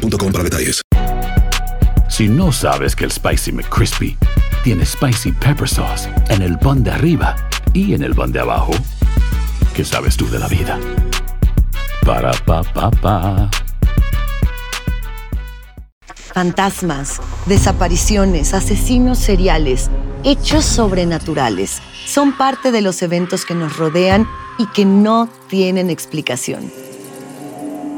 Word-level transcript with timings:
para 0.00 0.44
detalles. 0.44 0.80
Si 2.08 2.28
no 2.28 2.52
sabes 2.52 2.96
que 2.96 3.04
el 3.04 3.12
Spicy 3.12 3.52
McCrispy 3.52 4.16
tiene 4.64 4.84
Spicy 4.84 5.32
Pepper 5.32 5.68
Sauce 5.68 6.08
en 6.28 6.42
el 6.42 6.58
pan 6.58 6.82
de 6.82 6.90
arriba 6.90 7.36
y 7.72 7.94
en 7.94 8.02
el 8.02 8.14
pan 8.14 8.32
de 8.32 8.40
abajo, 8.40 8.72
¿qué 9.74 9.84
sabes 9.84 10.16
tú 10.16 10.28
de 10.28 10.38
la 10.38 10.48
vida? 10.48 10.78
Para, 12.04 12.32
pa, 12.44 12.62
pa, 12.62 12.90
pa. 12.90 13.50
Fantasmas, 16.32 17.20
desapariciones, 17.46 18.54
asesinos 18.54 19.18
seriales, 19.18 19.90
hechos 20.24 20.64
sobrenaturales 20.64 21.80
son 22.06 22.36
parte 22.36 22.72
de 22.72 22.82
los 22.82 23.02
eventos 23.02 23.44
que 23.44 23.54
nos 23.54 23.76
rodean 23.76 24.26
y 24.58 24.66
que 24.66 24.84
no 24.84 25.28
tienen 25.48 25.90
explicación. 25.90 26.70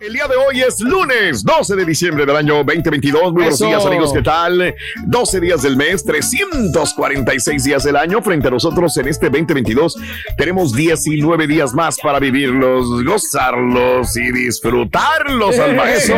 El 0.00 0.12
día 0.12 0.28
de 0.28 0.36
hoy 0.36 0.60
es 0.60 0.78
lunes 0.78 1.42
12 1.42 1.74
de 1.74 1.84
diciembre 1.84 2.24
del 2.24 2.36
año 2.36 2.62
2022. 2.62 3.32
Muy 3.32 3.42
buenos 3.42 3.58
días, 3.58 3.84
amigos. 3.84 4.12
¿Qué 4.12 4.22
tal? 4.22 4.72
12 5.06 5.40
días 5.40 5.62
del 5.62 5.76
mes, 5.76 6.04
346 6.04 7.64
días 7.64 7.82
del 7.82 7.96
año. 7.96 8.22
Frente 8.22 8.46
a 8.46 8.52
nosotros 8.52 8.96
en 8.96 9.08
este 9.08 9.28
2022 9.28 9.96
tenemos 10.36 10.72
19 10.72 11.48
días 11.48 11.74
más 11.74 11.98
para 11.98 12.20
vivirlos, 12.20 13.04
gozarlos 13.04 14.16
y 14.16 14.30
disfrutarlos 14.30 15.58
al 15.58 15.74
máximo. 15.76 16.16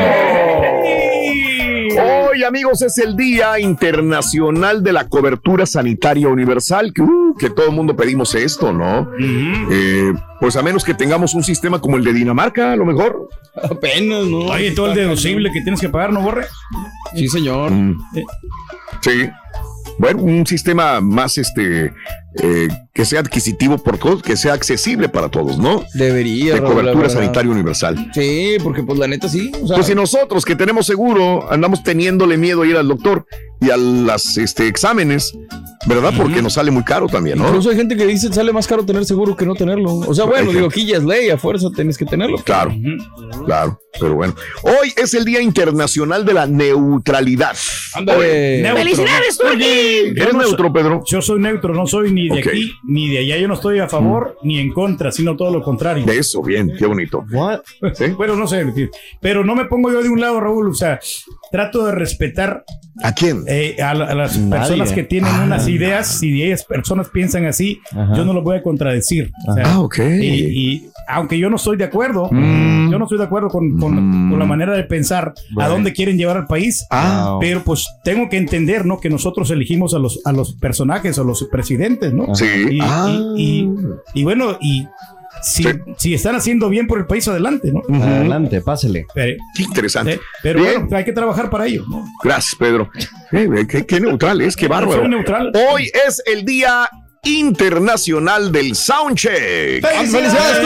Hoy, 2.02 2.44
amigos, 2.44 2.82
es 2.82 2.98
el 2.98 3.16
Día 3.16 3.58
Internacional 3.58 4.82
de 4.82 4.92
la 4.92 5.08
Cobertura 5.08 5.66
Sanitaria 5.66 6.28
Universal, 6.28 6.92
que, 6.94 7.02
uh, 7.02 7.34
que 7.38 7.50
todo 7.50 7.66
el 7.66 7.72
mundo 7.72 7.96
pedimos 7.96 8.34
esto, 8.34 8.72
¿no? 8.72 9.10
Eh, 9.18 10.12
pues 10.40 10.56
a 10.56 10.62
menos 10.62 10.84
que 10.84 10.94
tengamos 10.94 11.34
un 11.34 11.44
sistema 11.44 11.80
como 11.80 11.96
el 11.96 12.04
de 12.04 12.12
Dinamarca, 12.12 12.72
a 12.72 12.76
lo 12.76 12.84
mejor. 12.84 13.28
Apenas, 13.62 14.26
¿no? 14.26 14.38
Oye, 14.46 14.72
todo 14.72 14.88
el 14.88 14.94
deducible 14.94 15.52
que 15.52 15.60
tienes 15.60 15.80
que 15.80 15.88
pagar, 15.88 16.12
¿no, 16.12 16.22
Borre? 16.22 16.46
Sí, 17.14 17.28
señor. 17.28 17.70
Mm. 17.70 17.98
Sí. 19.00 19.28
Bueno, 19.98 20.22
un 20.22 20.46
sistema 20.46 21.00
más 21.00 21.36
este 21.36 21.92
eh, 22.36 22.68
que 22.94 23.04
sea 23.04 23.20
adquisitivo 23.20 23.78
por 23.78 23.98
todos, 23.98 24.22
que 24.22 24.36
sea 24.36 24.52
accesible 24.52 25.08
para 25.08 25.28
todos, 25.28 25.58
¿no? 25.58 25.84
Debería. 25.94 26.54
De 26.54 26.62
cobertura 26.62 27.08
sanitaria 27.08 27.50
universal. 27.50 28.10
Sí, 28.14 28.56
porque 28.62 28.82
pues 28.82 28.98
la 28.98 29.08
neta 29.08 29.28
sí. 29.28 29.50
O 29.62 29.66
sea, 29.66 29.76
Pues 29.76 29.86
si 29.86 29.94
nosotros 29.94 30.44
que 30.44 30.54
tenemos 30.54 30.86
seguro 30.86 31.50
andamos 31.50 31.82
teniéndole 31.82 32.36
miedo 32.36 32.62
a 32.62 32.66
ir 32.66 32.76
al 32.76 32.88
doctor 32.88 33.26
y 33.60 33.70
a 33.70 33.76
las 33.76 34.38
este, 34.38 34.68
exámenes, 34.68 35.32
¿verdad? 35.86 36.12
Porque 36.16 36.40
nos 36.40 36.54
sale 36.54 36.70
muy 36.70 36.84
caro 36.84 37.08
también, 37.08 37.38
¿no? 37.38 37.48
Incluso 37.48 37.70
hay 37.70 37.76
gente 37.76 37.96
que 37.96 38.06
dice 38.06 38.32
sale 38.32 38.52
más 38.52 38.66
caro 38.66 38.84
tener 38.84 39.04
seguro 39.04 39.36
que 39.36 39.44
no 39.44 39.54
tenerlo. 39.54 39.96
O 39.96 40.14
sea, 40.14 40.24
bueno, 40.24 40.50
Hay 40.50 40.56
digo, 40.56 40.68
aquí 40.68 40.86
ya 40.86 40.98
es 40.98 41.04
ley, 41.04 41.30
a 41.30 41.36
fuerza 41.36 41.68
tienes 41.74 41.98
que 41.98 42.04
tenerlo. 42.06 42.38
Claro, 42.38 42.72
claro, 43.44 43.80
pero 43.98 44.14
bueno. 44.14 44.34
Hoy 44.62 44.92
es 44.96 45.14
el 45.14 45.24
Día 45.24 45.40
Internacional 45.40 46.24
de 46.24 46.34
la 46.34 46.46
Neutralidad. 46.46 47.56
Ándale. 47.94 48.62
Neutro. 48.62 48.82
¡Felicidades, 48.82 49.38
Turki! 49.38 49.64
¿Eres 50.20 50.32
no 50.32 50.40
neutro, 50.40 50.72
Pedro? 50.72 51.02
Yo 51.06 51.20
soy 51.20 51.40
neutro, 51.40 51.74
no 51.74 51.86
soy 51.86 52.12
ni 52.12 52.19
de 52.28 52.40
Ok. 52.40 52.46
aquí 52.48 52.72
ni 52.84 53.08
de 53.08 53.18
allá. 53.18 53.38
Yo 53.38 53.48
no 53.48 53.54
estoy 53.54 53.78
a 53.78 53.88
favor 53.88 54.36
ni 54.42 54.58
en 54.58 54.72
contra, 54.72 55.10
sino 55.12 55.36
todo 55.36 55.50
lo 55.52 55.62
contrario. 55.62 56.04
De 56.04 56.18
eso, 56.18 56.42
bien, 56.42 56.72
qué 56.78 56.86
bonito. 56.86 57.24
¿Sí? 57.94 58.04
Bueno, 58.16 58.36
no 58.36 58.46
sé, 58.46 58.64
pero 59.20 59.44
no 59.44 59.54
me 59.54 59.64
pongo 59.64 59.90
yo 59.90 60.02
de 60.02 60.08
un 60.08 60.20
lado, 60.20 60.40
Raúl. 60.40 60.68
O 60.70 60.74
sea, 60.74 61.00
trato 61.52 61.86
de 61.86 61.92
respetar 61.92 62.64
¿A 63.02 63.12
quién? 63.12 63.44
eh, 63.46 63.76
a, 63.82 63.94
la- 63.94 64.06
a 64.06 64.14
las 64.14 64.38
Nadie. 64.38 64.50
personas 64.60 64.92
que 64.92 65.02
tienen 65.04 65.30
Ah. 65.34 65.42
unas 65.46 65.68
ideas. 65.68 66.06
Si 66.06 66.42
ellas 66.42 66.64
personas 66.64 67.08
piensan 67.08 67.46
así, 67.46 67.80
Ajá. 67.92 68.14
yo 68.14 68.24
no 68.24 68.32
lo 68.32 68.42
voy 68.42 68.56
a 68.58 68.62
contradecir. 68.62 69.32
O 69.48 69.54
sea, 69.54 69.64
Ah, 69.66 69.80
ok. 69.80 69.98
y, 69.98 70.24
y 70.74 70.86
aunque 71.08 71.38
yo 71.38 71.50
no 71.50 71.56
estoy 71.56 71.76
de 71.76 71.84
acuerdo, 71.84 72.28
Mm. 72.30 72.90
yo 72.92 72.98
no 72.98 73.04
estoy 73.06 73.18
de 73.18 73.24
acuerdo 73.24 73.48
con, 73.48 73.78
con- 73.78 74.26
Mm. 74.26 74.30
con 74.30 74.38
la 74.38 74.44
manera 74.46 74.74
de 74.76 74.84
pensar 74.84 75.32
a 75.58 75.68
dónde 75.68 75.92
quieren 75.92 76.16
llevar 76.18 76.36
al 76.36 76.46
país. 76.46 76.86
Ah, 76.90 77.36
Pero 77.40 77.62
pues 77.64 77.86
tengo 78.04 78.28
que 78.28 78.36
entender, 78.36 78.84
¿no? 78.86 79.00
Que 79.00 79.08
nosotros 79.10 79.50
eligimos 79.50 79.94
a 79.94 79.98
los, 79.98 80.20
a 80.24 80.32
los 80.32 80.54
personajes, 80.54 81.18
a 81.18 81.24
los 81.24 81.44
presidentes, 81.50 82.12
¿no? 82.12 82.34
sí. 82.34 82.46
Y, 82.72 82.78
Ah. 82.82 83.08
y, 83.36 83.42
y- 83.62 83.68
y 84.14 84.24
bueno, 84.24 84.56
y 84.60 84.86
si, 85.42 85.62
Sí. 85.62 85.68
si 85.98 86.14
están 86.14 86.34
haciendo 86.36 86.68
bien 86.68 86.86
por 86.86 86.98
el 86.98 87.06
país, 87.06 87.26
adelante, 87.28 87.72
¿no? 87.72 87.82
Adelante, 88.02 88.60
pásele. 88.60 89.06
Pero, 89.14 89.42
Qué 89.56 89.62
interesante. 89.62 90.12
eh, 90.14 90.20
pero 90.42 90.60
Bien. 90.60 90.80
bueno, 90.82 90.96
hay 90.96 91.04
que 91.04 91.12
trabajar 91.12 91.50
para 91.50 91.66
ello, 91.66 91.84
¿no? 91.88 92.04
Gracias, 92.22 92.54
Pedro. 92.58 92.90
Eh, 93.32 93.66
qué, 93.68 93.86
qué 93.86 94.00
neutral 94.00 94.40
es, 94.40 94.56
qué 94.56 94.68
bárbaro. 94.68 95.06
Neutral. 95.08 95.52
Hoy 95.72 95.90
es 96.06 96.22
el 96.26 96.44
Día 96.44 96.88
Internacional 97.22 98.50
del 98.50 98.74
Soundcheck. 98.74 99.84
¡Felicidades, 99.86 100.58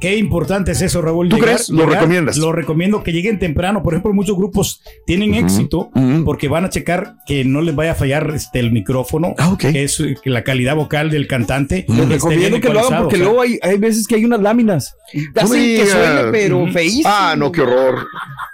Qué 0.00 0.16
importante 0.16 0.72
es 0.72 0.82
eso, 0.82 1.02
Raúl. 1.02 1.28
¿Tú 1.28 1.38
crees? 1.38 1.68
¿Lo 1.70 1.86
recomiendas? 1.86 2.36
Lo 2.36 2.52
recomiendo 2.52 3.02
que 3.02 3.12
lleguen 3.12 3.38
temprano. 3.38 3.82
Por 3.82 3.94
ejemplo, 3.94 4.12
muchos 4.12 4.36
grupos 4.36 4.82
tienen 5.06 5.34
éxito 5.34 5.90
porque 6.24 6.48
van 6.48 6.64
a 6.64 6.68
checar 6.70 7.14
que 7.26 7.44
no 7.44 7.60
les 7.60 7.74
vaya 7.74 7.92
a 7.92 7.94
fallar 7.94 8.30
este, 8.34 8.58
el 8.60 8.72
micrófono, 8.72 9.34
Ah, 9.38 9.50
ok. 9.52 9.58
que 9.72 9.84
es 9.84 10.00
eh, 10.00 10.16
que 10.22 10.30
la 10.30 10.44
calidad 10.44 10.76
vocal 10.76 11.10
del 11.10 11.26
cantante. 11.26 11.84
Les 11.88 11.98
esté 11.98 12.14
recomiendo 12.14 12.60
que 12.60 12.68
lo 12.68 12.80
hagan 12.80 13.02
porque 13.02 13.16
o 13.16 13.18
sea, 13.18 13.26
luego 13.26 13.42
hay, 13.42 13.58
hay 13.62 13.78
veces 13.78 14.06
que 14.06 14.14
hay 14.16 14.24
unas 14.24 14.40
láminas. 14.40 14.94
No 15.34 15.42
Hacen 15.42 15.60
me 15.60 15.76
que 15.76 15.86
suene, 15.86 16.22
pero 16.32 16.66
feísimo. 16.72 17.08
Ah, 17.12 17.34
no, 17.36 17.52
qué 17.52 17.60
horror. 17.62 18.06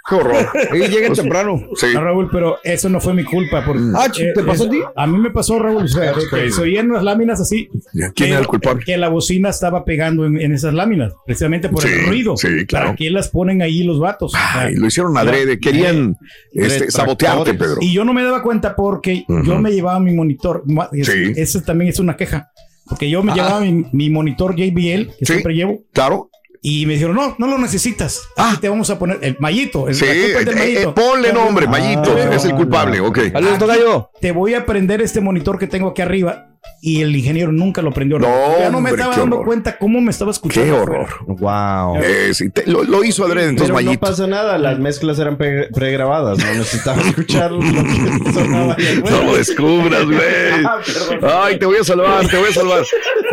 Qué 0.09 0.15
horror. 0.15 0.47
Y 0.73 0.87
lleguen 0.87 1.13
temprano. 1.13 1.61
Sí. 1.75 1.87
No, 1.93 2.01
Raúl, 2.03 2.29
pero 2.31 2.57
eso 2.63 2.89
no 2.89 2.99
fue 2.99 3.13
mi 3.13 3.23
culpa. 3.23 3.63
Porque, 3.65 3.81
Ah, 3.95 4.07
¿te 4.11 4.43
pasó 4.43 4.65
a 4.65 4.69
ti? 4.69 4.79
A 4.95 5.07
mí 5.07 5.17
me 5.17 5.31
pasó, 5.31 5.57
Raúl. 5.59 5.83
O 5.83 5.87
sea, 5.87 6.13
que 6.31 6.51
se 6.51 6.61
oían 6.61 6.89
unas 6.91 7.03
láminas 7.03 7.39
así. 7.39 7.69
¿Quién 7.93 8.11
pero 8.15 8.25
era 8.31 8.39
el 8.39 8.47
culpable? 8.47 8.83
Que 8.85 8.97
la 8.97 9.09
bocina 9.09 9.49
estaba 9.49 9.85
pegando 9.85 10.25
en, 10.25 10.39
en 10.39 10.53
esas 10.53 10.73
láminas, 10.73 11.13
precisamente 11.29 11.69
por 11.69 11.83
Sí, 11.83 11.89
el 11.89 12.07
ruido. 12.07 12.35
sí, 12.37 12.65
claro. 12.65 12.87
¿Para 12.87 12.95
qué 12.95 13.11
las 13.11 13.29
ponen 13.29 13.61
ahí 13.61 13.83
los 13.83 13.99
vatos? 13.99 14.33
Ay, 14.35 14.73
lo 14.73 14.87
hicieron 14.87 15.15
adrede. 15.15 15.59
Querían 15.59 16.17
este, 16.53 16.89
sabotearte, 16.89 17.53
Pedro. 17.53 17.77
y 17.81 17.93
yo 17.93 18.03
no 18.03 18.13
me 18.13 18.23
daba 18.23 18.41
cuenta 18.41 18.75
porque 18.75 19.25
yo 19.27 19.59
me 19.59 19.71
llevaba 19.71 19.99
mi 19.99 20.11
monitor. 20.15 20.63
Sí. 21.03 21.33
Eso 21.35 21.61
también 21.61 21.89
es 21.91 21.99
una 21.99 22.17
queja. 22.17 22.49
Porque 22.87 23.07
yo 23.09 23.21
me 23.21 23.33
llevaba 23.33 23.59
mi, 23.59 23.85
mi 23.91 24.09
monitor 24.09 24.55
JBL, 24.55 25.05
que 25.19 25.25
Sí. 25.25 25.33
siempre 25.33 25.53
llevo, 25.53 25.83
Claro. 25.93 26.31
y 26.63 26.87
me 26.87 26.93
dijeron, 26.93 27.15
no, 27.15 27.35
no 27.37 27.45
lo 27.47 27.59
necesitas. 27.59 28.23
Ah. 28.35 28.49
Aquí 28.53 28.61
te 28.61 28.69
vamos 28.69 28.89
a 28.89 28.97
poner 28.97 29.19
el 29.21 29.37
mallito. 29.39 29.87
el- 29.87 29.93
Sí, 29.93 30.05
la 30.05 30.13
culpa 30.13 30.39
es 30.39 30.45
del 30.47 30.57
eh, 30.57 30.61
eh, 30.61 30.73
mallito. 30.73 30.95
ponle 30.95 31.31
nombre, 31.31 31.67
Mayito. 31.67 32.15
Ah, 32.17 32.35
es 32.35 32.45
el 32.45 32.55
culpable, 32.55 32.99
ok. 32.99 33.19
Saludos, 33.31 34.05
te 34.19 34.31
voy 34.31 34.55
a 34.55 34.65
prender 34.65 35.01
este 35.03 35.21
monitor 35.21 35.59
que 35.59 35.67
tengo 35.67 35.89
aquí 35.89 36.01
arriba 36.01 36.47
y 36.81 37.01
el 37.01 37.15
ingeniero 37.15 37.51
nunca 37.51 37.81
lo 37.81 37.91
prendió. 37.91 38.19
No, 38.19 38.27
ya 38.59 38.65
no 38.65 38.71
me 38.81 38.89
hombre, 38.89 38.93
estaba 38.93 39.17
dando 39.17 39.35
horror. 39.37 39.45
cuenta 39.47 39.77
cómo 39.77 39.99
me 40.01 40.11
estaba 40.11 40.31
escuchando. 40.31 40.65
Qué 40.73 40.79
horror. 40.81 41.07
Wow. 41.27 41.97
Eh, 42.01 42.33
sí, 42.33 42.49
te- 42.49 42.65
lo, 42.69 42.83
lo 42.83 43.03
hizo 43.03 43.25
adrede 43.25 43.49
entonces 43.49 43.75
Pero 43.75 43.91
no 43.91 43.99
pasa 43.99 44.27
nada, 44.27 44.57
las 44.57 44.79
mezclas 44.79 45.19
eran 45.19 45.37
pre- 45.37 45.69
pregrabadas, 45.73 46.37
no 46.37 46.45
necesitaba 46.53 47.01
escuchar 47.07 47.51
lo 47.51 47.59
que 47.59 48.31
sonaba. 48.33 48.77
No 49.09 49.23
lo 49.23 49.35
descubras, 49.37 50.05
güey. 50.05 50.19
Ah. 51.21 51.43
Ay, 51.45 51.57
te 51.59 51.65
voy 51.65 51.77
a 51.77 51.83
salvar, 51.83 52.27
te 52.27 52.37
voy 52.37 52.49
a 52.49 52.53
salvar. 52.53 52.83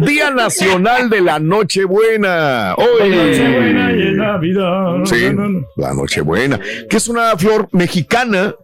Día 0.07 0.31
Nacional 0.31 1.09
de 1.11 1.21
la 1.21 1.39
Nochebuena. 1.39 2.75
Hoy. 2.77 3.11
Nochebuena 3.11 3.93
y 3.93 4.03
en 4.03 4.17
Navidad. 4.17 5.05
Sí, 5.05 5.25
No, 5.33 5.43
no, 5.43 5.49
no. 5.49 5.67
la 5.77 5.95
Nochebuena, 5.95 6.61
que 6.89 6.97
es 6.97 7.09
una 7.09 7.37
flor 7.37 7.69
mexicana, 7.73 8.55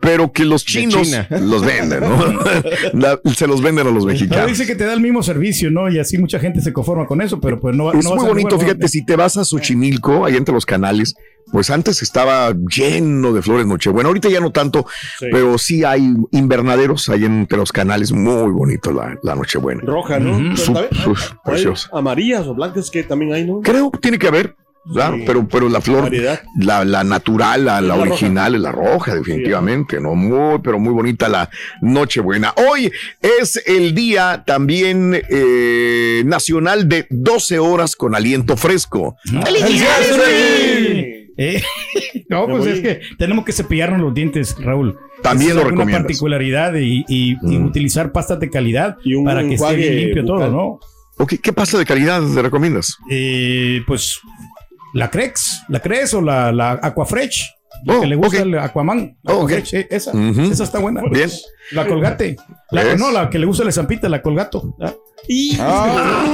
pero 0.00 0.32
que 0.32 0.44
los 0.44 0.64
chinos 0.64 1.08
los 1.30 1.64
venden, 1.64 2.00
¿no? 2.00 2.18
La- 2.94 3.20
se 3.34 3.46
los 3.46 3.60
venden 3.62 3.86
a 3.86 3.90
los 3.90 4.04
Pero 4.04 4.12
mexicanos. 4.14 4.46
dice 4.48 4.66
que 4.66 4.74
te 4.74 4.84
da 4.84 4.92
el 4.94 5.00
mismo 5.00 5.22
servicio, 5.22 5.70
¿no? 5.70 5.90
Y 5.90 5.98
así 5.98 6.18
mucha 6.18 6.38
gente 6.38 6.60
se 6.60 6.72
conforma 6.72 7.06
con 7.06 7.20
eso, 7.20 7.40
pero 7.40 7.60
pues 7.60 7.76
no, 7.76 7.92
Es 7.92 8.04
no 8.04 8.10
va 8.10 8.14
a 8.14 8.18
muy 8.18 8.24
ser 8.26 8.34
bonito, 8.34 8.58
fíjate, 8.58 8.88
si 8.88 9.04
te 9.04 9.16
vas 9.16 9.36
a 9.36 9.44
Xochimilco, 9.44 10.24
ahí 10.24 10.36
entre 10.36 10.54
los 10.54 10.64
canales, 10.66 11.14
pues 11.52 11.70
antes 11.70 12.00
estaba 12.02 12.52
lleno 12.52 13.32
de 13.32 13.42
flores 13.42 13.66
Nochebuena, 13.66 14.08
ahorita 14.08 14.28
ya 14.28 14.40
no 14.40 14.50
tanto, 14.52 14.86
pero 15.18 15.58
sí 15.58 15.84
hay 15.84 16.14
invernaderos 16.30 17.08
ahí 17.08 17.24
entre 17.24 17.58
los 17.58 17.72
canales, 17.72 18.12
muy 18.12 18.50
bonito 18.52 18.92
la, 18.92 19.18
la 19.22 19.34
Nochebuena. 19.34 19.82
Roja, 19.84 20.18
¿no? 20.18 20.54
Pero 20.66 20.78
hay 20.78 20.88
preciosa. 21.44 21.88
Amarillas 21.92 22.46
o 22.46 22.54
blancas 22.54 22.90
que 22.90 23.02
también 23.02 23.32
hay, 23.32 23.44
¿no? 23.44 23.60
Creo 23.60 23.90
que 23.90 23.98
tiene 23.98 24.18
que 24.18 24.28
haber, 24.28 24.54
pero, 25.26 25.46
pero 25.46 25.68
la 25.68 25.80
flor, 25.80 26.10
la, 26.58 26.84
la 26.84 27.04
natural, 27.04 27.64
la, 27.64 27.80
la 27.80 27.96
la 27.96 28.02
original 28.02 28.54
es 28.54 28.60
la 28.60 28.72
roja, 28.72 29.14
definitivamente, 29.14 30.00
¿no? 30.00 30.14
Muy, 30.14 30.58
pero 30.62 30.78
muy 30.78 30.92
bonita 30.92 31.28
la 31.28 31.48
Nochebuena. 31.82 32.54
Hoy 32.68 32.90
es 33.20 33.62
el 33.66 33.94
día 33.94 34.42
también 34.46 35.20
eh, 35.30 36.22
nacional 36.24 36.88
de 36.88 37.06
12 37.10 37.58
horas 37.58 37.94
con 37.94 38.14
aliento 38.14 38.56
fresco. 38.56 39.16
¡Felicidades! 39.24 40.18
Eh, 41.36 41.62
no, 42.28 42.46
pues 42.48 42.66
es 42.66 42.80
que 42.80 43.00
tenemos 43.18 43.44
que 43.44 43.52
cepillarnos 43.52 44.00
los 44.00 44.14
dientes, 44.14 44.56
Raúl. 44.58 44.98
También 45.22 45.52
Esa 45.52 45.60
lo 45.62 45.66
es 45.66 45.72
una 45.72 45.86
particularidad 45.98 46.74
y, 46.76 47.04
y- 47.08 47.32
y 47.42 47.58
Mm. 47.58 47.66
utilizar 47.66 48.10
pastas 48.12 48.40
de 48.40 48.48
calidad 48.50 48.96
Y 49.04 49.14
un 49.14 49.24
para 49.24 49.42
que 49.46 49.54
esté 49.54 49.76
bien 49.76 49.96
limpio 49.96 50.24
todo. 50.24 50.50
¿no? 50.50 51.26
¿Qué 51.26 51.52
pasta 51.52 51.76
de 51.76 51.84
calidad 51.84 52.22
te 52.34 52.40
recomiendas? 52.40 52.96
Eh, 53.10 53.82
pues 53.86 54.18
la 54.94 55.10
Crex, 55.10 55.62
la 55.68 55.80
Crex 55.80 56.14
o 56.14 56.20
la, 56.20 56.52
la 56.52 56.78
Aquafresh. 56.82 57.54
La 57.84 57.96
Oh, 57.96 58.00
que 58.02 58.06
le 58.08 58.16
gusta 58.16 58.38
ok. 58.40 58.42
el 58.46 58.58
Aquaman. 58.58 59.16
Oh, 59.24 59.48
eh, 59.48 59.62
esa, 59.90 60.12
esa 60.12 60.64
está 60.64 60.78
buena. 60.80 61.00
Bien. 61.10 61.30
La 61.70 61.86
Colgate. 61.86 62.36
No, 62.98 63.10
la 63.10 63.30
que 63.30 63.38
le 63.38 63.46
gusta 63.46 63.64
la 63.64 63.72
zampita, 63.72 64.08
la 64.08 64.20
Colgato. 64.20 64.76
¿Ah? 65.60 66.24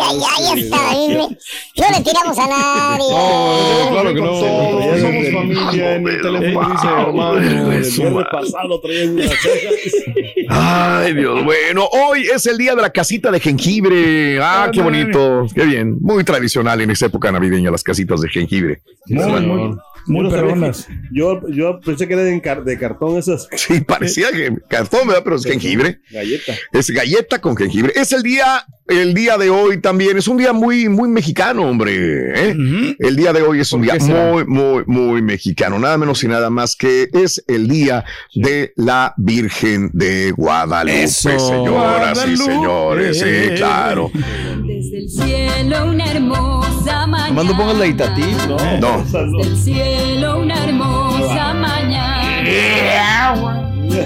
Ay, 0.00 0.20
ay, 0.36 0.70
ay, 0.72 1.08
me- 1.08 1.16
No 1.16 1.98
le 1.98 2.04
tiramos 2.04 2.38
a 2.38 2.46
nadie. 2.46 3.10
No, 3.10 3.90
claro 3.90 4.14
que 4.14 4.20
no. 4.20 4.30
Todos 4.30 4.84
Ya 4.84 5.00
somos 5.00 5.28
familia. 5.32 5.94
En 5.96 6.08
el 6.08 6.20
teléfono 6.22 6.70
dice, 6.70 6.86
hermano, 6.86 7.36
el 7.38 7.48
viernes 7.48 8.00
pasado 8.30 8.80
traía 8.80 9.28
cejas. 9.28 9.92
Ay, 10.48 11.14
Dios. 11.14 11.44
Bueno, 11.44 11.88
hoy 11.92 12.26
es 12.34 12.46
el 12.46 12.58
día 12.58 12.74
de 12.74 12.82
la 12.82 12.90
casita 12.90 13.30
de 13.30 13.40
jengibre. 13.40 14.38
Ah, 14.42 14.70
qué 14.72 14.82
bonito. 14.82 15.46
Qué 15.54 15.64
bien. 15.64 15.98
Muy 16.00 16.24
tradicional 16.24 16.80
en 16.80 16.90
esa 16.90 17.06
época 17.06 17.30
navideña, 17.32 17.70
las 17.70 17.82
casitas 17.82 18.20
de 18.20 18.28
jengibre. 18.28 18.80
Muy, 19.06 19.76
muy 20.08 20.24
no 20.24 20.30
sabía 20.30 20.44
perronas. 20.46 20.88
Yo, 21.12 21.40
yo 21.48 21.80
pensé 21.80 22.06
que 22.08 22.14
eran 22.14 22.26
de, 22.26 22.40
car- 22.40 22.64
de 22.64 22.78
cartón 22.78 23.16
esas 23.18 23.48
Sí, 23.56 23.80
parecía 23.80 24.30
que 24.32 24.52
cartón, 24.68 25.06
¿verdad? 25.08 25.22
Pero 25.24 25.36
es 25.36 25.44
jengibre. 25.44 26.00
galletas. 26.10 26.58
Es 26.72 26.90
galleta 26.90 27.40
con 27.40 27.56
jengibre. 27.56 27.92
Es 27.96 28.12
el 28.12 28.22
día, 28.22 28.64
el 28.88 29.14
día 29.14 29.36
de 29.38 29.50
hoy 29.50 29.80
también. 29.80 30.16
Es 30.18 30.28
un 30.28 30.36
día 30.38 30.52
muy, 30.52 30.88
muy 30.88 31.08
mexicano, 31.08 31.62
hombre. 31.68 32.50
¿eh? 32.50 32.94
El 32.98 33.16
día 33.16 33.32
de 33.32 33.42
hoy 33.42 33.60
es 33.60 33.72
un 33.72 33.84
¿Por 33.86 33.98
día 33.98 34.14
muy, 34.32 34.44
muy, 34.46 34.84
muy 34.86 35.22
mexicano. 35.22 35.78
Nada 35.78 35.98
menos 35.98 36.22
y 36.24 36.28
nada 36.28 36.50
más 36.50 36.76
que 36.76 37.08
es 37.12 37.42
el 37.48 37.68
día 37.68 38.04
de 38.34 38.72
la 38.76 39.14
Virgen 39.16 39.90
de 39.92 40.32
Guadalupe, 40.32 41.02
Eso. 41.04 41.38
señoras 41.38 42.26
y 42.26 42.36
señores. 42.36 43.18
Sí, 43.18 43.54
claro. 43.56 44.10
Desde 44.78 44.98
el 44.98 45.08
cielo 45.08 45.90
una 45.90 46.04
hermosa 46.12 47.06
mañana. 47.08 47.42
No 47.42 47.56
pongas 47.56 47.78
la 47.78 47.86
Itatí. 47.86 48.22
No, 48.48 48.56
No. 48.80 49.04
no. 49.04 49.38
Del 49.38 49.56
cielo 49.56 50.38
una 50.40 50.64
hermosa 50.64 51.54
mañana. 51.54 53.34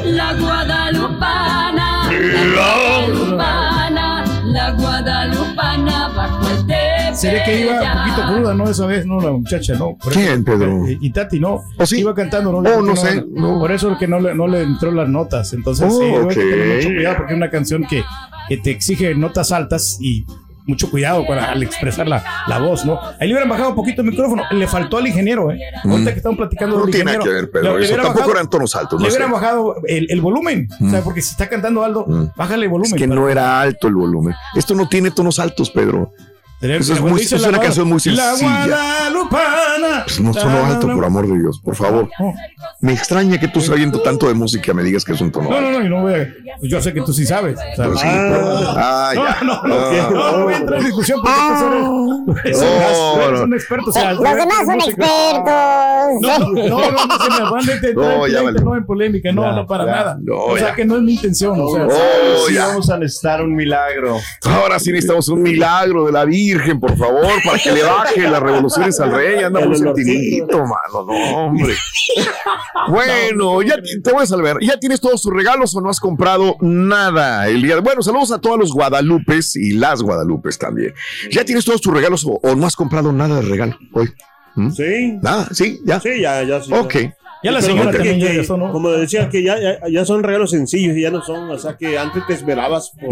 La 0.05 0.33
guadalupana, 0.35 2.11
la 2.11 3.07
guadalupana, 3.07 4.25
la 4.47 4.71
guadalupana 4.73 6.09
bajo 6.09 6.49
el 6.49 6.67
tepe. 6.67 7.15
Sería 7.15 7.45
que 7.45 7.61
iba 7.61 7.73
un 7.75 7.99
poquito 7.99 8.27
cruda, 8.35 8.55
¿no? 8.55 8.71
Esa 8.71 8.87
vez, 8.87 9.05
¿no? 9.05 9.21
La 9.21 9.31
muchacha, 9.33 9.75
¿no? 9.75 9.97
Por 10.03 10.13
¿Quién, 10.15 10.25
eso- 10.27 10.45
Pedro? 10.45 10.87
eh, 10.87 10.97
Y 11.01 11.11
Tati, 11.11 11.39
¿no? 11.39 11.61
¿Oh, 11.79 11.85
sí? 11.87 12.01
Iba 12.01 12.15
cantando, 12.15 12.51
¿no? 12.51 12.59
Oh, 12.71 12.81
no 12.81 12.97
sé, 12.97 13.23
no. 13.31 13.59
Por 13.59 13.71
eso 13.73 13.97
que 13.99 14.09
no 14.09 14.19
le, 14.19 14.35
no 14.35 14.47
le 14.49 14.63
entró 14.63 14.91
las 14.91 15.09
notas. 15.09 15.53
Entonces, 15.53 15.87
Oh, 15.93 15.99
sí, 16.01 16.05
hay 16.07 16.29
que 16.29 16.35
tener 16.37 16.77
mucho 16.77 16.89
cuidado 16.89 17.17
porque 17.19 17.33
es 17.35 17.37
una 17.37 17.51
canción 17.51 17.85
que, 17.85 18.03
que 18.49 18.57
te 18.57 18.71
exige 18.71 19.15
notas 19.15 19.53
altas 19.53 19.99
y 20.01 20.25
mucho 20.67 20.91
cuidado 20.91 21.27
para, 21.27 21.51
al 21.51 21.63
expresar 21.63 22.07
la, 22.09 22.23
la 22.47 22.59
voz, 22.59 22.85
¿no? 22.85 22.99
Ahí 23.19 23.27
le 23.29 23.35
hubieran 23.35 23.49
bajado 23.49 23.71
un 23.71 23.75
poquito 23.75 24.03
el 24.03 24.09
micrófono. 24.09 24.45
Le 24.51 24.67
faltó 24.69 24.99
al 24.99 25.07
ingeniero, 25.09 25.51
¿eh? 25.51 25.59
Ahorita 25.85 26.13
que 26.13 26.17
estamos 26.19 26.39
platicando 26.39 26.77
Mm. 26.77 26.79
No 26.79 26.85
del 26.87 26.95
tiene 26.95 27.05
nada 27.05 27.17
ingeniero. 27.17 27.41
que 27.41 27.47
ver, 27.47 27.51
Pedro. 27.51 27.73
le- 27.75 27.79
le 27.81 27.85
Eso 27.87 27.95
tampoco 27.97 28.15
bajado- 28.19 28.33
eran 28.33 28.51
tonos 28.51 28.77
altos. 28.77 29.01
Le 29.01 29.05
No 29.05 29.11
sé. 29.11 29.17
hubieran 29.17 29.33
bajado 29.33 29.75
el, 29.87 30.07
el 30.11 30.21
volumen. 30.21 30.69
O 30.81 30.91
sea, 30.91 31.03
porque 31.03 31.21
si 31.23 31.31
está 31.31 31.49
cantando 31.49 31.83
Aldo, 31.85 32.05
Mm. 32.07 32.25
bájale 32.37 32.65
el 32.67 32.71
volumen. 32.71 32.95
Es 32.95 32.99
que 33.01 33.07
no 33.07 33.29
era 33.29 33.61
alto 33.61 33.89
el 33.89 33.95
volumen. 33.95 34.35
Esto 34.55 34.75
no 34.75 34.89
tiene 34.89 35.11
tonos 35.11 35.39
altos, 35.39 35.71
Pedro. 35.71 36.13
Eso 36.63 36.93
es 36.95 37.01
muy- 37.01 37.21
es 37.21 37.33
la 37.33 37.39
una 37.39 37.49
guada- 37.49 37.63
canción 37.65 37.89
muy 37.89 37.99
La 38.05 38.31
sencilla. 38.37 38.67
Guadalupana. 38.67 40.03
Pues 40.05 40.21
no 40.21 40.33
sonó 40.35 40.65
alto, 40.67 40.89
por 40.95 41.05
amor 41.05 41.27
de 41.29 41.39
Dios, 41.39 41.61
por 41.63 41.75
favor. 41.77 42.09
No, 42.19 42.35
Me 42.81 42.93
extraña 42.93 43.39
que 43.39 43.49
tú 43.49 43.61
sabiendo 43.61 44.01
tanto 44.01 44.29
de 44.29 44.35
música 44.35 44.73
me 44.75 44.83
digas 44.83 45.05
que 45.05 45.13
es 45.13 45.21
un 45.21 45.31
tono 45.33 45.51
no, 45.51 45.57
alto. 45.57 45.71
no, 45.71 45.81
no, 45.83 45.89
no 45.89 46.03
voy 46.03 46.15
a- 46.15 46.29
pues 46.59 46.71
yo 46.71 46.81
sé 46.81 46.93
que 46.93 47.01
tú 47.03 47.13
sí 47.13 47.27
sabes. 47.27 47.57
o 47.59 47.77
sea, 47.77 47.87
Pues 47.87 48.01
sí, 48.01 48.07
pero- 48.11 48.65
ah, 48.77 49.13
no, 49.15 49.25
ya. 49.25 49.37
no, 49.43 49.63
no, 49.63 49.93
no, 49.93 50.33
no 50.39 50.45
voy 50.45 50.55
a 50.55 50.57
entrar 50.57 50.79
en 50.81 50.87
discusión 50.87 51.21
porque 51.23 51.37
tú 51.37 52.33
eres, 52.45 52.63
eres 52.63 52.99
un- 52.99 53.35
No, 53.35 53.47
no. 53.47 53.57
experto. 53.57 53.91
o 53.91 53.93
sea, 53.93 54.13
Los 54.13 54.23
demás 54.23 54.57
son 54.65 54.75
música- 54.75 55.05
expertos. 55.05 55.53
No, 56.21 56.39
no, 56.39 56.47
no, 56.53 56.91
no, 56.93 57.07
no 57.07 57.19
se 57.25 57.31
me 57.43 57.51
van 57.51 57.67
de 57.67 57.73
entrar 57.73 57.95
No, 57.95 58.27
en 58.27 58.33
ya 58.33 58.39
pleito, 58.39 58.45
vale. 58.45 58.61
no 58.63 58.77
en 58.77 58.87
polémica, 58.87 59.33
no, 59.33 59.43
Ya, 59.43 59.53
no 59.53 59.67
para 59.67 59.85
ya. 59.87 59.91
nada. 59.93 60.19
No, 60.23 60.37
o 60.37 60.57
sea 60.59 60.69
ya. 60.69 60.75
que 60.75 60.85
no 60.85 60.97
es 60.97 61.03
mi 61.03 61.15
intención. 61.15 61.59
O 61.61 61.75
sea, 61.75 61.87
Oh, 61.87 62.47
Sí, 62.49 62.55
ya. 62.55 62.67
vamos 62.69 62.91
a 62.91 62.99
necesitar 62.99 63.43
un 63.43 63.55
milagro. 63.55 64.19
Ahora 64.45 64.79
sí 64.79 64.91
necesitamos 64.91 65.29
un 65.29 65.43
milagro 65.43 66.07
de 66.07 66.13
la 66.13 66.25
Virgen, 66.55 66.81
por 66.81 66.97
favor, 66.97 67.27
para 67.45 67.59
que 67.59 67.73
le 67.73 67.83
baje 67.83 68.21
las 68.29 68.41
revoluciones 68.43 68.99
al 69.01 69.13
rey. 69.13 69.43
Anda 69.45 69.61
muy 69.67 69.77
sentidito, 69.77 70.59
mano. 70.59 71.07
No, 71.07 71.37
hombre. 71.47 71.75
Bueno, 72.89 73.63
ya 73.63 73.77
te 73.77 74.01
te 74.01 74.13
voy 74.13 74.23
a 74.23 74.27
salvar. 74.27 74.57
¿Ya 74.61 74.79
tienes 74.79 75.01
todos 75.01 75.23
tus 75.23 75.33
regalos 75.33 75.75
o 75.77 75.81
no 75.81 75.89
has 75.91 76.01
comprado 76.01 76.57
nada 76.61 77.49
el 77.49 77.63
día 77.63 77.77
de... 77.77 77.81
Bueno, 77.81 78.03
saludos 78.03 78.33
a 78.33 78.41
todos 78.41 78.59
los 78.59 78.73
Guadalupes 78.73 79.57
y 79.57 79.73
las 79.73 80.03
Guadalupes 80.03 80.59
también. 80.59 80.95
¿Ya 81.31 81.45
tienes 81.45 81.65
todos 81.65 81.81
tus 81.81 81.93
regalos 81.93 82.25
o, 82.27 82.41
o 82.43 82.55
no 82.55 82.67
has 82.67 82.77
comprado 82.77 83.13
nada 83.13 83.37
de 83.37 83.43
regalo 83.43 83.79
hoy? 83.93 84.13
Sí, 84.77 85.19
Nada, 85.23 85.49
sí, 85.53 85.81
ya. 85.85 85.99
sí, 85.99 86.21
ya, 86.21 86.43
ya. 86.43 86.61
Sí, 86.63 86.73
Ok. 86.75 86.93
ya 86.95 87.17
la 87.51 87.59
Pero 87.59 87.73
señora 87.73 87.91
también 87.91 88.21
que- 88.21 88.43
ya. 88.45 88.47
Como 88.47 88.91
decía, 88.91 89.29
que 89.29 89.43
ya, 89.43 89.59
ya, 89.61 89.79
ya 89.91 90.05
son 90.05 90.23
regalos 90.23 90.51
sencillos 90.53 90.97
y 90.97 91.01
ya 91.03 91.11
no 91.11 91.23
son, 91.23 91.51
o 91.51 91.59
sea, 91.59 91.77
que 91.77 91.99
antes 91.99 92.25
te 92.29 92.35
esperabas 92.35 92.93
por, 93.01 93.11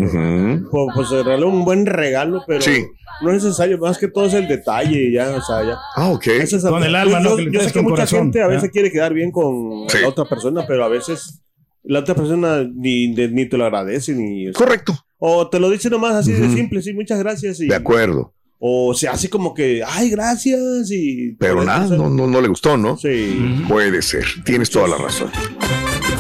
pues, 0.95 1.11
regalar 1.11 1.45
un 1.45 1.65
buen 1.65 1.85
regalo, 1.87 2.45
pero 2.47 2.61
Sí. 2.61 2.85
no 3.23 3.31
es 3.33 3.43
necesario, 3.43 3.79
más 3.79 3.99
que 3.99 4.07
todo 4.07 4.27
es 4.27 4.35
el 4.35 4.47
detalle, 4.47 5.11
ya, 5.13 5.31
o 5.37 5.43
sea, 5.43 5.65
ya. 5.65 5.77
Ah, 5.97 6.11
ok. 6.11 6.27
Es- 6.29 6.63
Con 6.65 6.85
el 6.85 6.95
alma, 6.95 7.21
yo, 7.23 7.31
¿no? 7.37 7.39
Yo 7.51 7.61
sé 7.61 7.73
que 7.73 7.81
mucha 7.83 7.95
corazón, 7.97 8.19
gente 8.21 8.43
a 8.43 8.47
veces 8.47 8.65
¿ya? 8.65 8.71
quiere 8.71 8.93
quedar 8.93 9.13
bien 9.15 9.33
con 9.33 9.89
Sí. 9.89 9.99
la 10.03 10.09
otra 10.09 10.25
persona, 10.27 10.65
pero 10.67 10.85
a 10.85 10.89
veces 10.89 11.43
la 11.83 11.99
otra 12.01 12.15
persona 12.15 12.63
ni, 12.73 13.13
de- 13.15 13.29
ni 13.31 13.47
te 13.49 13.57
lo 13.57 13.65
agradece, 13.65 14.15
ni, 14.15 14.49
o, 14.49 14.53
sea, 14.53 14.65
Correcto. 14.65 14.95
o 15.19 15.49
te 15.49 15.59
lo 15.59 15.71
dice 15.71 15.91
nomás 15.91 16.15
así 16.15 16.31
de 16.33 16.49
simple, 16.51 16.83
sí, 16.83 16.93
muchas 16.93 17.19
gracias. 17.19 17.59
Y, 17.61 17.67
De 17.69 17.75
acuerdo. 17.75 18.33
O 18.63 18.93
se 18.93 19.09
hace 19.09 19.31
como 19.31 19.55
que, 19.55 19.83
ay, 19.87 20.11
gracias, 20.11 20.91
y... 20.91 21.33
Pero 21.39 21.65
nada, 21.65 21.97
no, 21.97 22.11
no, 22.11 22.27
no 22.27 22.41
le 22.43 22.49
gustó, 22.49 22.77
¿no? 22.77 22.99
Sí. 22.99 23.65
Puede 23.67 24.03
ser. 24.03 24.25
Tienes 24.45 24.69
toda 24.69 24.87
la 24.87 24.99
razón. 24.99 25.31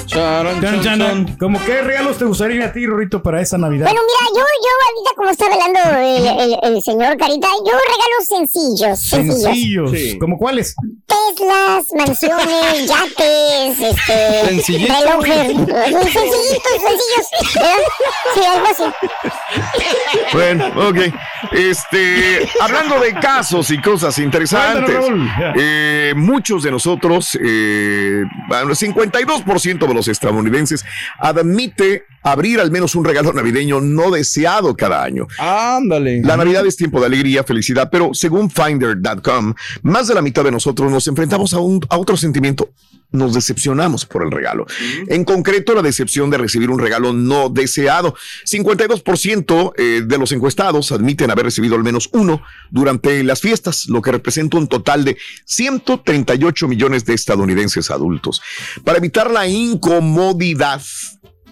Charan, 0.06 0.60
Chan, 0.60 0.80
chan, 0.80 0.82
chan, 0.82 0.98
chan. 1.26 1.36
¿Cómo 1.38 1.58
qué 1.64 1.82
regalos 1.82 2.16
te 2.18 2.24
gustaría 2.24 2.64
a 2.66 2.72
ti, 2.72 2.84
Rorito, 2.86 3.22
para 3.22 3.40
esa 3.40 3.58
Navidad? 3.58 3.86
Bueno, 3.86 4.00
mira, 4.06 4.30
yo, 4.30 4.40
yo 4.40 4.70
ahorita 4.86 5.10
como 5.16 5.30
está 5.30 5.46
hablando 5.46 5.80
el, 6.00 6.52
el- 6.64 6.76
el 6.76 6.82
señor 6.82 7.16
Carita, 7.16 7.46
yo 7.58 7.72
regalos 7.72 8.26
sencillos, 8.26 8.98
sencillos. 8.98 9.42
Sencillos. 9.42 9.90
Sí. 9.92 10.18
¿Cómo 10.18 10.38
cuáles? 10.38 10.74
Teslas, 11.10 11.86
mansiones, 11.96 12.86
yates, 12.88 13.80
este, 13.80 14.46
Sencillitos. 14.46 14.96
relojes, 14.98 15.46
sencillitos, 15.46 16.72
sencillos. 16.82 17.26
Sí, 18.34 18.40
algo 18.44 18.66
así. 18.66 18.84
Bueno, 20.32 20.66
ok. 20.88 20.98
Este, 21.52 22.48
hablando 22.60 23.00
de 23.00 23.14
casos 23.14 23.70
y 23.70 23.80
cosas 23.80 24.18
interesantes, 24.18 25.04
eh, 25.56 26.14
muchos 26.16 26.62
de 26.62 26.70
nosotros, 26.70 27.36
eh, 27.42 28.22
bueno, 28.48 28.74
52% 28.74 29.86
de 29.86 29.94
los 29.94 30.08
estadounidenses 30.08 30.84
admite 31.18 32.04
abrir 32.22 32.60
al 32.60 32.70
menos 32.70 32.94
un 32.94 33.04
regalo 33.04 33.32
navideño 33.32 33.80
no 33.80 34.10
deseado 34.10 34.76
cada 34.76 35.02
año. 35.02 35.26
Ándale. 35.38 36.22
La 36.22 36.36
Navidad 36.36 36.66
es 36.66 36.76
tiempo 36.76 37.00
de 37.00 37.06
alegría, 37.06 37.44
felicidad, 37.44 37.88
pero 37.90 38.10
según 38.12 38.50
Finder.com, 38.50 39.54
más 39.82 40.08
de 40.08 40.14
la 40.14 40.22
mitad 40.22 40.44
de 40.44 40.50
nosotros 40.50 40.90
nos 40.90 41.06
enfrentamos 41.06 41.54
a, 41.54 41.58
un, 41.58 41.80
a 41.88 41.98
otro 41.98 42.16
sentimiento. 42.16 42.70
Nos 43.12 43.34
decepcionamos 43.34 44.06
por 44.06 44.22
el 44.22 44.30
regalo. 44.30 44.66
En 45.08 45.24
concreto, 45.24 45.74
la 45.74 45.82
decepción 45.82 46.30
de 46.30 46.38
recibir 46.38 46.70
un 46.70 46.78
regalo 46.78 47.12
no 47.12 47.48
deseado. 47.48 48.14
52% 48.46 49.72
eh, 49.76 50.02
de 50.06 50.18
los 50.18 50.30
encuestados 50.30 50.92
admiten 50.92 51.28
haber 51.28 51.46
recibido 51.46 51.74
al 51.74 51.82
menos 51.82 52.08
uno 52.12 52.40
durante 52.70 53.24
las 53.24 53.40
fiestas, 53.40 53.88
lo 53.88 54.00
que 54.00 54.12
representa 54.12 54.58
un 54.58 54.68
total 54.68 55.04
de 55.04 55.16
138 55.44 56.68
millones 56.68 57.04
de 57.04 57.14
estadounidenses 57.14 57.90
adultos. 57.90 58.42
Para 58.84 58.98
evitar 58.98 59.28
la 59.28 59.48
incomodidad, 59.48 60.80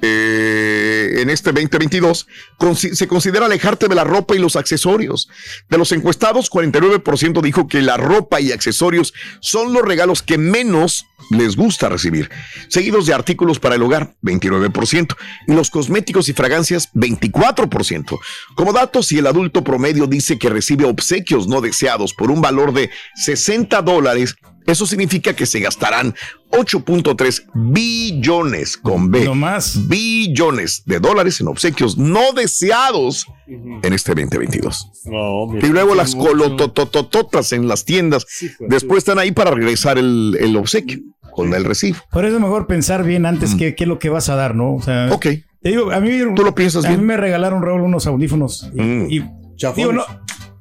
eh, 0.02 1.21
en 1.21 1.31
este 1.31 1.50
2022 1.52 2.26
consi- 2.59 2.95
se 2.95 3.09
considera 3.09 3.47
alejarte 3.47 3.88
de 3.88 3.95
la 3.95 4.05
ropa 4.05 4.35
y 4.35 4.38
los 4.38 4.57
accesorios. 4.57 5.28
De 5.69 5.78
los 5.78 5.93
encuestados, 5.93 6.50
49% 6.50 7.40
dijo 7.43 7.69
que 7.69 7.83
la 7.83 7.97
ropa 7.97 8.40
y 8.40 8.52
accesorios 8.52 9.12
son 9.40 9.73
los 9.73 9.83
regalos 9.83 10.23
que 10.23 10.38
menos 10.38 11.07
les 11.31 11.57
gusta 11.57 11.88
recibir, 11.88 12.31
seguidos 12.69 13.07
de 13.07 13.12
artículos 13.12 13.59
para 13.59 13.75
el 13.75 13.83
hogar, 13.83 14.14
29%, 14.23 15.17
y 15.47 15.52
los 15.52 15.69
cosméticos 15.71 16.28
y 16.28 16.33
fragancias, 16.33 16.88
24%. 16.95 18.19
Como 18.55 18.73
dato, 18.73 19.02
si 19.02 19.19
el 19.19 19.26
adulto 19.26 19.62
promedio 19.64 20.07
dice 20.07 20.38
que 20.38 20.49
recibe 20.49 20.85
obsequios 20.87 21.47
no 21.49 21.61
deseados 21.61 22.14
por 22.14 22.31
un 22.31 22.40
valor 22.40 22.73
de 22.73 22.90
60 23.17 23.83
dólares, 23.83 24.37
eso 24.68 24.87
significa 24.87 25.34
que 25.34 25.46
se 25.46 25.60
gastarán 25.60 26.14
8.3 26.52 27.42
billones 27.54 28.76
con 28.76 29.10
B. 29.10 29.25
No 29.25 29.34
más. 29.34 29.88
Billones 29.88 30.82
de 30.87 31.00
dólares 31.00 31.40
en 31.40 31.48
obsequios 31.48 31.96
no 31.98 32.32
deseados 32.34 33.26
en 33.46 33.92
este 33.92 34.12
2022. 34.14 34.87
No, 35.06 35.56
Y 35.58 35.66
luego 35.68 35.94
las 35.94 36.14
colotototototas 36.14 37.52
en 37.52 37.66
las 37.68 37.84
tiendas. 37.84 38.26
Después 38.60 38.98
están 38.98 39.18
ahí 39.18 39.32
para 39.32 39.50
regresar 39.50 39.98
el, 39.98 40.37
el 40.40 40.56
obsequio 40.56 40.98
con 41.32 41.54
el 41.54 41.64
recibo. 41.64 41.98
Por 42.10 42.25
eso 42.25 42.37
es 42.37 42.42
mejor 42.42 42.66
pensar 42.66 43.04
bien 43.04 43.26
antes 43.26 43.54
qué, 43.54 43.75
qué 43.75 43.84
es 43.84 43.88
lo 43.88 43.98
que 43.98 44.08
vas 44.08 44.28
a 44.28 44.34
dar, 44.37 44.54
¿no? 44.54 44.75
O 44.75 44.82
sea. 44.82 45.08
Ok. 45.12 45.22
te 45.62 45.68
digo, 45.70 45.90
a 45.92 46.00
mí, 46.00 46.10
Tú 46.37 46.44
lo 46.44 46.54
piensas 46.54 46.84
a 46.84 46.90
mí 46.90 46.96
me 47.02 47.16
regalaron 47.16 47.62
Raúl 47.62 47.80
unos 47.82 48.06
audífonos 48.06 48.70
y, 48.75 48.80
Mm. 48.80 49.06
y- 49.10 49.25
Chafones. 49.56 49.76
digo, 49.76 49.92
no, 49.92 50.04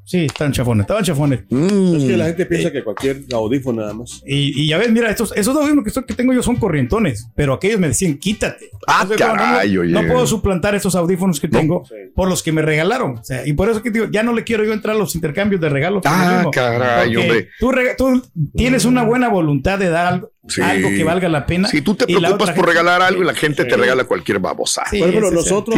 sí, 0.07 0.25
están 0.25 0.51
chafones, 0.53 0.85
estaban 0.85 1.03
chafones. 1.03 1.41
Mm. 1.49 1.95
Es 1.97 2.03
que 2.05 2.17
la 2.17 2.25
gente 2.27 2.45
piensa 2.45 2.71
que 2.71 2.83
cualquier 2.83 3.23
audífono 3.33 3.81
nada 3.81 3.93
más. 3.93 4.23
Y, 4.25 4.63
y 4.63 4.67
ya 4.67 4.77
ves, 4.77 4.89
mira, 4.91 5.09
estos, 5.11 5.35
esos 5.35 5.55
audífonos 5.55 5.83
que, 5.83 5.89
estoy- 5.89 6.05
que 6.05 6.13
tengo 6.13 6.33
yo 6.33 6.41
son 6.41 6.55
corrientones, 6.55 7.29
pero 7.35 7.53
aquellos 7.53 7.79
me 7.79 7.89
decían, 7.89 8.17
quítate. 8.17 8.69
Ah, 8.87 8.99
Entonces, 9.03 9.25
caray, 9.27 9.73
no, 9.73 9.81
oye. 9.81 9.91
no 9.91 10.01
puedo 10.07 10.25
suplantar 10.25 10.73
esos 10.75 10.95
audífonos 10.95 11.39
que 11.41 11.49
tengo 11.49 11.83
por 12.15 12.29
los 12.29 12.41
que 12.41 12.51
me 12.53 12.61
regalaron. 12.61 13.17
O 13.17 13.23
sea, 13.23 13.45
y 13.45 13.51
por 13.53 13.69
eso 13.69 13.83
que 13.83 13.91
digo, 13.91 14.05
ya 14.09 14.23
no 14.23 14.33
le 14.33 14.43
quiero 14.45 14.63
yo 14.63 14.71
entrar 14.73 14.95
a 14.95 14.99
los 14.99 15.13
intercambios 15.15 15.59
de 15.61 15.69
regalos. 15.69 16.01
Ah, 16.05 16.45
caray, 16.51 17.15
hombre. 17.15 17.49
Tú, 17.59 17.71
tú 17.97 18.21
tienes 18.55 18.85
una 18.85 19.03
buena 19.03 19.27
voluntad 19.27 19.77
de 19.77 19.89
dar 19.89 20.07
algo, 20.13 20.31
Sí. 20.47 20.61
algo 20.61 20.89
que 20.89 21.03
valga 21.03 21.27
la 21.29 21.45
pena. 21.45 21.67
Si 21.67 21.81
tú 21.81 21.95
te 21.95 22.05
preocupas 22.05 22.51
por 22.51 22.65
regalar 22.67 23.01
algo 23.01 23.21
y 23.21 23.25
la 23.25 23.33
gente 23.33 23.65
te 23.65 23.75
regala 23.77 24.03
cualquier 24.05 24.39
babosa. 24.39 24.83
Sí, 24.89 24.99
por 24.99 25.09
ejemplo, 25.09 25.31
nosotros 25.31 25.77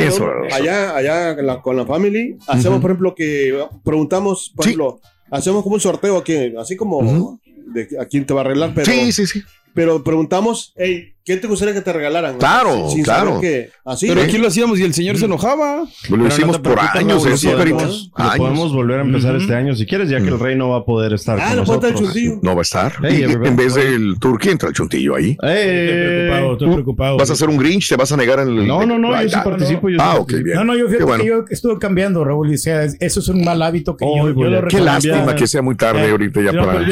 allá, 0.52 0.96
allá 0.96 1.36
con 1.36 1.46
la, 1.46 1.62
con 1.62 1.78
la 1.78 1.86
family 1.86 2.38
hacemos, 2.48 2.80
por 2.82 2.92
ejemplo, 2.92 3.16
que 3.16 3.66
preguntamos, 3.84 4.52
por 4.56 4.66
Sí. 4.66 4.72
ejemplo, 4.72 5.00
hacemos 5.32 5.64
como 5.64 5.76
un 5.76 5.82
sorteo 5.82 6.24
que, 6.24 6.54
así 6.60 6.76
como 6.76 7.40
de 7.74 7.88
a 8.00 8.06
quién 8.06 8.26
te 8.26 8.34
va 8.34 8.42
a 8.42 8.46
arreglar, 8.46 8.72
pero, 8.74 8.86
sí, 8.92 9.12
sí, 9.12 9.28
sí. 9.28 9.44
pero 9.74 10.04
preguntamos, 10.04 10.74
hey, 10.76 11.14
¿qué 11.26 11.38
te 11.38 11.48
gustaría 11.48 11.74
que 11.74 11.82
te 11.82 11.94
regalaran? 11.94 12.38
Claro, 12.38 12.90
Sin 12.90 13.04
claro. 13.04 13.36
saber 13.36 13.42
que 13.42 13.70
así. 13.86 14.08
Pero 14.08 14.22
aquí 14.22 14.38
lo 14.38 14.48
hacíamos 14.48 14.80
y 14.80 14.84
el 14.84 14.94
señor 14.94 15.18
se 15.18 15.26
enojaba. 15.26 15.84
Lo 16.10 16.18
Pero 16.18 16.28
hicimos 16.28 16.58
no 16.58 16.64
por 16.64 16.80
años, 16.80 17.24
Raúl, 17.24 17.34
eso, 17.36 17.52
podemos- 17.52 18.12
Años. 18.16 18.38
podemos 18.38 18.74
volver 18.74 19.00
a 19.00 19.02
empezar 19.04 19.36
este 19.36 19.56
año 19.56 19.76
si 19.76 19.86
quieres, 19.86 20.10
ya 20.10 20.20
que 20.20 20.28
el 20.30 20.40
rey 20.40 20.56
no 20.56 20.70
va 20.70 20.78
a 20.78 20.86
poder 20.86 21.14
estar 21.14 21.40
Ah, 21.40 21.50
con 21.50 21.58
no 21.58 21.64
puede 21.64 21.78
estar 21.78 21.90
el 21.90 21.94
nosotros. 21.96 22.14
chuntillo. 22.16 22.40
No 22.42 22.56
va 22.56 22.62
a 22.62 22.64
estar. 22.64 22.94
Hey, 23.04 23.18
Y 23.20 23.24
everybody. 23.24 23.48
en 23.50 23.56
vez 23.56 23.74
del 23.76 24.16
turqui 24.20 24.50
entra 24.50 24.70
el 24.70 24.76
chuntillo 24.76 25.16
ahí. 25.16 25.32
Estoy 25.32 25.50
¡Eh! 25.52 26.26
preocupado, 26.28 26.54
estoy 26.54 26.72
preocupado. 26.74 27.18
¿Vas 27.18 27.30
a 27.30 27.34
hacer 27.34 27.50
un 27.50 27.58
Grinch? 27.58 27.90
¿Te 27.90 27.96
vas 27.96 28.12
a 28.12 28.18
negar 28.18 28.40
en 28.40 28.48
el.? 28.50 28.68
No, 28.68 28.86
no, 28.86 28.98
no, 28.98 29.22
yo 29.22 29.30
sí 29.30 29.36
ah, 29.38 29.44
participo. 29.44 29.90
yo 29.90 29.98
Ah, 30.00 30.16
ok, 30.18 30.32
bien. 30.44 30.56
No, 30.58 30.64
no, 30.64 30.76
yo 30.78 30.86
fíjate 30.88 31.04
bueno. 31.04 31.24
que 31.24 31.30
yo 31.30 31.46
estuve 31.50 31.78
cambiando, 31.80 32.24
Raúl. 32.24 32.52
y, 32.52 32.56
O 32.56 32.58
sea, 32.58 32.84
eso 32.84 33.20
es 33.20 33.28
un 33.28 33.44
mal 33.44 33.62
hábito 33.62 33.96
que 33.96 34.06
Oh, 34.08 34.28
yo, 34.30 34.34
lo 34.50 34.68
qué 34.68 34.80
lástima 34.80 35.36
que 35.36 35.48
sea 35.48 35.62
muy 35.62 35.76
tarde 35.76 36.08
Eh, 36.08 36.12
ahorita 36.12 36.42
ya 36.42 36.52
para, 36.52 36.66
cambiar 36.74 36.86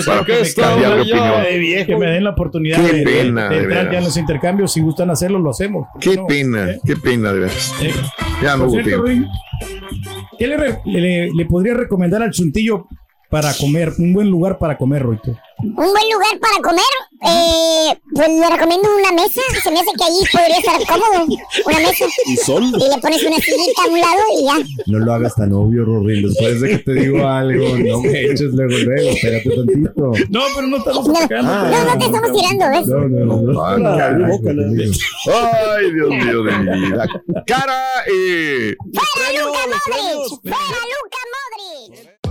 de 0.96 1.02
opinión. 1.02 1.86
que 1.86 1.96
me 1.98 2.06
den 2.08 2.24
la 2.24 2.32
oportunidad 2.32 2.78
Qué 2.86 2.94
de, 2.94 3.20
entrar 3.22 3.92
ya 3.92 3.98
en 4.00 4.04
los 4.04 4.17
intercambios. 4.18 4.74
Si 4.74 4.82
gustan 4.82 5.10
hacerlo, 5.10 5.40
lo 5.40 5.52
hacemos. 5.52 5.88
¿Por 5.94 6.02
qué 6.02 6.16
no? 6.16 6.28
pena, 6.28 6.72
Eh, 6.72 6.80
qué 6.86 6.96
pena, 6.96 7.32
de 7.34 7.40
veras. 7.40 7.74
eh, 7.82 7.94
Ya 8.44 8.58
no 8.58 8.66
hubo 8.66 8.72
cierto, 8.72 9.04
¿Qué 10.38 10.48
le- 10.86 11.32
le 11.34 11.46
podría 11.46 11.74
recomendar 11.74 12.22
al 12.22 12.32
chuntillo 12.32 12.88
para 13.30 13.54
comer? 13.54 13.94
Un 13.98 14.14
buen 14.14 14.30
lugar 14.30 14.58
para 14.58 14.78
comer, 14.78 15.04
Roito. 15.04 15.36
Un 15.60 15.74
buen 15.74 15.88
lugar 16.14 16.40
para 16.40 16.62
comer, 16.62 16.84
eh, 17.26 18.00
pues 18.14 18.30
le 18.30 18.48
recomiendo 18.50 18.88
una 18.96 19.12
mesa. 19.12 19.42
Se 19.64 19.72
me 19.72 19.80
hace 19.80 19.90
que 19.98 20.04
allí 20.04 20.20
podría 20.32 20.58
estar 20.58 20.80
cómodo. 20.88 21.26
Una 21.66 21.80
mesa. 21.80 22.06
Y 22.28 22.38
sol. 22.38 22.64
Y 22.64 22.96
le 22.96 23.02
pones 23.02 23.24
una 23.24 23.38
sillita 23.38 23.84
a 23.86 23.88
un 23.90 24.00
lado 24.00 24.22
y 24.40 24.46
ya. 24.46 24.84
No 24.86 25.00
lo 25.00 25.14
hagas 25.14 25.36
tan 25.36 25.52
obvio, 25.54 25.84
Rorín. 25.84 26.28
Después 26.28 26.62
de 26.62 26.70
que 26.70 26.78
te 26.80 26.94
digo 26.94 27.28
algo, 27.28 27.76
no 27.78 28.02
me 28.02 28.22
eches 28.22 28.54
luego, 28.54 28.78
luego. 28.78 29.10
Espérate 29.10 29.50
tantito. 29.50 30.12
No, 30.30 30.42
pero 30.56 30.68
no 30.68 30.78
estamos 30.78 31.08
No, 31.08 31.16
atacando. 31.18 31.52
Ah, 31.52 31.70
no, 31.72 31.86
no 31.94 31.98
te 31.98 32.06
estamos 32.06 32.32
tirando, 32.34 32.70
¿ves? 32.70 32.88
No, 32.88 33.00
no, 33.08 33.26
no. 33.26 33.52
no. 33.54 33.64
Ah, 33.66 33.78
¿no? 34.12 34.26
Ay, 35.34 35.92
Dios 35.92 36.10
mío 36.10 36.44
de 36.44 36.58
mi 36.60 36.82
vida. 36.82 37.08
Cara, 37.48 37.82
eh, 38.14 38.76
¡Fuera 38.94 39.44
Luca 39.44 39.60
Modric! 39.66 40.42
¡Fuera 40.44 40.82
Luca 40.94 41.20
Modric! 41.34 42.17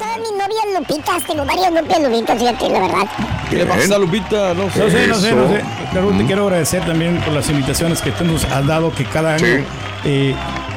A 0.00 0.02
todas 0.02 0.18
mis 0.18 0.30
novias 0.32 0.80
lupitas, 0.80 1.24
tengo 1.26 1.44
varias 1.44 1.72
novias 1.72 2.00
lupitas, 2.02 2.38
fíjate, 2.38 2.68
la 2.70 2.80
verdad. 2.80 3.06
¿Qué 3.50 3.56
le 3.56 3.66
pasa, 3.66 3.98
Lupita? 3.98 4.54
No 4.54 4.70
sé. 4.70 4.78
No 4.78 4.90
sé, 4.90 5.06
no 5.08 5.14
sé, 5.16 5.32
no 5.34 5.48
sé. 5.48 5.56
Eso. 5.56 5.66
Raúl, 5.94 6.16
te 6.18 6.24
quiero 6.24 6.44
agradecer 6.44 6.84
también 6.86 7.18
por 7.20 7.34
las 7.34 7.48
invitaciones 7.50 8.00
que 8.00 8.10
tú 8.12 8.24
nos 8.24 8.44
has 8.44 8.66
dado, 8.66 8.92
que 8.94 9.04
cada 9.04 9.34
año. 9.34 9.44
Sí. 9.44 9.62
eh, 10.04 10.34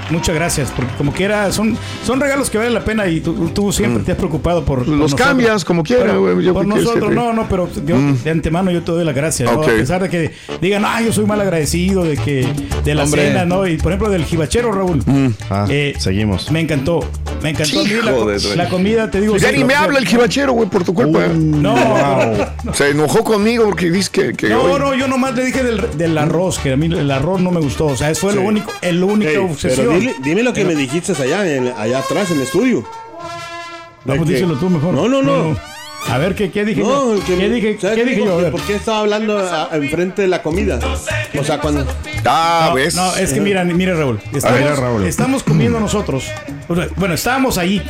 muchas 0.10 0.36
gracias, 0.36 0.72
porque 0.76 0.92
como 0.98 1.14
quiera, 1.14 1.52
son, 1.52 1.78
son 2.06 2.20
regalos 2.20 2.50
que 2.50 2.58
valen 2.58 2.74
la 2.74 2.84
pena 2.84 3.08
y 3.08 3.22
tú, 3.22 3.50
tú 3.54 3.72
siempre 3.72 4.04
te 4.04 4.12
has 4.12 4.18
preocupado 4.18 4.66
por. 4.66 4.80
por 4.80 4.88
Los 4.90 4.98
nosotros. 5.00 5.28
cambias 5.28 5.64
como 5.64 5.84
quiera, 5.84 6.16
güey, 6.16 6.44
yo 6.44 6.54
Por 6.54 6.64
que 6.64 6.70
nosotros, 6.70 7.12
no, 7.14 7.32
no, 7.32 7.48
pero 7.48 7.70
yo, 7.86 7.96
de 8.24 8.30
antemano 8.32 8.72
yo 8.72 8.82
te 8.84 8.92
doy 8.92 9.06
las 9.06 9.16
gracias. 9.16 9.50
¿no? 9.52 9.60
Ok. 9.60 9.68
A 9.70 9.72
pesar 9.72 10.02
de 10.02 10.10
que 10.10 10.32
digan, 10.60 10.84
ah, 10.86 11.00
yo 11.02 11.14
soy 11.14 11.26
mal 11.26 11.40
agradecido 11.40 12.04
de 12.04 12.18
que 12.18 12.48
de 12.84 12.96
la 12.96 13.04
Hombre. 13.04 13.28
cena, 13.30 13.46
¿no? 13.46 13.66
Y 13.68 13.78
por 13.78 13.92
ejemplo, 13.92 14.10
del 14.10 14.26
jibachero, 14.26 14.72
Raúl. 14.72 15.04
Ah, 15.50 15.66
Eh, 15.70 15.94
seguimos. 16.00 16.52
Me 16.52 16.60
encantó. 16.60 17.00
Me 17.44 17.50
encantó 17.50 17.82
a 17.82 17.84
mí 17.84 17.90
la, 18.04 18.12
Hijo 18.12 18.26
de- 18.26 18.56
la 18.56 18.70
comida, 18.70 19.12
te 19.12 19.20
digo. 19.22 19.36
ya 19.38 19.52
ni 19.52 19.64
me 19.66 19.76
habla 19.76 20.00
el 20.00 20.08
jibachero, 20.08 20.54
güey, 20.54 20.70
por 20.70 20.84
tu 20.84 20.94
culpa. 20.94 21.28
No, 21.28 21.76
Se 22.74 22.90
enojó 22.92 23.24
conmigo 23.24 23.66
porque 23.66 23.92
dice 23.92 24.10
que. 24.12 24.34
que 24.34 24.50
No, 24.50 24.62
hoy- 24.64 24.80
no, 24.80 24.96
yo 24.96 25.08
nomás 25.08 25.36
le 25.36 25.46
dije 25.46 25.62
del, 25.64 25.98
del 25.98 26.18
arroz, 26.18 26.58
que 26.58 26.72
a 26.74 26.78
mí 26.78 26.86
el 26.88 27.12
arroz 27.12 27.42
no 27.42 27.52
me 27.52 27.60
gustó. 27.60 27.88
O 27.88 27.96
sea, 27.98 28.10
eso 28.10 28.22
fue 28.22 28.34
lo 28.36 28.42
único, 28.42 28.72
el 28.82 29.04
único 29.04 29.30
Ey, 29.30 29.38
obsesión. 29.38 29.88
pero 29.88 30.00
dile, 30.00 30.16
dime 30.24 30.42
lo 30.42 30.54
que 30.54 30.64
me 30.66 30.74
dijiste 30.74 31.12
allá, 31.22 31.46
en- 31.54 31.74
allá 31.78 32.00
atrás 32.00 32.32
en 32.32 32.38
el 32.38 32.44
estudio. 32.44 32.84
Vamos, 34.06 34.26
De 34.28 34.34
que- 34.34 34.40
díselo 34.40 34.58
tú 34.60 34.70
mejor. 34.70 34.94
No, 34.94 35.08
no, 35.08 35.22
no. 35.22 35.56
A 36.10 36.18
ver, 36.18 36.36
¿qué, 36.36 36.52
qué 36.52 36.66
dije 36.66 36.82
No, 36.82 37.16
yo? 37.16 37.24
que- 37.26 37.38
¿Qué 37.38 37.50
dije, 37.50 37.78
¿sabes 37.80 37.96
¿qué 37.98 38.04
dije 38.06 38.22
por 38.24 38.42
yo? 38.42 38.52
¿Por 38.52 38.62
qué 38.64 38.76
estaba 38.76 39.00
hablando 39.00 39.38
a- 39.38 39.70
a- 39.72 39.76
enfrente 39.78 40.22
de 40.22 40.28
la 40.28 40.42
comida? 40.42 40.80
O 41.40 41.44
sea, 41.46 41.60
cuando. 41.62 41.86
Ah, 42.26 42.68
No, 42.70 42.76
¿ves? 42.76 42.96
no, 42.96 43.16
es 43.16 43.32
que 43.34 43.40
mira, 43.40 43.64
mira, 43.64 43.96
Raúl. 43.96 44.20
Estamos, 44.34 44.60
ver, 44.60 44.76
Raúl. 44.76 45.06
estamos 45.06 45.44
comiendo 45.44 45.80
nosotros. 45.80 46.26
Bueno, 46.96 47.14
estábamos 47.14 47.58
ahí. 47.58 47.82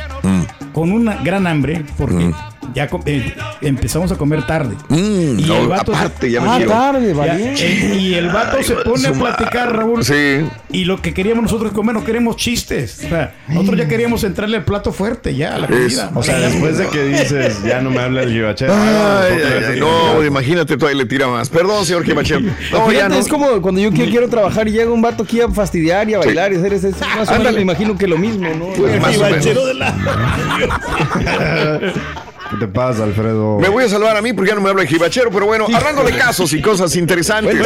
con 0.72 0.90
una 0.90 1.16
gran 1.22 1.46
hambre 1.46 1.84
porque 1.96 2.32
ya 2.74 2.88
eh, 3.06 3.34
empezamos 3.60 4.10
a 4.12 4.16
comer 4.16 4.46
tarde. 4.46 4.74
Mm, 4.88 5.38
y 5.38 5.42
no, 5.44 5.58
el 5.58 5.68
vato 5.68 5.94
aparte, 5.94 6.26
se, 6.26 6.32
ya 6.32 6.40
me 6.40 6.48
Ah, 6.48 6.60
tarde, 6.66 7.08
Ya, 7.08 7.14
valiente. 7.14 7.66
Eh, 7.66 7.96
y 7.96 8.14
el 8.14 8.28
vato 8.28 8.56
Ay, 8.58 8.64
se 8.64 8.74
de 8.74 8.82
pone 8.82 9.08
a 9.08 9.12
platicar, 9.12 9.74
Raúl. 9.76 10.04
Sí. 10.04 10.46
Y 10.70 10.84
lo 10.84 11.00
que 11.02 11.12
queríamos 11.14 11.44
nosotros 11.44 11.72
comer, 11.72 11.94
no 11.94 12.04
queremos 12.04 12.36
chistes. 12.36 13.00
O 13.04 13.08
sea, 13.08 13.34
nosotros 13.48 13.78
ya 13.78 13.88
queríamos 13.88 14.24
entrarle 14.24 14.56
al 14.58 14.64
plato 14.64 14.92
fuerte, 14.92 15.34
ya, 15.34 15.56
a 15.56 15.58
la 15.58 15.66
comida. 15.66 16.10
O 16.14 16.22
sea, 16.22 16.38
después 16.38 16.78
de 16.78 16.88
que 16.88 17.04
dices, 17.04 17.62
ya 17.62 17.80
no 17.80 17.90
me 17.90 18.00
habla 18.00 18.22
el 18.22 18.32
gibachero. 18.32 18.72
Ay, 18.74 19.38
ay, 19.44 19.64
ay, 19.72 19.80
no, 19.80 20.24
imagínate, 20.24 20.76
todavía 20.76 20.98
le 21.02 21.06
tira 21.06 21.28
más. 21.28 21.48
Perdón, 21.48 21.84
señor 21.84 22.04
Gibachero. 22.04 22.40
No, 22.72 22.90
ya 22.92 23.08
no. 23.08 23.16
es 23.16 23.28
como 23.28 23.60
cuando 23.62 23.80
yo 23.80 23.90
quiero, 23.90 24.10
quiero 24.10 24.28
trabajar 24.28 24.68
y 24.68 24.72
llega 24.72 24.90
un 24.90 25.02
vato 25.02 25.22
aquí 25.22 25.40
a 25.40 25.48
fastidiar 25.48 26.08
y 26.08 26.14
a 26.14 26.18
bailar 26.18 26.52
y 26.52 26.56
hacer 26.56 26.72
eso. 26.72 26.88
Más 26.88 27.02
o 27.02 27.06
menos 27.06 27.28
Ándale. 27.28 27.56
me 27.56 27.62
imagino 27.62 27.96
que 27.96 28.06
lo 28.06 28.18
mismo, 28.18 28.48
¿no? 28.54 28.66
Pues 28.74 29.00
más 29.00 29.16
o 29.16 29.22
menos. 29.22 29.46
¿Qué 32.50 32.56
te 32.58 32.68
pasa, 32.68 33.04
Alfredo? 33.04 33.58
Me 33.58 33.68
voy 33.68 33.84
a 33.84 33.88
salvar 33.88 34.16
a 34.16 34.22
mí 34.22 34.32
porque 34.32 34.50
ya 34.50 34.54
no 34.54 34.60
me 34.60 34.70
habla 34.70 34.82
el 34.82 34.88
jibachero, 34.88 35.30
pero 35.30 35.46
bueno, 35.46 35.66
hablando 35.72 36.04
de 36.04 36.12
casos 36.16 36.52
y 36.52 36.60
cosas 36.60 36.94
interesantes. 36.96 37.56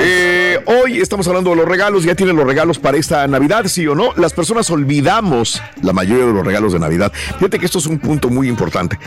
Eh, 0.00 0.60
hoy 0.66 1.00
estamos 1.00 1.26
hablando 1.28 1.50
de 1.50 1.56
los 1.56 1.66
regalos, 1.66 2.04
ya 2.04 2.14
tienen 2.14 2.36
los 2.36 2.46
regalos 2.46 2.78
para 2.78 2.96
esta 2.96 3.26
Navidad, 3.26 3.66
sí 3.66 3.86
o 3.86 3.94
no. 3.94 4.12
Las 4.16 4.32
personas 4.32 4.70
olvidamos 4.70 5.60
la 5.82 5.92
mayoría 5.92 6.26
de 6.26 6.32
los 6.32 6.46
regalos 6.46 6.72
de 6.72 6.78
Navidad. 6.78 7.12
Fíjate 7.38 7.58
que 7.58 7.66
esto 7.66 7.78
es 7.78 7.86
un 7.86 7.98
punto 7.98 8.28
muy 8.30 8.48
importante. 8.48 8.98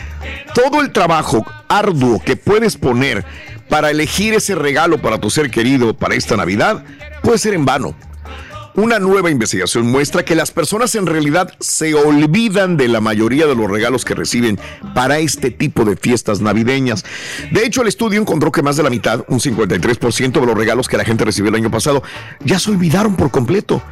Todo 0.54 0.80
el 0.80 0.92
trabajo 0.92 1.44
arduo 1.68 2.20
que 2.22 2.36
puedes 2.36 2.76
poner 2.76 3.24
para 3.68 3.90
elegir 3.90 4.34
ese 4.34 4.54
regalo 4.54 4.98
para 4.98 5.18
tu 5.18 5.30
ser 5.30 5.50
querido 5.50 5.94
para 5.94 6.14
esta 6.14 6.36
Navidad 6.36 6.84
puede 7.22 7.38
ser 7.38 7.54
en 7.54 7.64
vano. 7.64 7.94
Una 8.74 9.00
nueva 9.00 9.30
investigación 9.30 9.90
muestra 9.90 10.24
que 10.24 10.36
las 10.36 10.52
personas 10.52 10.94
en 10.94 11.06
realidad 11.06 11.52
se 11.58 11.94
olvidan 11.94 12.76
de 12.76 12.86
la 12.86 13.00
mayoría 13.00 13.46
de 13.46 13.56
los 13.56 13.68
regalos 13.68 14.04
que 14.04 14.14
reciben 14.14 14.60
para 14.94 15.18
este 15.18 15.50
tipo 15.50 15.84
de 15.84 15.96
fiestas 15.96 16.40
navideñas. 16.40 17.04
De 17.50 17.64
hecho, 17.64 17.82
el 17.82 17.88
estudio 17.88 18.20
encontró 18.20 18.52
que 18.52 18.62
más 18.62 18.76
de 18.76 18.84
la 18.84 18.90
mitad, 18.90 19.24
un 19.28 19.40
53% 19.40 20.40
de 20.40 20.46
los 20.46 20.56
regalos 20.56 20.86
que 20.86 20.96
la 20.96 21.04
gente 21.04 21.24
recibió 21.24 21.48
el 21.48 21.56
año 21.56 21.70
pasado, 21.70 22.04
ya 22.44 22.60
se 22.60 22.70
olvidaron 22.70 23.16
por 23.16 23.32
completo. 23.32 23.82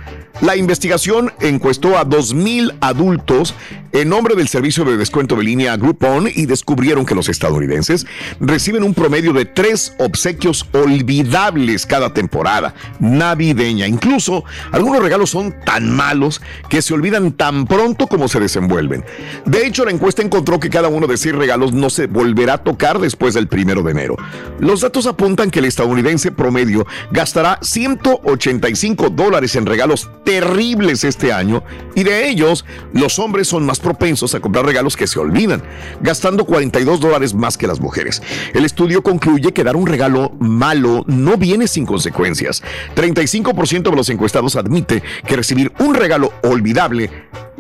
La 0.40 0.54
investigación 0.54 1.33
encuestó 1.40 1.99
a 1.99 2.07
2.000 2.07 2.76
adultos 2.80 3.54
en 3.92 4.09
nombre 4.09 4.35
del 4.35 4.49
servicio 4.49 4.85
de 4.85 4.97
descuento 4.97 5.35
de 5.35 5.45
línea 5.45 5.76
Groupon 5.76 6.28
y 6.33 6.47
descubrieron 6.47 7.07
que 7.07 7.14
los 7.14 7.28
estadounidenses 7.28 8.07
reciben 8.38 8.83
un 8.83 8.95
promedio 8.95 9.33
de 9.33 9.47
tres 9.47 9.95
obsequios 9.99 10.66
olvidables 10.73 11.87
cada 11.87 12.12
temporada 12.12 12.75
navideña. 13.00 13.87
Incluso 13.87 14.45
algunos 14.73 15.02
regalos 15.02 15.30
son 15.30 15.54
tan 15.64 15.90
malos 15.90 16.42
que 16.68 16.83
se 16.83 16.95
olvidan 16.95 17.33
tan 17.33 17.66
pronto 17.66 18.07
como 18.07 18.28
se 18.28 18.40
desenvuelven. 18.40 19.04
De 19.47 19.66
hecho, 19.66 19.85
la 19.85 19.90
encuesta 19.90 20.23
encontró 20.23 20.61
que 20.61 20.71
cada 20.71 20.88
uno 20.88 21.07
de 21.07 21.16
seis 21.16 21.35
regalos 21.35 21.73
no 21.73 21.90
se 21.90 22.07
volverá 22.07 22.54
a 22.54 22.64
tocar 22.64 22.99
después 22.99 23.35
del 23.35 23.49
primero 23.49 23.83
de 23.83 23.92
enero. 23.92 24.16
Los 24.61 24.83
datos 24.83 25.07
apuntan 25.07 25.50
que 25.50 25.61
el 25.61 25.64
estadounidense 25.64 26.30
promedio 26.30 26.87
gastará 27.11 27.59
185 27.62 29.11
dólares 29.11 29.57
en 29.57 29.66
regalos 29.66 30.11
terribles 30.28 31.04
este 31.04 31.32
año 31.32 31.64
y 31.94 32.02
de 32.02 32.28
ellos 32.28 32.66
los 32.92 33.18
hombres 33.18 33.49
son 33.49 33.64
más 33.64 33.80
propensos 33.80 34.35
a 34.35 34.40
comprar 34.40 34.66
regalos 34.66 34.94
que 34.94 35.06
se 35.06 35.18
olvidan, 35.18 35.62
gastando 36.02 36.44
42 36.44 37.00
dólares 37.00 37.32
más 37.32 37.56
que 37.56 37.66
las 37.66 37.80
mujeres. 37.80 38.23
El 38.52 38.66
estudio 38.66 39.02
concluye 39.02 39.54
que 39.54 39.64
dar 39.64 39.75
un 39.75 39.87
regalo 39.87 40.32
malo 40.38 41.02
no 41.06 41.38
viene 41.38 41.66
sin 41.66 41.87
consecuencias. 41.87 42.62
35% 42.94 43.85
de 43.85 43.97
los 43.97 44.11
encuestados 44.11 44.56
admite 44.56 45.02
que 45.26 45.35
recibir 45.35 45.73
un 45.78 45.94
regalo 45.94 46.30
olvidable 46.42 47.11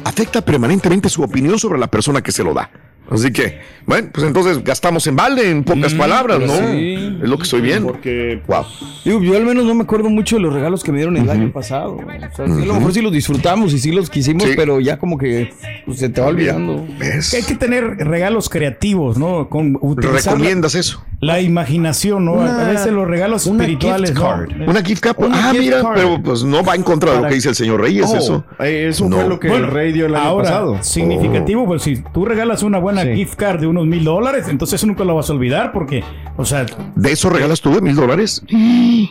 afecta 0.04 0.42
permanentemente 0.42 1.08
su 1.08 1.22
opinión 1.22 1.58
sobre 1.58 1.78
la 1.78 1.86
persona 1.86 2.20
que 2.20 2.32
se 2.32 2.44
lo 2.44 2.52
da. 2.52 2.70
Así 3.10 3.32
que, 3.32 3.58
bueno, 3.86 4.08
pues 4.12 4.26
entonces 4.26 4.62
gastamos 4.62 5.06
en 5.06 5.16
balde, 5.16 5.50
en 5.50 5.64
pocas 5.64 5.94
palabras, 5.94 6.40
¿no? 6.40 6.52
sí. 6.54 7.18
Es 7.22 7.28
lo 7.28 7.36
que 7.38 7.44
estoy 7.44 7.60
viendo. 7.62 7.88
Porque 7.88 8.42
Wow. 8.46 8.64
Digo, 9.04 9.22
yo 9.22 9.36
al 9.36 9.44
menos 9.46 9.64
no 9.64 9.74
me 9.74 9.82
acuerdo 9.84 10.10
mucho 10.10 10.36
de 10.36 10.42
los 10.42 10.52
regalos 10.52 10.82
que 10.84 10.92
me 10.92 10.98
dieron 10.98 11.16
el 11.16 11.30
año 11.30 11.50
pasado. 11.52 11.96
O 11.96 12.36
sea, 12.36 12.46
sí, 12.46 12.62
a 12.62 12.66
lo 12.66 12.74
mejor 12.74 12.92
sí 12.92 13.00
los 13.00 13.12
disfrutamos 13.12 13.72
y 13.72 13.78
sí 13.78 13.92
los 13.92 14.10
quisimos, 14.10 14.42
Sí. 14.44 14.52
pero 14.56 14.80
ya 14.80 14.98
como 14.98 15.16
que 15.16 15.50
pues, 15.86 15.98
se 15.98 16.08
te 16.10 16.20
va 16.20 16.26
olvidando. 16.28 16.86
¿Ves? 16.98 17.30
Que 17.30 17.38
hay 17.38 17.42
que 17.44 17.54
tener 17.54 17.84
regalos 17.98 18.48
creativos, 18.48 19.16
¿no? 19.18 19.48
Con 19.48 19.78
utilizar 19.80 20.34
la, 20.34 20.38
¿Recomiendas 20.38 20.74
eso? 20.74 21.02
la 21.20 21.40
imaginación, 21.40 22.24
¿no? 22.26 22.40
a 22.42 22.68
veces 22.68 22.92
los 22.92 23.08
regalos 23.08 23.46
una 23.46 23.64
espirituales, 23.64 24.10
gift 24.10 24.20
¿no? 24.20 24.28
card. 24.28 24.50
Una 24.68 24.82
gift 24.84 25.02
card. 25.02 25.16
Una 25.18 25.48
ah, 25.48 25.50
gift 25.52 25.62
mira, 25.64 25.82
card. 25.82 25.94
pero 25.94 26.22
pues 26.22 26.44
no 26.44 26.62
va 26.62 26.74
en 26.74 26.82
contra 26.82 27.12
de 27.12 27.22
lo 27.22 27.28
que 27.28 27.34
dice 27.34 27.48
el 27.48 27.54
señor 27.54 27.80
Reyes, 27.80 28.06
Oh, 28.08 28.16
eso. 28.16 28.44
eh, 28.60 28.86
eso 28.90 29.08
No. 29.08 29.16
fue 29.16 29.28
lo 29.28 29.40
que 29.40 29.48
el 29.48 29.66
rey 29.66 29.92
dio 29.92 30.06
el 30.06 30.14
año 30.14 30.24
ahora, 30.24 30.44
pasado. 30.44 30.82
significativo, 30.82 31.66
pues 31.66 31.82
si 31.82 31.96
tú 32.12 32.24
regalas 32.24 32.62
una 32.62 32.78
buena 32.78 32.97
Sí. 33.04 33.14
gift 33.14 33.34
card 33.34 33.60
de 33.60 33.66
unos 33.66 33.86
mil 33.86 34.04
dólares, 34.04 34.46
entonces 34.48 34.84
nunca 34.84 35.04
lo 35.04 35.14
vas 35.14 35.28
a 35.30 35.32
olvidar 35.32 35.72
porque, 35.72 36.02
o 36.36 36.44
sea, 36.44 36.66
¿De 36.94 37.12
eso 37.12 37.30
regalas 37.30 37.60
tú 37.60 37.74
de 37.74 37.80
mil 37.80 37.94
dólares? 37.96 38.42
eh, 38.48 39.10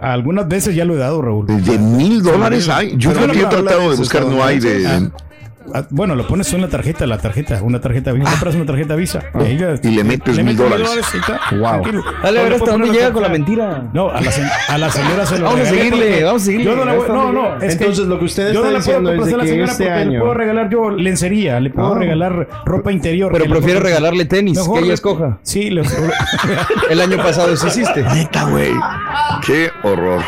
algunas 0.00 0.48
veces 0.48 0.74
ya 0.74 0.84
lo 0.84 0.94
he 0.94 0.98
dado, 0.98 1.22
Raúl. 1.22 1.46
¿De 1.46 1.78
mil 1.78 2.22
dólares 2.22 2.68
hay? 2.68 2.94
Yo 2.96 3.12
que 3.12 3.24
he 3.24 3.26
no, 3.42 3.48
tratado 3.48 3.90
de 3.90 3.96
buscar, 3.96 4.24
no 4.26 4.42
hay 4.44 4.58
de... 4.60 5.10
Ah, 5.72 5.78
ah, 5.80 5.86
bueno, 5.90 6.14
lo 6.14 6.26
pones 6.26 6.52
en 6.52 6.60
la 6.60 6.68
tarjeta, 6.68 7.06
la 7.06 7.18
tarjeta, 7.18 7.62
una 7.62 7.80
tarjeta 7.80 8.12
Visa, 8.12 8.30
compras 8.30 8.54
una 8.54 8.66
tarjeta 8.66 8.94
Visa 8.96 9.20
y, 9.34 9.42
ahí 9.42 9.56
ya- 9.58 9.70
Ah. 9.72 9.80
Y 9.82 9.90
le 9.90 10.04
metes 10.04 10.42
mil 10.44 10.56
dólares. 10.56 10.86
y 11.52 11.56
Wow. 11.56 11.70
tranquilo. 11.82 12.04
Dale, 12.22 12.38
a 12.38 12.42
ver 12.42 12.52
hasta 12.54 12.64
le 12.66 12.72
dónde 12.72 12.88
llega 12.92 13.12
con 13.12 13.22
la 13.22 13.28
mentira. 13.28 13.90
No, 13.92 14.10
a 14.10 14.20
la, 14.20 14.30
se- 14.30 14.42
a 14.68 14.78
la 14.78 14.90
señora 14.90 15.26
se 15.26 15.38
lo 15.38 15.44
Vamos 15.46 15.60
a 15.60 15.64
seguirle, 15.66 15.90
porque- 16.06 16.24
vamos 16.24 16.42
a 16.42 16.44
seguirle. 16.44 16.64
Yo 16.66 16.76
no, 16.76 16.84
la 16.84 16.92
voy- 16.94 17.08
no, 17.08 17.32
no, 17.32 17.56
es 17.56 17.76
que 17.76 17.84
Entonces, 17.84 18.06
lo 18.06 18.18
que 18.18 18.24
usted 18.26 18.52
yo 18.52 18.60
no 18.62 18.66
está 18.66 18.78
la 18.78 18.84
puedo 18.84 18.98
diciendo 19.00 19.10
es 19.10 19.14
de 19.14 19.18
complacer 19.20 19.34
a 19.34 19.38
la 19.38 19.42
que 19.44 19.48
señora 19.50 19.72
este 19.72 19.84
porque 19.84 19.94
le 19.96 20.00
año- 20.02 20.20
puedo 20.20 20.34
regalar 20.34 20.70
yo 20.70 20.90
lencería, 20.90 21.60
le 21.60 21.70
puedo 21.70 21.94
Ah. 21.94 21.98
regalar 21.98 22.48
ropa 22.66 22.92
interior. 22.92 23.32
Pero 23.32 23.44
le 23.46 23.60
puedo- 23.60 23.80
regalarle 23.80 24.24
tenis, 24.26 24.58
Mejor 24.58 24.74
que 24.74 24.78
ella 24.80 24.88
le- 24.88 24.94
escoja. 24.94 25.38
Sí, 25.42 25.70
le- 25.70 25.82
El 26.90 27.00
año 27.00 27.16
pasado 27.16 27.52
eso 27.52 27.66
hiciste. 27.68 28.02
Neta, 28.02 28.44
güey. 28.44 28.72
Qué 29.46 29.70
horror. 29.82 30.22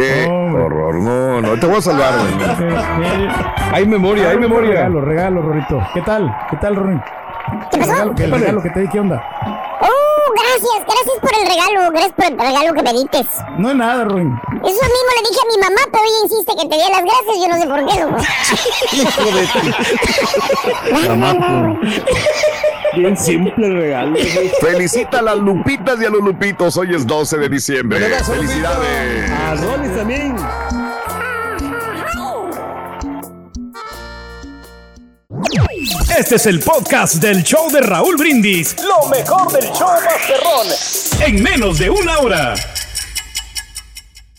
Qué 0.00 0.26
Hombre. 0.26 0.62
horror. 0.62 0.94
No, 0.94 1.40
no, 1.42 1.60
te 1.60 1.66
voy 1.66 1.76
a 1.76 1.82
salvar, 1.82 2.14
güey. 2.20 2.32
Hay 3.72 3.86
memoria, 3.86 4.30
hay 4.30 4.38
memoria. 4.38 4.70
Regalo, 4.70 5.00
regalo, 5.02 5.42
Rorito. 5.42 5.78
¿Qué 5.92 6.00
tal? 6.00 6.34
¿Qué 6.48 6.56
tal, 6.56 6.76
Rorín? 6.76 7.02
¿Qué 7.70 7.78
regalo, 7.78 8.14
qué 8.14 8.26
regalo 8.26 8.62
que 8.62 8.70
te 8.70 8.80
di? 8.80 8.88
¿Qué 8.88 9.00
onda? 9.00 9.22
Oh, 9.82 10.32
gracias, 10.32 10.84
gracias 10.86 11.18
por 11.20 11.30
el 11.38 11.46
regalo, 11.46 11.90
gracias 11.90 12.12
por 12.12 12.24
el 12.24 12.38
regalo 12.38 12.72
que 12.74 12.82
me 12.82 12.92
dites. 12.92 13.26
No 13.58 13.70
es 13.70 13.76
nada, 13.76 14.04
Rorín. 14.04 14.40
Eso 14.52 14.62
mismo 14.64 15.10
le 15.16 15.22
dije 15.28 15.40
a 15.42 15.46
mi 15.52 15.58
mamá, 15.60 15.82
pero 15.92 16.04
ella 16.04 16.20
insiste 16.24 16.52
que 16.56 16.66
te 16.68 16.76
dé 16.76 16.88
las 16.90 17.04
gracias, 17.04 17.36
yo 17.38 17.48
no 17.48 17.56
sé 17.60 17.66
por 17.68 17.80
qué, 17.86 18.00
loco. 18.00 18.16
bien 22.96 23.16
simple 23.16 23.66
el 23.66 23.74
regalo. 23.74 24.16
Felicita 24.60 25.18
a 25.18 25.22
las 25.22 25.36
lupitas 25.36 26.00
y 26.00 26.04
a 26.04 26.10
los 26.10 26.22
lupitos. 26.22 26.76
Hoy 26.76 26.94
es 26.94 27.06
12 27.06 27.38
de 27.38 27.48
diciembre. 27.48 28.00
Felicidades. 28.24 29.30
A 29.30 29.54
Rolis 29.54 29.96
también. 29.96 30.36
Este 36.18 36.36
es 36.36 36.46
el 36.46 36.60
podcast 36.60 37.14
del 37.14 37.42
show 37.42 37.70
de 37.70 37.80
Raúl 37.80 38.16
Brindis. 38.16 38.76
Lo 38.82 39.08
mejor 39.08 39.50
del 39.52 39.64
show 39.72 39.88
Masterrón. 40.04 40.66
En 41.26 41.42
menos 41.42 41.78
de 41.78 41.88
una 41.88 42.18
hora. 42.18 42.54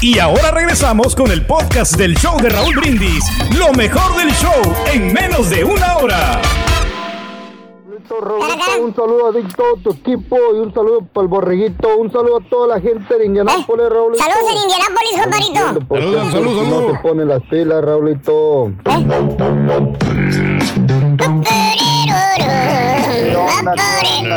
Y 0.00 0.18
ahora 0.18 0.50
regresamos 0.50 1.14
con 1.14 1.30
el 1.30 1.46
podcast 1.46 1.94
del 1.96 2.14
show 2.16 2.36
de 2.40 2.48
Raúl 2.50 2.74
Brindis. 2.76 3.24
Lo 3.58 3.72
mejor 3.72 4.14
del 4.16 4.30
show 4.32 4.60
en 4.92 5.12
menos 5.12 5.48
de 5.50 5.64
una 5.64 5.96
hora. 5.96 6.40
Un 8.80 8.94
saludo 8.94 9.28
a 9.28 9.32
todo 9.56 9.76
tu 9.82 9.90
equipo 9.92 10.36
y 10.54 10.58
un 10.58 10.72
saludo 10.74 11.00
para 11.12 11.22
el 11.24 11.28
borreguito. 11.28 11.96
Un 11.96 12.12
saludo 12.12 12.36
a 12.38 12.40
toda 12.50 12.76
la 12.76 12.80
gente 12.80 13.18
de 13.18 13.26
Indianápolis, 13.26 13.88
Raúlito. 13.88 14.22
Saludos 14.22 14.52
en 14.52 14.58
Indianápolis, 14.62 15.12
compadrito. 15.22 15.80
¿Por 15.88 15.98
qué 15.98 16.04
Saludos, 16.04 16.32
saludos, 16.32 16.68
No 16.68 16.74
saludos. 16.74 16.92
se 16.92 16.98
ponen 17.08 17.28
las 17.28 17.42
pilas, 17.44 17.84
Raulito. 17.84 18.72
¿Qué 18.84 18.90
onda? 23.66 23.82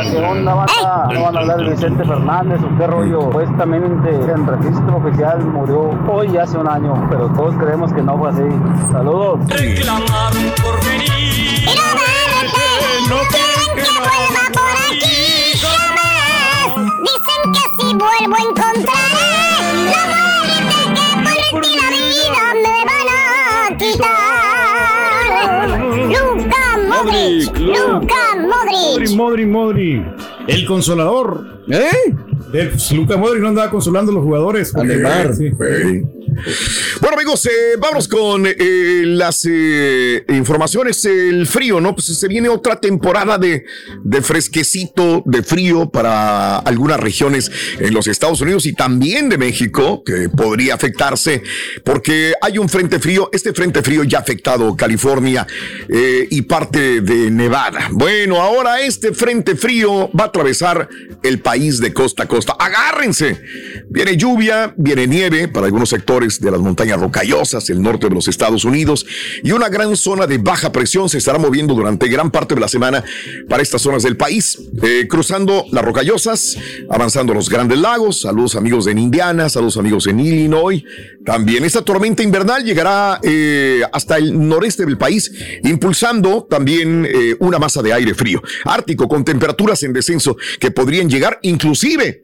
¿Qué 0.09 0.17
onda? 0.17 0.65
¿Qué? 0.65 1.13
No 1.15 1.23
van 1.23 1.37
a 1.37 1.39
hablar 1.39 1.57
de 1.57 1.69
Vicente 1.71 2.03
Fernández 2.05 2.61
o 2.63 2.77
qué 2.77 2.87
rollo. 2.87 3.21
Supuestamente 3.21 4.09
en 4.09 4.47
registro 4.47 4.97
oficial 4.97 5.43
murió 5.45 5.89
hoy 6.09 6.37
hace 6.37 6.57
un 6.57 6.67
año, 6.67 6.93
pero 7.09 7.29
todos 7.29 7.55
creemos 7.57 7.91
que 7.93 8.01
no 8.01 8.17
fue 8.17 8.29
así. 8.29 8.43
Saludos. 8.91 9.39
Reclamaron 9.47 10.51
por 10.63 10.85
venir. 10.85 11.09
Pero 11.65 11.81
no 13.09 13.17
quieren 13.29 13.71
que 13.75 13.89
vuelva 13.99 14.43
por 14.53 14.75
aquí 14.87 15.57
jamás. 15.61 16.75
Dicen 17.01 17.41
que 17.53 17.63
si 17.77 17.87
vuelvo 17.95 18.35
encontraré 18.49 19.29
la 19.91 20.03
muerte 20.13 20.79
que 21.25 21.51
por 21.51 21.61
ti 21.63 21.75
la 21.75 21.89
vida 21.89 22.43
me 22.63 22.77
van 22.85 23.09
a 23.09 23.77
quitar. 23.77 24.26
Luka 27.03 27.13
Modric, 27.13 27.59
Luka 27.59 28.15
Modri, 28.35 28.75
Modric. 29.07 29.11
Modri, 29.15 29.45
Modri. 29.45 30.05
El 30.47 30.65
consolador. 30.65 31.61
¿Eh? 31.69 32.13
De, 32.51 32.65
pues, 32.67 32.91
Luka 32.93 33.17
Modri 33.17 33.39
no 33.41 33.49
andaba 33.49 33.69
consolando 33.69 34.11
a 34.11 34.15
los 34.15 34.23
jugadores. 34.23 34.71
porque- 34.73 34.87
Neymar. 34.95 35.33
Sí. 35.35 35.51
Bueno, 37.01 37.15
amigos, 37.15 37.45
eh, 37.45 37.77
vamos 37.79 38.07
con 38.07 38.45
eh, 38.45 39.03
las 39.05 39.47
eh, 39.49 40.23
informaciones. 40.29 41.03
El 41.05 41.47
frío, 41.47 41.81
¿no? 41.81 41.95
Pues 41.95 42.07
se 42.07 42.27
viene 42.27 42.49
otra 42.49 42.79
temporada 42.79 43.37
de, 43.37 43.65
fresquecito, 44.21 45.23
de 45.25 45.43
frío 45.43 45.89
para 45.89 46.59
algunas 46.59 46.99
regiones 46.99 47.51
en 47.79 47.93
los 47.93 48.07
Estados 48.07 48.41
Unidos 48.41 48.65
y 48.65 48.73
también 48.73 49.29
de 49.29 49.37
México, 49.37 50.03
que 50.03 50.29
podría 50.29 50.75
afectarse 50.75 51.41
porque 51.83 52.33
hay 52.41 52.57
un 52.57 52.69
frente 52.69 52.99
frío. 52.99 53.29
Este 53.31 53.53
frente 53.53 53.81
frío 53.81 54.03
ya 54.03 54.19
ha 54.19 54.21
afectado 54.21 54.75
California 54.75 55.47
eh, 55.89 56.27
y 56.29 56.41
parte 56.43 57.01
de 57.01 57.31
Nevada. 57.31 57.89
Bueno, 57.91 58.41
ahora 58.41 58.81
este 58.81 59.13
frente 59.13 59.55
frío 59.55 60.09
va 60.17 60.25
a 60.25 60.27
atravesar 60.27 60.87
el 61.23 61.39
país 61.39 61.79
de 61.79 61.93
costa 61.93 62.23
a 62.23 62.27
costa. 62.27 62.55
Agárrense. 62.57 63.41
Viene 63.89 64.17
lluvia, 64.17 64.73
viene 64.77 65.07
nieve 65.07 65.47
para 65.47 65.65
algunos 65.65 65.89
sectores 65.89 66.26
de 66.39 66.51
las 66.51 66.59
montañas 66.59 66.99
rocallosas, 66.99 67.69
el 67.69 67.81
norte 67.81 68.09
de 68.09 68.15
los 68.15 68.27
Estados 68.27 68.65
Unidos, 68.65 69.05
y 69.43 69.51
una 69.51 69.69
gran 69.69 69.95
zona 69.95 70.27
de 70.27 70.37
baja 70.37 70.71
presión 70.71 71.09
se 71.09 71.17
estará 71.17 71.39
moviendo 71.39 71.73
durante 71.73 72.07
gran 72.07 72.31
parte 72.31 72.55
de 72.55 72.61
la 72.61 72.67
semana 72.67 73.03
para 73.49 73.63
estas 73.63 73.81
zonas 73.81 74.03
del 74.03 74.17
país, 74.17 74.57
eh, 74.83 75.07
cruzando 75.09 75.65
las 75.71 75.83
rocallosas, 75.83 76.57
avanzando 76.89 77.33
los 77.33 77.49
grandes 77.49 77.79
lagos. 77.79 78.21
Saludos 78.21 78.55
amigos 78.55 78.87
en 78.87 78.97
Indiana, 78.97 79.49
saludos 79.49 79.77
amigos 79.77 80.07
en 80.07 80.19
Illinois. 80.19 80.83
También 81.25 81.65
esta 81.65 81.81
tormenta 81.81 82.23
invernal 82.23 82.63
llegará 82.63 83.19
eh, 83.23 83.81
hasta 83.91 84.17
el 84.17 84.47
noreste 84.47 84.85
del 84.85 84.97
país, 84.97 85.31
impulsando 85.63 86.47
también 86.49 87.05
eh, 87.05 87.35
una 87.39 87.59
masa 87.59 87.81
de 87.81 87.93
aire 87.93 88.13
frío, 88.13 88.41
ártico, 88.65 89.07
con 89.07 89.23
temperaturas 89.23 89.83
en 89.83 89.93
descenso 89.93 90.37
que 90.59 90.71
podrían 90.71 91.09
llegar 91.09 91.39
inclusive 91.41 92.23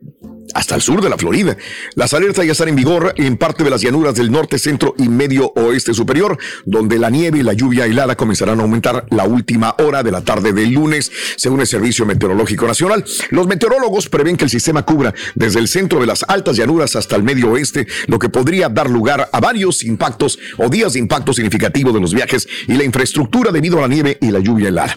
hasta 0.53 0.75
el 0.75 0.81
sur 0.81 1.01
de 1.01 1.09
la 1.09 1.17
Florida. 1.17 1.57
Las 1.95 2.13
alertas 2.13 2.45
ya 2.45 2.51
están 2.51 2.69
en 2.69 2.75
vigor 2.75 3.13
en 3.17 3.37
parte 3.37 3.63
de 3.63 3.69
las 3.69 3.81
llanuras 3.81 4.15
del 4.15 4.31
norte, 4.31 4.59
centro 4.59 4.95
y 4.97 5.09
medio 5.09 5.51
oeste 5.55 5.93
superior, 5.93 6.37
donde 6.65 6.99
la 6.99 7.09
nieve 7.09 7.39
y 7.39 7.43
la 7.43 7.53
lluvia 7.53 7.85
helada 7.85 8.15
comenzarán 8.15 8.59
a 8.59 8.63
aumentar 8.63 9.05
la 9.09 9.25
última 9.25 9.75
hora 9.79 10.03
de 10.03 10.11
la 10.11 10.21
tarde 10.21 10.53
del 10.53 10.71
lunes, 10.71 11.11
según 11.35 11.61
el 11.61 11.67
Servicio 11.67 12.05
Meteorológico 12.05 12.67
Nacional. 12.67 13.03
Los 13.29 13.47
meteorólogos 13.47 14.09
prevén 14.09 14.37
que 14.37 14.45
el 14.45 14.49
sistema 14.49 14.83
cubra 14.83 15.13
desde 15.35 15.59
el 15.59 15.67
centro 15.67 15.99
de 15.99 16.05
las 16.05 16.23
altas 16.27 16.57
llanuras 16.57 16.95
hasta 16.95 17.15
el 17.15 17.23
medio 17.23 17.51
oeste, 17.51 17.87
lo 18.07 18.19
que 18.19 18.29
podría 18.29 18.69
dar 18.69 18.89
lugar 18.89 19.29
a 19.31 19.39
varios 19.39 19.83
impactos 19.83 20.39
o 20.57 20.69
días 20.69 20.93
de 20.93 20.99
impacto 20.99 21.33
significativo 21.33 21.91
de 21.91 21.99
los 21.99 22.13
viajes 22.13 22.47
y 22.67 22.73
la 22.73 22.83
infraestructura 22.83 23.51
debido 23.51 23.79
a 23.79 23.81
la 23.81 23.87
nieve 23.87 24.17
y 24.21 24.31
la 24.31 24.39
lluvia 24.39 24.69
helada. 24.69 24.95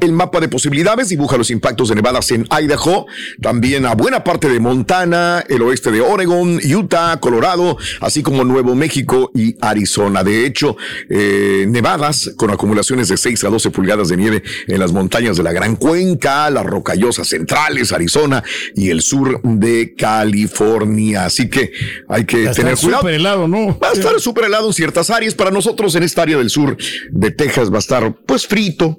El 0.00 0.12
mapa 0.12 0.40
de 0.40 0.48
posibilidades 0.48 1.08
dibuja 1.08 1.36
los 1.36 1.50
impactos 1.50 1.88
de 1.88 1.94
nevadas 1.94 2.30
en 2.30 2.46
Idaho, 2.50 3.06
también 3.40 3.86
a 3.86 3.94
buena 3.94 4.24
parte 4.24 4.48
de 4.48 4.60
Montana, 4.94 5.44
el 5.48 5.62
oeste 5.62 5.92
de 5.92 6.00
Oregon, 6.00 6.58
Utah, 6.68 7.16
Colorado, 7.20 7.78
así 8.00 8.24
como 8.24 8.42
Nuevo 8.42 8.74
México 8.74 9.30
y 9.32 9.54
Arizona. 9.60 10.24
De 10.24 10.44
hecho, 10.44 10.76
eh, 11.08 11.64
nevadas 11.68 12.32
con 12.36 12.50
acumulaciones 12.50 13.06
de 13.06 13.16
6 13.16 13.44
a 13.44 13.50
12 13.50 13.70
pulgadas 13.70 14.08
de 14.08 14.16
nieve 14.16 14.42
en 14.66 14.80
las 14.80 14.90
montañas 14.92 15.36
de 15.36 15.44
la 15.44 15.52
Gran 15.52 15.76
Cuenca, 15.76 16.50
las 16.50 16.66
rocallosas 16.66 17.28
centrales, 17.28 17.92
Arizona 17.92 18.42
y 18.74 18.90
el 18.90 19.00
sur 19.02 19.40
de 19.44 19.94
California. 19.96 21.24
Así 21.26 21.48
que 21.48 21.70
hay 22.08 22.24
que 22.24 22.42
Ya 22.46 22.52
tener 22.52 22.74
cuidado. 22.76 22.98
súper 23.02 23.14
helado, 23.14 23.46
¿no? 23.46 23.78
Va 23.78 23.90
a 23.90 23.92
estar 23.92 24.18
súper 24.18 24.46
helado 24.46 24.66
en 24.66 24.72
ciertas 24.72 25.08
áreas. 25.10 25.36
Para 25.36 25.52
nosotros 25.52 25.94
en 25.94 26.02
esta 26.02 26.22
área 26.22 26.36
del 26.36 26.50
sur 26.50 26.76
de 27.12 27.30
Texas 27.30 27.70
va 27.70 27.76
a 27.76 27.78
estar 27.78 28.12
pues 28.26 28.44
frito. 28.44 28.98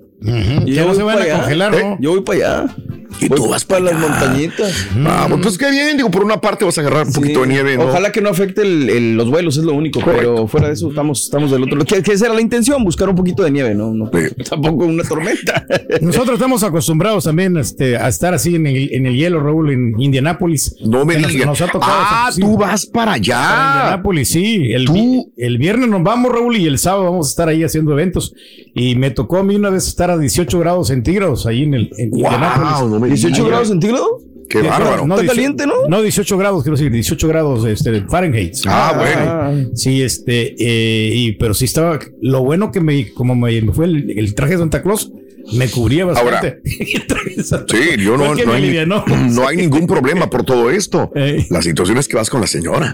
Y 0.66 0.74
Ya 0.76 0.86
no 0.86 0.94
se 0.96 1.04
van 1.04 1.18
a 1.18 1.24
allá. 1.24 1.38
congelar, 1.40 1.76
¿Eh? 1.76 1.84
¿no? 1.84 1.98
Yo 2.00 2.12
voy 2.12 2.22
para 2.22 2.38
allá. 2.64 2.76
Y 3.19 3.28
Voy 3.28 3.38
tú 3.38 3.47
vas 3.50 3.65
para 3.65 3.82
para 3.86 3.97
las 4.00 4.02
montañitas. 4.10 4.88
Ah, 5.06 5.26
pues, 5.30 5.41
pues 5.41 5.58
qué 5.58 5.69
bien. 5.71 5.97
Digo, 5.97 6.10
por 6.12 6.24
una 6.24 6.39
parte 6.41 6.65
vas 6.65 6.78
a 6.78 6.82
agarrar 6.82 7.08
un 7.08 7.13
poquito 7.13 7.41
de 7.41 7.47
nieve, 7.47 7.78
¿no? 7.78 7.84
Ojalá 7.86 8.12
que 8.12 8.21
no 8.21 8.30
afecte 8.30 8.62
el- 8.63 8.89
el- 8.89 9.15
los 9.17 9.30
vuelos, 9.30 9.58
es 9.58 9.63
lo 9.63 9.74
único. 9.74 10.02
Pero 10.04 10.47
fuera 10.47 10.67
de 10.67 10.74
eso, 10.74 10.89
estamos, 10.89 11.24
estamos 11.24 11.52
del 11.52 11.63
otro 11.63 11.76
lado. 11.76 11.86
Que, 11.86 12.02
que 12.02 12.13
esa 12.13 12.26
era 12.26 12.34
la 12.36 12.41
intención, 12.41 12.84
buscar 12.84 13.10
un 13.10 13.15
poquito 13.15 13.43
de 13.43 13.52
nieve, 13.52 13.76
¿no? 13.76 13.93
no 13.93 14.10
tampoco 14.50 14.86
una 14.86 15.04
tormenta. 15.04 15.65
Nosotros 16.02 16.34
estamos 16.36 16.63
acostumbrados 16.63 17.24
también 17.26 17.58
este, 17.58 17.97
a 17.97 18.08
estar 18.08 18.34
así 18.34 18.56
en 18.56 18.65
el, 18.67 18.93
en 18.93 19.06
el 19.06 19.15
hielo, 19.15 19.39
Raúl, 19.41 19.71
en 19.71 20.00
Indianápolis. 20.00 20.76
No 20.86 21.06
me 21.06 21.17
nos- 21.17 21.32
digas. 21.32 21.47
nos 21.47 21.62
ha 21.62 21.67
tocado, 21.67 21.91
Ah, 21.93 22.30
sí. 22.34 22.41
tú 22.41 22.58
vas 22.58 22.86
para 22.86 23.13
allá. 23.13 23.36
Para 23.39 23.78
Indianápolis, 23.82 24.30
sí. 24.30 24.71
El, 24.71 25.26
el 25.38 25.58
viernes 25.58 25.89
nos 25.89 26.04
vamos, 26.04 26.32
Raúl, 26.32 26.58
y 26.58 26.65
el 26.65 26.78
sábado 26.78 27.06
vamos 27.06 27.28
a 27.28 27.30
estar 27.30 27.47
ahí 27.50 27.63
haciendo 27.63 27.91
eventos. 27.93 28.34
Y 28.74 28.95
me 28.95 29.12
tocó 29.12 29.38
a 29.38 29.43
mí 29.43 29.56
una 29.56 29.69
vez 29.69 29.88
estar 29.88 30.10
a 30.12 30.17
18 30.17 30.60
grados 30.60 30.88
centígrados 30.88 31.45
ahí 31.45 31.63
en, 31.63 31.74
el, 31.74 31.89
en 31.97 32.08
Indianápolis. 32.13 32.89
no 32.89 33.00
me 33.02 33.08
18 33.08 33.36
digas. 33.36 33.50
grados 33.50 33.68
centígrados. 33.70 34.08
Qué 34.50 34.62
bárbaro. 34.62 35.08
No, 35.08 35.16
Está 35.16 35.22
18 35.22 35.28
caliente, 35.34 35.66
¿no? 35.68 35.88
No, 35.88 36.02
18 36.02 36.38
grados, 36.38 36.64
quiero 36.64 36.76
decir, 36.76 36.92
18 36.92 37.28
grados 37.30 37.66
este, 37.66 38.02
Fahrenheit. 38.02 38.54
Ah, 38.68 38.94
bueno. 38.98 39.70
Sí, 39.76 40.02
este, 40.02 40.56
eh, 40.60 41.14
y, 41.16 41.32
pero 41.34 41.54
sí 41.54 41.66
estaba, 41.66 42.00
lo 42.22 42.44
bueno 42.44 42.70
que 42.72 42.82
me, 42.82 43.12
como 43.14 43.34
me, 43.34 43.62
me 43.62 43.72
fue 43.72 43.86
el, 43.86 44.12
el 44.18 44.36
traje 44.36 44.54
de 44.54 44.60
Santa 44.60 44.82
Claus, 44.82 45.10
me 45.54 45.70
cubría 45.70 46.06
bastante. 46.06 46.62
Santa 47.44 47.76
Sí, 47.76 48.04
yo 48.04 48.18
no, 48.18 48.36
no 48.36 48.54
hay, 48.54 48.86
no 49.32 49.48
hay 49.48 49.58
ningún 49.58 49.88
problema 49.88 50.30
por 50.30 50.44
todo 50.44 50.70
esto. 50.70 51.12
Ey. 51.16 51.46
La 51.50 51.62
situación 51.62 51.98
es 51.98 52.08
que 52.08 52.18
vas 52.18 52.30
con 52.30 52.42
la 52.42 52.48
señora. 52.48 52.94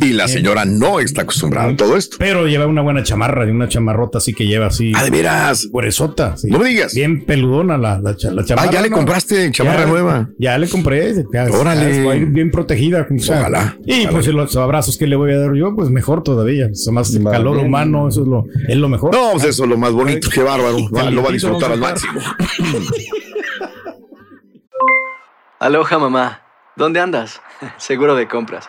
Y 0.00 0.12
la 0.12 0.28
señora 0.28 0.64
no 0.64 1.00
está 1.00 1.22
acostumbrada 1.22 1.70
a 1.70 1.76
todo 1.76 1.96
esto. 1.96 2.16
Pero 2.18 2.46
lleva 2.46 2.66
una 2.66 2.82
buena 2.82 3.02
chamarra, 3.02 3.44
una 3.44 3.68
chamarrota 3.68 4.18
así 4.18 4.32
que 4.34 4.46
lleva 4.46 4.66
así. 4.66 4.92
Ah, 4.94 5.04
de 5.04 5.10
veras. 5.10 5.68
Sí. 6.36 6.48
No 6.48 6.58
me 6.58 6.68
digas. 6.68 6.94
Bien 6.94 7.24
peludona 7.24 7.76
la, 7.78 7.98
la, 8.00 8.16
cha- 8.16 8.30
la 8.30 8.44
chamarra. 8.44 8.68
Ah, 8.68 8.72
ya 8.72 8.80
le 8.82 8.90
¿no? 8.90 8.96
compraste 8.96 9.50
chamarra 9.50 9.80
Ya- 9.80 9.86
nueva. 9.86 10.28
Ya 10.38 10.58
le 10.58 10.68
compré. 10.68 11.14
Ya, 11.32 11.46
Órale. 11.50 12.04
ya 12.04 12.12
bien 12.26 12.50
protegida. 12.50 13.06
o 13.10 13.18
sea, 13.18 13.40
Ojalá, 13.40 13.76
Y 13.84 13.92
ojalá. 14.02 14.10
pues 14.10 14.26
los 14.28 14.56
abrazos 14.56 14.96
que 14.98 15.06
le 15.06 15.16
voy 15.16 15.32
a 15.32 15.38
dar 15.38 15.54
yo, 15.54 15.74
pues 15.74 15.90
mejor 15.90 16.22
todavía. 16.22 16.66
Es 16.66 16.88
más 16.92 17.16
Va 17.24 17.30
calor 17.32 17.54
bien. 17.56 17.66
humano, 17.66 18.08
eso 18.08 18.22
es 18.22 18.28
lo, 18.28 18.44
es 18.68 18.76
lo 18.76 18.88
mejor. 18.88 19.14
No, 19.14 19.32
pues 19.32 19.44
eso 19.44 19.64
es 19.64 19.68
lo 19.70 19.76
más 19.76 19.92
bonito. 19.92 20.28
Qué 20.32 20.42
bárbaro. 20.42 20.76
Va- 20.90 21.10
Lo 21.10 21.22
va 21.22 21.30
a 21.30 21.32
disfrutar 21.32 21.72
al 21.72 21.80
máximo. 21.80 22.20
Aloha 25.60 25.98
mamá, 25.98 26.42
¿dónde 26.76 27.00
andas? 27.00 27.40
Seguro 27.78 28.14
de 28.14 28.28
compras. 28.28 28.68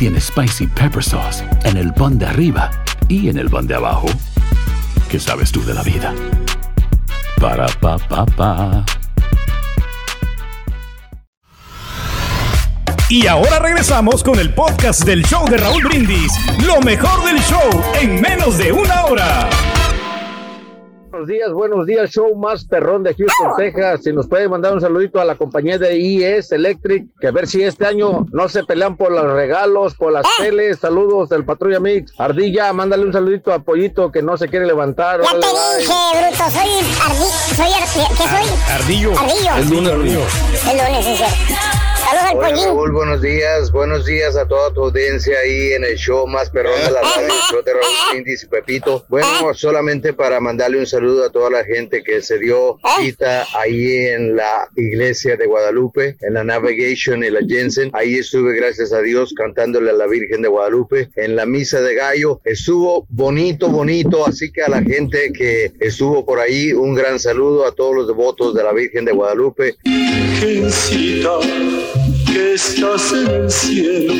tiene 0.00 0.18
Spicy 0.18 0.66
Pepper 0.66 1.04
Sauce 1.04 1.44
en 1.64 1.76
el 1.76 1.92
pan 1.92 2.18
de 2.18 2.24
arriba 2.24 2.70
y 3.06 3.28
en 3.28 3.36
el 3.36 3.50
pan 3.50 3.66
de 3.66 3.74
abajo, 3.74 4.06
¿qué 5.10 5.20
sabes 5.20 5.52
tú 5.52 5.62
de 5.62 5.74
la 5.74 5.82
vida? 5.82 6.14
Para, 7.38 7.66
pa, 7.66 7.98
pa. 7.98 8.82
Y 13.10 13.26
ahora 13.26 13.58
regresamos 13.58 14.24
con 14.24 14.38
el 14.38 14.54
podcast 14.54 15.04
del 15.04 15.22
show 15.22 15.46
de 15.50 15.58
Raúl 15.58 15.84
Brindis. 15.84 16.32
Lo 16.64 16.80
mejor 16.80 17.22
del 17.26 17.38
show 17.42 17.82
en 18.00 18.22
menos 18.22 18.56
de 18.56 18.72
una 18.72 19.04
hora. 19.04 19.50
Buenos 21.10 21.28
días, 21.28 21.52
buenos 21.52 21.86
días, 21.86 22.10
show 22.10 22.34
más 22.36 22.64
perrón 22.64 23.02
de 23.02 23.12
Houston, 23.14 23.50
Texas. 23.56 24.00
Si 24.04 24.12
nos 24.12 24.28
puede 24.28 24.48
mandar 24.48 24.72
un 24.72 24.80
saludito 24.80 25.20
a 25.20 25.24
la 25.24 25.34
compañía 25.34 25.76
de 25.76 25.98
IES 25.98 26.52
Electric, 26.52 27.06
que 27.20 27.26
a 27.26 27.30
ver 27.32 27.48
si 27.48 27.62
este 27.64 27.84
año 27.84 28.26
no 28.32 28.48
se 28.48 28.62
pelean 28.62 28.96
por 28.96 29.10
los 29.10 29.24
regalos, 29.32 29.94
por 29.96 30.12
las 30.12 30.24
teles. 30.38 30.78
Saludos 30.78 31.28
del 31.28 31.44
Patrulla 31.44 31.80
Mix. 31.80 32.12
Ardilla, 32.18 32.72
mándale 32.72 33.04
un 33.04 33.12
saludito 33.12 33.52
a 33.52 33.58
Pollito 33.58 34.12
que 34.12 34.22
no 34.22 34.36
se 34.36 34.48
quiere 34.48 34.66
levantar. 34.66 35.20
Ya 35.22 35.30
te 35.32 35.46
dije, 35.80 35.92
bruto, 36.12 36.50
soy 36.50 36.70
ardi... 37.04 37.56
Soy 37.56 37.72
ar- 37.72 38.10
¿Qué 38.16 38.22
soy? 38.22 38.72
Ardillo. 38.72 39.12
Ardillo. 39.18 39.56
El 39.56 39.68
lunes, 39.68 39.92
ardillo. 39.92 40.20
El 40.70 40.78
lunes, 40.78 41.06
es 41.06 41.18
cierto. 41.18 41.79
Saludos 42.10 42.28
al 42.28 42.36
Hola 42.36 42.48
pollín. 42.48 42.64
Raúl, 42.64 42.92
buenos 42.92 43.22
días, 43.22 43.70
buenos 43.70 44.04
días 44.04 44.36
a 44.36 44.44
toda 44.48 44.72
tu 44.72 44.84
audiencia 44.84 45.38
ahí 45.38 45.74
en 45.74 45.84
el 45.84 45.96
show 45.96 46.26
más 46.26 46.50
perrón 46.50 46.74
de 46.84 46.90
la 46.90 47.02
radio, 47.02 47.26
el 47.26 47.40
show 47.50 47.62
de 47.62 47.72
Raúl 47.72 47.84
Brindis 48.10 48.42
y 48.42 48.46
Pepito. 48.46 49.04
Bueno, 49.08 49.54
solamente 49.54 50.12
para 50.12 50.40
mandarle 50.40 50.78
un 50.78 50.88
saludo 50.88 51.24
a 51.24 51.30
toda 51.30 51.50
la 51.50 51.64
gente 51.64 52.02
que 52.02 52.20
se 52.20 52.38
dio 52.38 52.78
cita 52.98 53.46
ahí 53.54 54.06
en 54.08 54.34
la 54.34 54.68
iglesia 54.76 55.36
de 55.36 55.46
Guadalupe, 55.46 56.16
en 56.20 56.34
la 56.34 56.42
Navigation 56.42 57.22
y 57.22 57.30
la 57.30 57.40
Jensen. 57.46 57.90
Ahí 57.92 58.16
estuve, 58.16 58.56
gracias 58.56 58.92
a 58.92 59.00
Dios, 59.02 59.32
cantándole 59.32 59.90
a 59.90 59.94
la 59.94 60.08
Virgen 60.08 60.42
de 60.42 60.48
Guadalupe 60.48 61.10
en 61.14 61.36
la 61.36 61.46
misa 61.46 61.80
de 61.80 61.94
gallo. 61.94 62.40
Estuvo 62.44 63.06
bonito, 63.08 63.68
bonito, 63.68 64.26
así 64.26 64.50
que 64.50 64.62
a 64.62 64.68
la 64.68 64.82
gente 64.82 65.32
que 65.32 65.72
estuvo 65.78 66.26
por 66.26 66.40
ahí, 66.40 66.72
un 66.72 66.96
gran 66.96 67.20
saludo 67.20 67.66
a 67.66 67.72
todos 67.72 67.94
los 67.94 68.08
devotos 68.08 68.52
de 68.52 68.64
la 68.64 68.72
Virgen 68.72 69.04
de 69.04 69.12
Guadalupe. 69.12 69.76
Virgencita, 69.84 71.38
que 72.32 72.54
estás 72.54 73.12
en 73.12 73.26
el 73.28 73.50
cielo. 73.50 74.14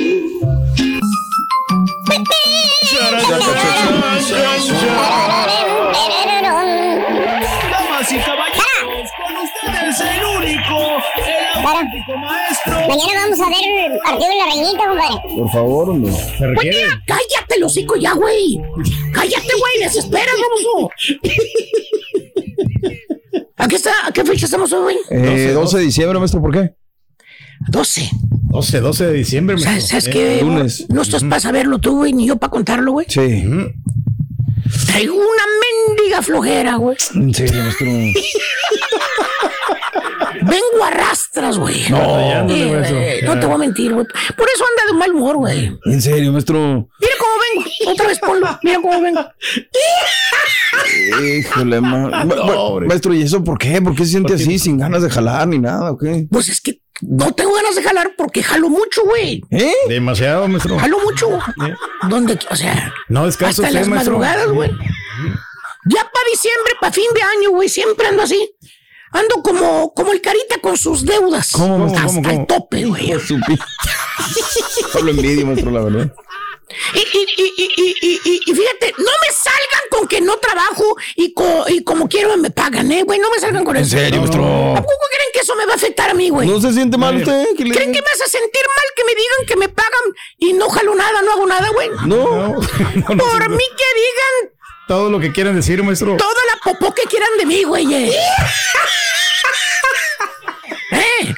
Damas 7.70 8.12
y 8.12 8.18
caballeros, 8.18 9.11
con 9.16 9.37
ustedes 9.37 10.01
el 10.01 10.25
único, 10.25 10.79
el 11.16 11.66
auténtico 11.66 12.16
maestro. 12.16 12.73
Mañana 12.88 13.20
vamos 13.25 13.40
a 13.40 13.49
ver 13.49 13.92
el 13.92 13.99
partido 13.99 14.29
de 14.29 14.37
la 14.37 14.46
reñita, 14.46 14.88
compadre. 14.88 15.37
Por 15.37 15.51
favor, 15.51 15.90
hombre. 15.90 16.12
Se 16.12 16.46
requiere. 16.46 16.79
Cállate, 17.07 17.55
el 17.57 17.64
hocico 17.64 17.96
ya, 17.96 18.12
güey. 18.14 18.61
Cállate, 19.12 19.53
güey, 19.59 19.79
desesperas, 19.85 20.35
baboso. 20.40 20.90
¿A 23.57 23.68
qué, 23.68 23.77
está, 23.77 23.92
¿A 24.07 24.12
qué 24.12 24.25
fecha 24.25 24.46
estamos 24.46 24.73
hoy, 24.73 24.83
güey? 24.83 24.96
Eh, 25.11 25.53
12 25.53 25.79
de 25.79 25.85
diciembre, 25.85 26.18
maestro, 26.18 26.40
¿por 26.40 26.53
qué? 26.53 26.79
12. 27.68 28.11
12, 28.51 28.81
12 28.81 29.07
de 29.07 29.12
diciembre. 29.12 29.59
¿Sabes, 29.59 29.92
maestro. 29.92 30.01
sabes 30.01 30.07
Eh, 30.09 30.11
qué? 30.38 30.44
lunes. 30.44 30.87
No 30.88 31.03
estás 31.03 31.23
para 31.25 31.40
saberlo 31.40 31.79
tú, 31.79 31.96
güey, 31.99 32.12
ni 32.12 32.27
yo 32.27 32.37
para 32.37 32.51
contarlo, 32.51 32.92
güey. 32.92 33.07
Sí. 33.09 33.44
Traigo 34.87 35.14
una 35.14 35.42
mendiga 35.96 36.23
flojera, 36.23 36.77
güey. 36.77 36.96
En 37.14 37.33
serio, 37.35 37.62
maestro. 37.62 37.87
Vengo 40.42 40.85
a 40.85 40.90
rastras, 40.90 41.59
güey. 41.59 41.83
No. 41.90 41.99
Eh, 42.49 43.20
no 43.25 43.38
te 43.38 43.46
voy 43.46 43.55
a 43.55 43.59
mentir, 43.59 43.92
güey. 43.92 44.07
Por 44.37 44.49
eso 44.55 44.64
anda 44.64 44.92
de 44.92 44.99
mal 44.99 45.12
humor, 45.14 45.37
güey. 45.37 45.77
En 45.85 46.01
serio, 46.01 46.33
maestro. 46.33 46.88
Mira 47.01 47.12
cómo 47.18 47.33
vengo. 47.55 47.92
Otra 47.92 48.07
vez 48.09 48.18
ponlo. 48.18 48.59
Mira 48.62 48.81
cómo 48.81 49.01
vengo. 49.01 49.27
Híjole, 51.23 51.81
ma- 51.81 52.25
maestro, 52.87 53.12
¿y 53.14 53.23
eso 53.23 53.42
por 53.44 53.59
qué? 53.59 53.81
¿Por 53.83 53.94
qué 53.94 54.05
se 54.05 54.12
siente 54.12 54.35
así, 54.35 54.59
sin 54.59 54.79
ganas 54.79 55.03
de 55.03 55.11
jalar 55.11 55.46
ni 55.49 55.59
nada, 55.59 55.92
o 55.92 55.99
qué? 55.99 56.27
Pues 56.31 56.49
es 56.49 56.61
que 56.61 56.81
no 57.02 57.32
tengo 57.32 57.54
ganas 57.54 57.74
de 57.76 57.82
jalar 57.82 58.12
porque 58.16 58.42
jalo 58.42 58.68
mucho, 58.68 59.02
güey. 59.04 59.42
¿Eh? 59.50 59.72
Demasiado, 59.88 60.46
maestro. 60.48 60.78
Jalo 60.78 60.98
mucho. 61.00 61.38
¿Dónde? 62.08 62.38
O 62.50 62.56
sea, 62.56 62.92
No 63.08 63.26
descansa 63.26 63.62
hasta 63.62 63.68
usted, 63.68 63.74
las 63.80 63.88
maestro. 63.88 64.18
madrugadas, 64.18 64.48
güey. 64.52 64.70
Ya 65.86 66.02
para 66.02 66.30
diciembre, 66.30 66.72
para 66.80 66.92
fin 66.92 67.06
de 67.14 67.22
año, 67.22 67.50
güey, 67.50 67.68
siempre 67.68 68.06
ando 68.06 68.22
así. 68.22 68.54
Ando 69.12 69.42
como, 69.42 69.92
como 69.94 70.12
el 70.12 70.20
carita 70.20 70.58
con 70.60 70.76
sus 70.76 71.04
deudas. 71.04 71.50
¿Cómo, 71.52 71.86
Hasta 71.86 72.04
cómo, 72.04 72.22
cómo? 72.22 72.40
el 72.40 72.46
tope, 72.46 72.84
güey. 72.84 73.12
Solo 74.92 75.10
envidia, 75.10 75.44
maestro, 75.46 75.70
la 75.70 75.80
verdad. 75.82 76.12
Y, 76.94 76.98
y, 76.98 77.26
y, 77.37 77.54
y, 77.56 77.72
y, 77.76 77.96
y- 78.00 78.20
y- 78.24 78.40
y 78.46 78.54
fíjate, 78.54 78.94
no 78.98 79.04
me 79.11 79.33
salgan 79.35 79.85
con 79.90 80.06
que 80.09 80.20
no 80.20 80.37
trabajo 80.38 80.96
y, 81.16 81.33
co- 81.35 81.64
y 81.68 81.83
como 81.83 82.09
quiero 82.09 82.37
me 82.37 82.50
pagan, 82.50 82.90
¿eh, 82.92 83.02
güey? 83.02 83.18
No 83.18 83.30
me 83.30 83.38
salgan 83.38 83.64
con 83.64 83.76
¿En 83.76 83.83
eso. 83.83 83.96
serio, 83.96 84.20
maestro? 84.20 84.44
¿A 84.44 84.76
poco 84.83 85.04
creen 85.11 85.28
que 85.33 85.40
eso 85.40 85.54
me 85.56 85.66
va 85.66 85.72
a 85.72 85.76
afectar 85.76 86.11
a 86.11 86.14
mí, 86.14 86.28
güey? 86.30 86.48
¿No 86.48 86.61
se 86.61 86.72
siente 86.72 86.96
mal 86.96 87.16
usted? 87.16 87.46
¿Qué 87.56 87.64
le- 87.64 87.74
¿Creen 87.74 87.92
que 87.92 88.00
me 88.00 88.06
vas 88.09 88.20
a 88.22 88.26
sentir 88.28 88.62
mal 88.66 88.85
que 88.96 89.04
me 89.04 89.11
digan 89.14 89.46
que 89.48 89.56
me 89.56 89.68
pagan 89.68 89.90
y 90.38 90.52
no 90.52 90.68
jalo 90.70 90.94
nada, 90.94 91.22
no 91.22 91.33
hago 91.33 91.46
nada, 91.46 91.68
güey? 91.70 91.90
No. 92.06 92.54
Por 93.06 93.48
mí 93.50 93.64
que 93.76 93.88
digan 94.00 94.54
Todo 94.88 95.11
lo 95.11 95.18
que 95.20 95.33
quieren 95.33 95.54
decir, 95.56 95.83
maestro. 95.83 96.16
toda 96.16 96.42
la 96.54 96.61
popó 96.72 96.94
que 96.94 97.02
quieran 97.04 97.30
de 97.38 97.46
mí, 97.46 97.64
güey. 97.64 97.92
eh. 97.94 98.12
¿Eh? 100.92 101.29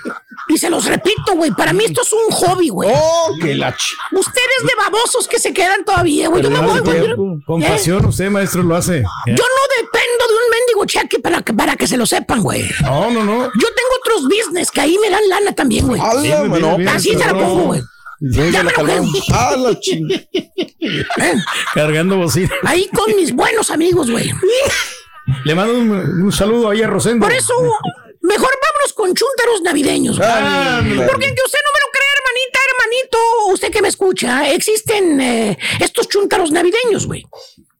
Se 0.62 0.70
los 0.70 0.84
repito, 0.84 1.34
güey, 1.34 1.50
para 1.50 1.72
mí 1.72 1.82
esto 1.86 2.02
es 2.02 2.12
un 2.12 2.30
hobby, 2.30 2.68
güey. 2.68 2.88
Oh, 2.94 3.34
que 3.40 3.56
la 3.56 3.74
ch... 3.74 3.96
Ustedes 4.12 4.62
de 4.62 4.70
babosos 4.76 5.26
que 5.26 5.40
se 5.40 5.52
quedan 5.52 5.84
todavía, 5.84 6.28
güey. 6.28 6.40
Yo 6.40 6.52
me 6.52 6.60
voy, 6.60 6.78
güey. 6.78 7.42
Con 7.44 7.60
¿Eh? 7.60 7.66
pasión 7.66 8.06
usted, 8.06 8.30
maestro, 8.30 8.62
lo 8.62 8.76
hace. 8.76 9.02
Yo 9.26 9.32
no 9.32 9.82
dependo 9.82 10.28
de 10.28 10.34
un 10.34 10.50
mendigo 10.52 10.84
cheque 10.86 11.18
para 11.18 11.42
que, 11.42 11.52
para 11.52 11.74
que 11.74 11.88
se 11.88 11.96
lo 11.96 12.06
sepan, 12.06 12.44
güey. 12.44 12.64
No, 12.80 13.10
no, 13.10 13.24
no. 13.24 13.42
Yo 13.42 13.50
tengo 13.74 13.90
otros 14.02 14.22
business 14.28 14.70
que 14.70 14.82
ahí 14.82 14.96
me 15.02 15.10
dan 15.10 15.28
lana 15.28 15.52
también, 15.52 15.88
güey. 15.88 16.00
Así 16.86 17.08
se 17.08 17.18
la 17.18 17.32
pongo, 17.32 17.62
güey. 17.64 17.82
Ya 18.20 18.62
la 18.62 18.72
me. 18.84 19.00
¡Ah, 19.32 19.56
la. 19.56 19.70
¿Eh? 20.80 21.34
Cargando 21.74 22.18
bocina. 22.18 22.52
Ahí 22.62 22.88
con 22.94 23.16
mis 23.16 23.34
buenos 23.34 23.68
amigos, 23.68 24.08
güey. 24.08 24.30
Le 25.44 25.56
mando 25.56 25.74
un, 25.76 25.90
un 26.22 26.30
saludo 26.30 26.70
ahí 26.70 26.82
a 26.82 26.86
Rosendo. 26.86 27.26
Por 27.26 27.34
eso, 27.34 27.52
mejor 28.22 28.50
vámonos 28.50 28.92
con 28.94 29.14
chúntaros 29.14 29.62
navideños. 29.62 30.16
Porque 30.16 30.30
aunque 30.32 31.42
usted 31.44 31.58
no 31.64 31.70
me 31.74 31.80
lo 31.82 31.90
crea, 31.92 32.12
hermanita, 32.18 32.58
hermanito, 32.70 33.18
usted 33.52 33.70
que 33.70 33.82
me 33.82 33.88
escucha, 33.88 34.50
existen 34.52 35.20
eh, 35.20 35.58
estos 35.80 36.08
chúntaros 36.08 36.50
navideños, 36.50 37.06
güey, 37.06 37.24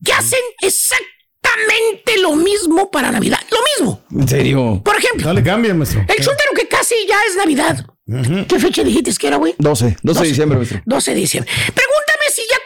que 0.04 0.12
hacen 0.12 0.40
exactamente 0.60 2.18
lo 2.20 2.34
mismo 2.36 2.90
para 2.90 3.10
Navidad. 3.10 3.38
Lo 3.50 3.58
mismo. 3.76 4.02
¿En 4.12 4.28
serio? 4.28 4.80
Por 4.84 4.96
ejemplo, 4.96 5.26
No 5.28 5.34
le 5.34 5.42
cambien, 5.42 5.76
maestro. 5.78 6.00
el 6.00 6.16
chúntaro 6.16 6.52
que 6.54 6.68
casi 6.68 6.94
ya 7.08 7.18
es 7.28 7.36
Navidad. 7.36 7.86
¿Qué 8.48 8.58
fecha 8.58 8.82
dijiste 8.82 9.12
que 9.18 9.28
era, 9.28 9.36
güey? 9.36 9.54
12, 9.58 9.96
12 10.02 10.20
de 10.22 10.28
diciembre, 10.28 10.58
maestro. 10.58 10.82
12 10.84 11.10
de 11.12 11.16
diciembre. 11.20 11.52
Pregúntame 11.74 12.30
si 12.34 12.42
ya 12.50 12.56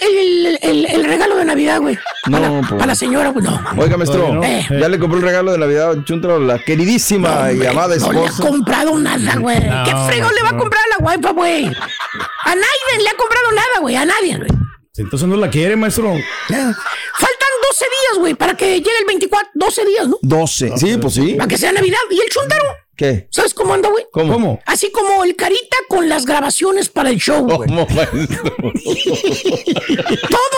el, 0.00 0.58
el- 0.62 0.86
el 0.86 1.04
regalo 1.04 1.36
de 1.36 1.44
Navidad, 1.44 1.80
güey. 1.80 1.98
No, 2.28 2.38
la- 2.38 2.48
pues. 2.60 2.70
para 2.72 2.86
la 2.86 2.94
señora, 2.94 3.30
güey. 3.30 3.44
No. 3.44 3.60
Oiga, 3.76 3.96
maestro, 3.96 4.34
no. 4.34 4.42
ya 4.42 4.88
le 4.88 4.98
compró 4.98 5.18
el 5.18 5.24
regalo 5.24 5.52
de 5.52 5.58
Navidad 5.58 5.92
a 5.92 6.04
Chuntaro, 6.04 6.38
la 6.38 6.58
queridísima 6.58 7.52
y 7.52 7.64
amada 7.66 7.96
No 7.96 8.12
le 8.12 8.18
ha 8.20 8.24
esposa. 8.24 8.42
comprado 8.48 8.98
nada, 8.98 9.36
güey. 9.36 9.60
No, 9.60 9.84
¿Qué 9.84 9.92
fregón 10.08 10.34
le 10.34 10.42
va 10.42 10.50
a 10.50 10.56
comprar 10.56 10.82
a 10.84 10.88
la 10.90 10.96
guaypa, 10.98 11.30
güey? 11.32 11.66
A 11.66 12.54
nadie 12.54 13.02
le 13.02 13.08
ha 13.08 13.14
comprado 13.16 13.52
nada, 13.52 13.80
güey. 13.80 13.96
A 13.96 14.04
nadie, 14.04 14.36
güey. 14.36 14.50
Entonces 14.96 15.28
no 15.28 15.36
la 15.36 15.48
quiere, 15.48 15.76
maestro. 15.76 16.12
Faltan 16.48 17.48
12 17.70 17.84
días, 17.84 18.18
güey, 18.18 18.34
para 18.34 18.56
que 18.56 18.76
llegue 18.78 18.98
el 19.00 19.06
24. 19.06 19.48
12 19.54 19.84
días, 19.84 20.08
¿no? 20.08 20.18
12, 20.22 20.72
sí, 20.76 20.96
pues 21.00 21.14
sí. 21.14 21.34
Para 21.34 21.48
que 21.48 21.56
sea 21.58 21.70
Navidad. 21.72 21.98
¿Y 22.10 22.20
el 22.20 22.28
chuntaro? 22.28 22.64
¿Qué? 22.98 23.28
¿Sabes 23.30 23.54
cómo 23.54 23.72
anda, 23.74 23.88
güey? 23.88 24.04
¿Cómo? 24.10 24.32
¿Cómo? 24.32 24.60
Así 24.66 24.90
como 24.90 25.22
el 25.22 25.36
carita 25.36 25.76
con 25.88 26.08
las 26.08 26.26
grabaciones 26.26 26.88
para 26.88 27.10
el 27.10 27.18
show, 27.18 27.44
güey. 27.46 27.68
Todo 27.76 27.86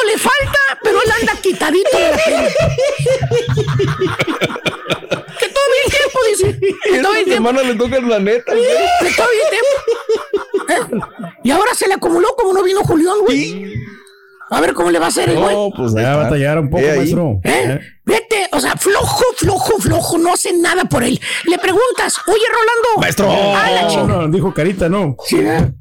le 0.06 0.16
falta, 0.18 0.58
pero 0.82 0.98
él 1.02 1.10
anda 1.20 1.32
quitadito 1.42 1.98
de 1.98 2.10
la 2.10 2.16
que 5.38 5.48
todavía 5.48 5.80
hay 5.84 5.90
tiempo, 5.90 6.18
dice. 6.30 6.58
Que 6.60 6.66
hay 6.90 6.96
Esta 6.96 7.12
tiempo. 7.12 7.32
semana 7.32 7.62
le 7.62 7.74
toca 7.74 8.00
la 8.00 8.18
neta, 8.18 8.52
güey. 8.54 8.66
Que 9.00 9.10
todavía 9.14 9.42
hay 9.44 9.50
tiempo. 9.50 9.68
¿Eh? 10.72 11.00
Y 11.44 11.50
ahora 11.50 11.74
se 11.74 11.88
le 11.88 11.94
acumuló 11.94 12.34
como 12.36 12.52
no 12.54 12.62
vino 12.62 12.80
Julián, 12.82 13.16
güey. 13.26 13.74
A 14.50 14.60
ver 14.60 14.72
cómo 14.74 14.90
le 14.90 14.98
va 14.98 15.04
a 15.06 15.08
hacer 15.08 15.28
el 15.28 15.36
güey. 15.38 15.54
No, 15.54 15.70
pues 15.76 15.92
Ya 15.94 16.00
está. 16.00 16.16
batallar 16.16 16.58
un 16.58 16.70
poco, 16.70 16.82
Eh, 16.82 16.96
maestro. 16.96 17.40
¿Eh? 17.44 17.62
Sea, 17.66 17.80
flojo, 19.40 19.78
flojo, 19.78 20.18
no 20.18 20.32
hace 20.32 20.52
nada 20.52 20.84
por 20.84 21.02
él. 21.02 21.20
Le 21.44 21.58
preguntas, 21.58 22.16
oye, 22.26 22.44
Rolando. 22.48 23.00
Maestro. 23.00 23.28
Ah, 23.30 23.70
la 23.70 23.82
No, 23.82 24.06
no, 24.06 24.28
dijo 24.28 24.52
Carita, 24.54 24.88
no. 24.88 25.16
Sí, 25.26 25.36
¿eh? 25.38 25.72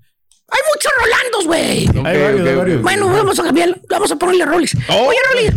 Hay 0.52 0.60
muchos 0.74 0.92
Rolandos, 1.00 1.46
güey. 1.46 1.88
Ok, 1.90 2.06
Hay 2.08 2.22
varios, 2.22 2.42
ok, 2.42 2.48
hay 2.48 2.54
ok. 2.54 2.58
varios. 2.58 2.82
Bueno, 2.82 3.10
vamos 3.10 3.40
a 3.40 3.44
cambiar, 3.44 3.80
vamos 3.90 4.12
a 4.12 4.16
ponerle 4.16 4.46
Rolis. 4.46 4.76
Oh. 4.90 5.08
Oye, 5.08 5.18
Rolis. 5.32 5.52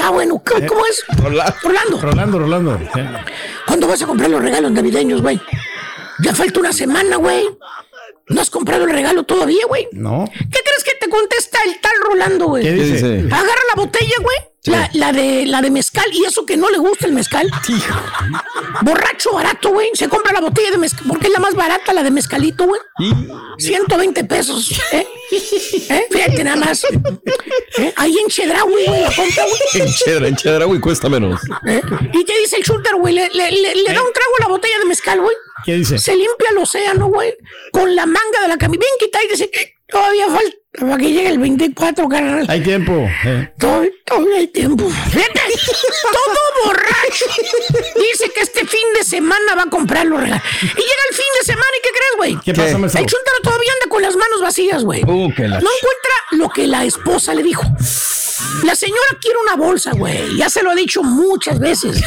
Ah, 0.00 0.10
bueno, 0.10 0.42
¿cómo, 0.44 0.66
cómo 0.66 0.84
es? 0.86 1.04
Rolando. 1.16 1.54
Rolando. 1.62 2.00
Rolando, 2.00 2.38
Rolando. 2.40 2.80
¿Cuándo 3.66 3.88
vas 3.88 4.02
a 4.02 4.06
comprar 4.06 4.28
los 4.28 4.42
regalos 4.42 4.70
navideños, 4.72 5.22
güey? 5.22 5.40
Ya 6.22 6.34
falta 6.34 6.60
una 6.60 6.72
semana, 6.72 7.16
güey. 7.16 7.48
¿No 8.28 8.40
has 8.40 8.50
comprado 8.50 8.84
el 8.84 8.90
regalo 8.90 9.22
todavía, 9.24 9.66
güey? 9.66 9.86
No. 9.92 10.24
¿Qué 10.32 10.60
crees 10.64 10.84
que 10.84 10.94
te 11.00 11.08
contesta 11.08 11.58
el 11.66 11.80
tal 11.80 11.92
Rolando, 12.06 12.46
güey? 12.46 12.64
¿Qué 12.64 12.72
dice? 12.72 13.20
Agarra 13.30 13.62
la 13.74 13.82
botella, 13.82 14.16
güey. 14.20 14.36
La, 14.66 14.88
la 14.94 15.12
de, 15.12 15.44
la 15.46 15.60
de 15.60 15.70
mezcal. 15.70 16.04
Y 16.12 16.24
eso 16.24 16.46
que 16.46 16.56
no 16.56 16.70
le 16.70 16.78
gusta 16.78 17.06
el 17.06 17.12
mezcal. 17.12 17.50
Borracho 18.82 19.32
barato, 19.32 19.70
güey. 19.70 19.90
Se 19.94 20.08
compra 20.08 20.32
la 20.32 20.40
botella 20.40 20.70
de 20.70 20.78
mezcal. 20.78 21.04
Porque 21.06 21.26
es 21.26 21.32
la 21.32 21.38
más 21.38 21.54
barata, 21.54 21.92
la 21.92 22.02
de 22.02 22.10
mezcalito, 22.10 22.64
güey. 22.66 22.80
120 23.58 24.24
pesos. 24.24 24.72
¿eh? 24.92 25.06
¿Eh? 25.90 26.06
Fíjate 26.10 26.44
nada 26.44 26.56
más. 26.56 26.84
¿Eh? 27.78 27.92
Ahí 27.96 28.16
en 28.18 28.28
Chedraui, 28.28 28.72
güey, 28.86 29.00
la 29.00 29.12
compra, 29.14 29.44
güey. 29.44 29.60
En 29.86 29.92
Chedra, 29.92 30.28
en 30.28 30.36
Chedra, 30.36 30.64
güey, 30.64 30.80
cuesta 30.80 31.08
menos. 31.08 31.40
¿Eh? 31.66 31.82
Y 32.12 32.24
te 32.24 32.38
dice 32.38 32.56
el 32.56 32.62
shooter, 32.62 32.94
güey, 32.96 33.14
le, 33.14 33.28
le- 33.30 33.50
le- 33.50 33.74
le 33.74 33.92
da 33.92 34.02
un 34.02 34.12
trago 34.12 34.32
a 34.38 34.42
la 34.42 34.48
botella 34.48 34.78
de 34.78 34.84
mezcal, 34.86 35.20
güey. 35.20 35.36
¿Qué 35.64 35.74
dice? 35.74 35.98
Se 35.98 36.12
limpia 36.14 36.50
el 36.50 36.58
océano, 36.58 37.06
güey, 37.08 37.34
con 37.72 37.94
la 37.94 38.06
manga 38.06 38.40
de 38.42 38.48
la 38.48 38.56
camisa 38.58 38.80
bien 38.80 38.92
quitada 39.00 39.24
y 39.24 39.28
dice, 39.28 39.50
todavía 39.88 40.26
falta 40.28 40.56
Para 40.78 40.96
que 40.96 41.04
llegue 41.12 41.28
el 41.28 41.38
24, 41.38 42.08
carnal. 42.08 42.46
Hay 42.48 42.60
tiempo. 42.62 42.92
eh. 43.24 43.52
Todavía, 43.58 43.90
todavía 44.04 44.36
hay 44.38 44.48
tiempo. 44.48 44.88
Fíjate, 44.90 45.40
todo 46.02 46.66
borracho. 46.66 47.26
Dice 47.94 48.30
que 48.34 48.40
este 48.40 48.66
fin 48.66 48.80
de 48.98 49.04
semana 49.04 49.54
va 49.56 49.62
a 49.62 49.70
comprar 49.70 50.04
los 50.06 50.20
regalos. 50.20 50.42
Y 50.62 50.66
llega 50.66 51.04
el 51.10 51.14
fin 51.16 51.26
de 51.38 51.44
semana 51.46 51.68
y 51.78 51.82
¿qué 51.82 51.88
crees, 51.90 52.16
güey? 52.16 52.38
¿Qué 52.44 52.54
pasa, 52.54 52.78
maestro? 52.78 53.00
El 53.00 53.06
chuntaro 53.06 53.36
todavía 53.44 53.70
anda 53.80 53.88
con 53.90 54.02
las 54.02 54.16
manos 54.16 54.40
vacías, 54.42 54.82
güey. 54.84 55.02
Uh, 55.04 55.28
No 55.28 55.28
encuentra 55.30 56.14
lo 56.32 56.48
que 56.48 56.66
la 56.66 56.84
esposa 56.84 57.34
le 57.34 57.44
dijo. 57.44 57.62
La 58.64 58.74
señora 58.74 59.00
quiere 59.20 59.38
una 59.44 59.54
bolsa, 59.54 59.92
güey. 59.92 60.36
Ya 60.36 60.50
se 60.50 60.62
lo 60.64 60.70
ha 60.70 60.74
dicho 60.74 61.02
muchas 61.04 61.60
veces. 61.60 62.02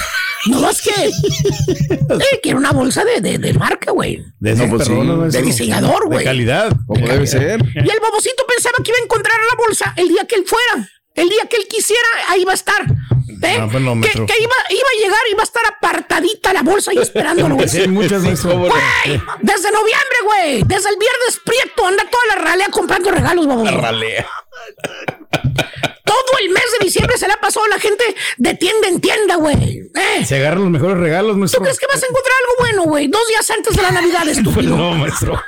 No 0.45 0.61
más 0.61 0.81
que. 0.81 0.91
Eh, 1.07 2.39
quiere 2.41 2.57
una 2.57 2.71
bolsa 2.71 3.03
de, 3.03 3.19
de, 3.21 3.37
de 3.37 3.53
marca, 3.53 3.91
güey. 3.91 4.23
De, 4.39 4.55
No, 4.55 4.69
pues 4.69 4.87
sí. 4.87 4.93
De 4.93 5.41
diseñador, 5.41 6.03
De 6.03 6.15
güey. 6.15 6.25
calidad. 6.25 6.71
Como 6.85 7.05
debe 7.07 7.25
ser. 7.27 7.59
Y 7.75 7.79
el 7.89 7.99
babocito 7.99 8.45
pensaba 8.47 8.75
que 8.83 8.91
iba 8.91 8.99
a 8.99 9.03
encontrar 9.03 9.37
la 9.49 9.57
bolsa 9.57 9.93
el 9.97 10.07
día 10.07 10.25
que 10.25 10.35
él 10.35 10.45
fuera. 10.45 10.89
El 11.15 11.29
día 11.29 11.47
que 11.49 11.55
él 11.57 11.65
quisiera, 11.67 12.07
ahí 12.29 12.41
iba 12.43 12.51
a 12.51 12.55
estar. 12.55 12.81
¿Eh? 12.83 13.57
Ah, 13.59 13.67
pues 13.71 13.83
no, 13.83 13.99
que 14.01 14.07
iba, 14.09 14.25
iba 14.29 14.49
a 14.49 15.03
llegar 15.03 15.19
y 15.27 15.31
iba 15.33 15.41
a 15.41 15.43
estar 15.43 15.63
apartadita 15.65 16.53
la 16.53 16.61
bolsa 16.61 16.93
y 16.93 16.97
esperándolo, 16.99 17.55
güey. 17.55 17.67
Sí, 17.67 17.87
muchas. 17.87 18.21
Güey, 18.23 18.31
desde 19.41 19.71
noviembre, 19.71 20.17
güey. 20.25 20.63
Desde 20.63 20.89
el 20.89 20.95
viernes 20.97 21.39
prieto 21.43 21.85
anda 21.87 22.03
toda 22.09 22.35
la 22.35 22.41
ralea 22.43 22.67
comprando 22.69 23.09
regalos, 23.11 23.47
baboso. 23.47 23.77
Ralea. 23.81 24.27
Todo 26.07 26.39
el 26.41 26.49
mes 26.49 26.63
de 26.79 26.85
diciembre 26.85 27.17
se 27.17 27.27
le 27.27 27.33
ha 27.33 27.39
pasado 27.39 27.65
a 27.65 27.69
la 27.69 27.79
gente 27.79 28.03
de 28.37 28.53
tienda 28.55 28.87
en 28.87 28.99
tienda, 29.01 29.35
güey. 29.35 29.81
¿Eh? 29.93 30.25
Se 30.25 30.37
agarran 30.37 30.61
los 30.63 30.71
mejores 30.71 30.97
regalos, 30.97 31.33
¿Tú 31.33 31.37
maestro. 31.39 31.61
crees 31.61 31.77
que 31.79 31.85
vas 31.87 32.01
a 32.01 32.05
encontrar 32.07 32.33
algo 32.41 32.53
bueno, 32.59 32.83
güey? 32.89 33.07
Dos 33.07 33.27
días 33.27 33.49
antes 33.51 33.75
de 33.75 33.81
la 33.83 33.91
Navidad, 33.91 34.27
estúpido. 34.29 34.75
No, 34.75 34.93
maestro. 34.95 35.39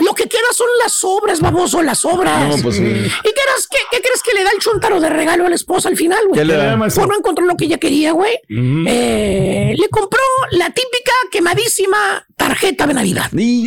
Lo 0.00 0.14
que 0.14 0.28
queda 0.28 0.52
son 0.52 0.66
las 0.82 0.92
sobras, 0.92 1.40
baboso, 1.40 1.82
las 1.82 1.98
sobras. 2.00 2.48
No, 2.56 2.62
pues 2.62 2.76
sí. 2.76 2.82
¿Y 2.82 3.02
qué 3.08 3.32
crees, 3.32 3.68
qué, 3.70 3.78
qué 3.90 4.00
crees 4.02 4.22
que 4.22 4.32
le 4.34 4.44
da 4.44 4.50
el 4.52 4.58
chuntaro 4.58 5.00
de 5.00 5.08
regalo 5.08 5.46
a 5.46 5.48
la 5.48 5.54
esposa 5.54 5.88
al 5.88 5.96
final, 5.96 6.18
güey? 6.26 6.40
¿Qué 6.40 6.44
le 6.44 6.56
da, 6.56 6.76
maestro? 6.76 7.02
Pues 7.04 7.10
no 7.12 7.18
encontró 7.18 7.44
lo 7.46 7.56
que 7.56 7.66
ella 7.66 7.78
quería, 7.78 8.12
güey. 8.12 8.34
Eh, 8.48 9.74
le 9.76 9.88
compró 9.88 10.20
la 10.50 10.66
típica 10.70 11.12
quemadísima 11.30 12.26
tarjeta 12.36 12.86
de 12.86 12.94
Navidad. 12.94 13.30
Y- 13.32 13.66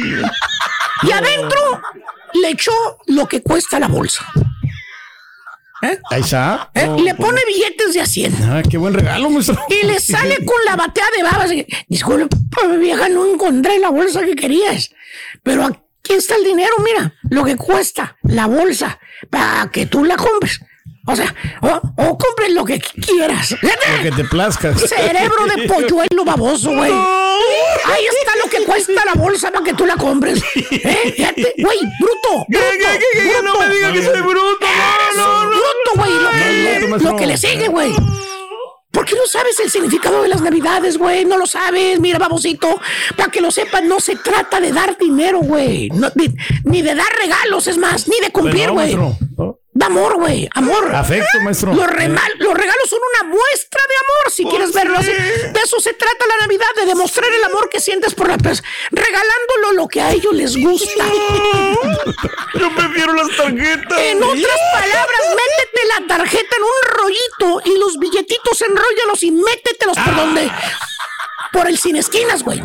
Y 1.03 1.11
adentro 1.11 1.81
le 2.33 2.49
echó 2.49 2.71
lo 3.07 3.27
que 3.27 3.41
cuesta 3.41 3.79
la 3.79 3.87
bolsa. 3.87 4.25
¿Eh? 5.85 5.99
Ahí 6.09 6.21
está. 6.21 6.71
¿Eh? 6.73 6.87
le 7.03 7.15
pone 7.15 7.41
billetes 7.45 7.93
de 7.93 8.01
a 8.01 8.05
100. 8.05 8.35
Ah, 8.43 8.63
qué 8.69 8.77
buen 8.77 8.93
regalo, 8.93 9.29
maestro. 9.29 9.59
Y 9.69 9.85
le 9.85 9.99
sale 9.99 10.37
con 10.45 10.57
la 10.65 10.75
batea 10.75 11.05
de 11.15 11.23
babas. 11.23 11.51
Disculpa, 11.87 12.37
vieja, 12.79 13.09
no 13.09 13.25
encontré 13.31 13.79
la 13.79 13.89
bolsa 13.89 14.23
que 14.23 14.35
querías. 14.35 14.91
Pero 15.43 15.65
aquí 15.65 16.13
está 16.13 16.35
el 16.35 16.43
dinero, 16.43 16.75
mira, 16.83 17.13
lo 17.29 17.43
que 17.43 17.55
cuesta 17.55 18.17
la 18.23 18.47
bolsa 18.47 18.99
para 19.29 19.69
que 19.71 19.85
tú 19.85 20.03
la 20.03 20.15
compres. 20.15 20.59
O 21.07 21.15
sea, 21.15 21.33
o, 21.61 21.67
o 21.97 22.17
compres 22.17 22.51
lo 22.51 22.65
que 22.65 22.79
quieras. 22.79 23.51
Lo 23.61 24.01
que 24.03 24.11
te 24.11 24.23
plazca. 24.23 24.75
Cerebro 24.77 25.45
de 25.55 25.67
polluelo 25.67 26.25
baboso, 26.25 26.71
güey. 26.75 26.91
Ahí 26.91 28.05
está 28.05 28.31
lo 28.43 28.49
que 28.49 28.63
cuesta 28.65 29.05
la 29.05 29.13
bolsa 29.13 29.51
para 29.51 29.63
que 29.63 29.73
tú 29.73 29.85
la 29.85 29.95
compres. 29.97 30.41
¿Eh? 30.55 31.53
Güey, 31.57 31.77
bruto. 31.99 32.45
bruto, 32.47 32.87
bruto. 33.13 33.41
No 33.43 33.59
me 33.59 33.69
diga 33.75 33.93
que 33.93 34.03
soy 34.03 34.21
bruto. 34.21 34.65
No, 35.15 35.15
no, 35.15 35.43
no. 35.43 35.49
Bruto, 35.49 35.91
güey. 35.95 36.11
Lo, 36.11 36.31
que 36.31 36.37
le- 36.37 36.87
maestro. 36.87 37.11
lo 37.11 37.17
que 37.17 37.25
le 37.27 37.37
sigue, 37.37 37.67
güey. 37.67 37.93
¿Por 38.91 39.05
qué 39.05 39.13
no 39.15 39.27
sabes 39.27 39.59
el 39.59 39.69
significado 39.69 40.21
de 40.23 40.29
las 40.29 40.41
navidades, 40.41 40.97
güey? 40.97 41.25
No 41.25 41.37
lo 41.37 41.45
sabes, 41.45 41.99
mira, 41.99 42.17
babosito. 42.17 42.79
Para 43.17 43.29
que 43.29 43.41
lo 43.41 43.51
sepas, 43.51 43.83
no 43.83 43.99
se 43.99 44.15
trata 44.15 44.59
de 44.61 44.71
dar 44.71 44.97
dinero, 44.97 45.39
güey. 45.39 45.89
No, 45.89 46.09
ni, 46.15 46.33
ni 46.63 46.81
de 46.81 46.95
dar 46.95 47.13
regalos, 47.21 47.67
es 47.67 47.77
más, 47.77 48.07
ni 48.07 48.19
de 48.21 48.31
cumplir, 48.31 48.71
güey. 48.71 48.95
No. 48.95 49.17
Amor, 49.85 50.15
güey. 50.15 50.49
Amor. 50.53 50.93
Afecto, 50.93 51.39
maestro. 51.41 51.73
Los, 51.73 51.87
regalos 51.87 52.89
son 52.89 52.99
una 53.13 53.29
muestra 53.29 53.81
de 53.89 53.95
amor, 54.03 54.31
si 54.31 54.45
quieres 54.45 54.73
verlo 54.73 54.97
así. 54.97 55.11
De 55.11 55.59
eso 55.63 55.79
se 55.79 55.93
trata 55.93 56.25
la 56.27 56.45
Navidad, 56.45 56.67
de 56.75 56.85
demostrar 56.85 57.31
el 57.31 57.43
amor 57.43 57.69
que 57.69 57.79
sientes 57.79 58.13
por 58.13 58.27
la 58.27 58.37
persona. 58.37 58.67
Regalándolo 58.91 59.73
lo 59.73 59.87
que 59.87 60.01
a 60.01 60.11
ellos 60.11 60.33
les 60.33 60.57
gusta. 60.57 61.05
Yo 62.53 62.75
prefiero 62.75 63.13
las 63.13 63.35
tarjetas. 63.35 63.99
En 63.99 64.23
otras 64.23 64.59
palabras, 64.73 65.21
métete 65.29 65.87
la 65.99 66.07
tarjeta 66.07 66.55
en 66.55 66.63
un 66.63 66.97
rollito 66.97 67.61
y 67.65 67.79
los 67.79 67.97
billetitos 67.97 68.61
enróllalos 68.61 69.23
y 69.23 69.31
métetelos 69.31 69.97
por 69.97 70.15
donde. 70.15 70.51
Por 71.51 71.67
el 71.67 71.77
sin 71.77 71.95
esquinas, 71.95 72.43
güey. 72.43 72.61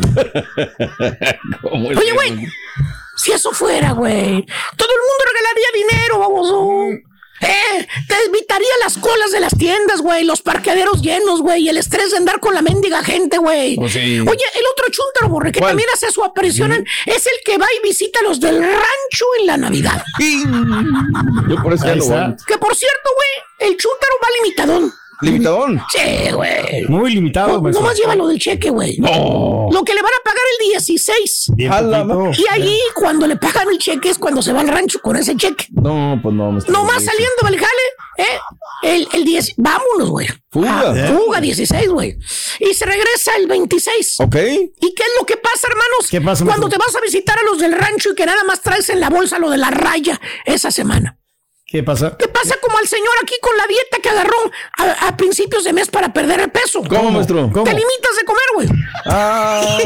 Oye, 1.63 2.11
güey. 2.11 2.47
Si 3.15 3.31
eso 3.31 3.51
fuera, 3.51 3.91
güey. 3.91 4.45
Todo 4.75 4.89
el 4.89 5.01
mundo 5.01 5.25
regalaría 5.27 5.67
dinero, 5.73 6.19
baboso. 6.19 7.10
Eh, 7.41 7.87
te 8.07 8.15
evitaría 8.27 8.69
las 8.83 8.97
colas 8.97 9.31
de 9.31 9.39
las 9.39 9.57
tiendas, 9.57 10.01
güey, 10.01 10.23
los 10.23 10.41
parqueaderos 10.41 11.01
llenos, 11.01 11.41
güey, 11.41 11.63
y 11.63 11.69
el 11.69 11.77
estrés 11.77 12.11
de 12.11 12.17
andar 12.17 12.39
con 12.39 12.53
la 12.53 12.61
mendiga 12.61 13.03
gente, 13.03 13.37
güey. 13.37 13.75
Sí. 13.89 14.19
Oye, 14.19 14.45
el 14.55 14.65
otro 14.71 14.85
chúntaro, 14.91 15.29
borre, 15.29 15.51
que 15.51 15.59
¿Cuál? 15.59 15.71
también 15.71 15.89
hace 15.93 16.11
su 16.11 16.23
aparición, 16.23 16.71
es 16.71 17.25
el 17.25 17.33
que 17.43 17.57
va 17.57 17.65
y 17.79 17.87
visita 17.87 18.19
a 18.19 18.23
los 18.23 18.39
del 18.39 18.59
rancho 18.61 19.25
en 19.39 19.47
la 19.47 19.57
Navidad. 19.57 20.03
Yo 20.19 21.55
por 21.63 21.73
eso 21.73 21.85
ya 21.85 21.95
lo 21.95 22.05
voy. 22.05 22.35
Que 22.45 22.57
por 22.57 22.75
cierto, 22.75 23.09
güey, 23.15 23.69
el 23.71 23.77
chúntaro 23.77 24.13
va 24.23 24.27
limitadón. 24.43 24.93
Limitadón. 25.21 25.81
Sí, 25.91 26.31
güey. 26.33 26.85
Muy 26.87 27.13
limitado, 27.13 27.53
No, 27.53 27.61
maestro. 27.61 27.81
nomás 27.83 27.97
lleva 27.99 28.15
lo 28.15 28.27
del 28.27 28.39
cheque, 28.39 28.69
güey. 28.69 28.97
No. 28.97 29.67
Lo 29.71 29.83
que 29.83 29.93
le 29.93 30.01
van 30.01 30.11
a 30.11 30.23
pagar 30.23 30.41
el 30.61 30.67
16. 30.69 31.51
Bien 31.55 31.71
A 31.71 31.81
la 31.81 32.05
poquito. 32.05 32.41
Y 32.41 32.45
allí, 32.53 32.79
cuando 32.95 33.27
le 33.27 33.35
pagan 33.37 33.69
el 33.69 33.77
cheque, 33.77 34.09
es 34.09 34.17
cuando 34.17 34.41
se 34.41 34.53
va 34.53 34.61
al 34.61 34.67
rancho 34.67 34.99
con 35.01 35.15
ese 35.15 35.35
cheque. 35.35 35.67
No, 35.71 36.19
pues 36.21 36.35
no. 36.35 36.51
me 36.51 36.59
está 36.59 36.71
Nomás 36.71 37.03
saliendo 37.03 37.35
del 37.45 37.57
jale, 37.59 37.81
¿eh? 38.17 38.39
El, 38.83 39.07
el 39.13 39.25
10, 39.25 39.53
vámonos, 39.57 40.09
güey. 40.09 40.27
Fuga. 40.49 40.83
Ah, 40.87 41.13
fuga 41.17 41.39
16, 41.39 41.89
güey. 41.89 42.17
Y 42.59 42.73
se 42.73 42.85
regresa 42.85 43.35
el 43.37 43.47
26. 43.47 44.19
Ok. 44.21 44.35
¿Y 44.35 44.93
qué 44.95 45.03
es 45.03 45.11
lo 45.19 45.25
que 45.25 45.37
pasa, 45.37 45.67
hermanos? 45.69 46.07
¿Qué 46.09 46.19
pasa, 46.19 46.45
Cuando 46.45 46.67
te 46.67 46.77
vas 46.77 46.95
a 46.95 47.01
visitar 47.01 47.37
a 47.39 47.43
los 47.43 47.59
del 47.59 47.73
rancho 47.73 48.11
y 48.11 48.15
que 48.15 48.25
nada 48.25 48.43
más 48.43 48.61
traes 48.61 48.89
en 48.89 48.99
la 48.99 49.09
bolsa 49.09 49.39
lo 49.39 49.49
de 49.49 49.57
la 49.57 49.69
raya 49.69 50.19
esa 50.45 50.71
semana. 50.71 51.17
¿Qué 51.71 51.83
pasa? 51.83 52.17
¿Qué 52.17 52.27
pasa 52.27 52.55
como 52.61 52.77
al 52.77 52.85
señor 52.85 53.13
aquí 53.23 53.35
con 53.41 53.55
la 53.55 53.65
dieta 53.65 53.97
que 54.03 54.09
agarró 54.09 54.35
a, 54.77 55.07
a 55.07 55.15
principios 55.15 55.63
de 55.63 55.71
mes 55.71 55.89
para 55.89 56.11
perder 56.11 56.41
el 56.41 56.51
peso? 56.51 56.83
¿Cómo, 56.83 57.11
maestro? 57.11 57.49
¿Cómo? 57.49 57.63
Te 57.63 57.71
limitas 57.71 58.15
de 58.19 58.25
comer, 58.25 58.43
güey. 58.55 58.69
Ah, 59.05 59.77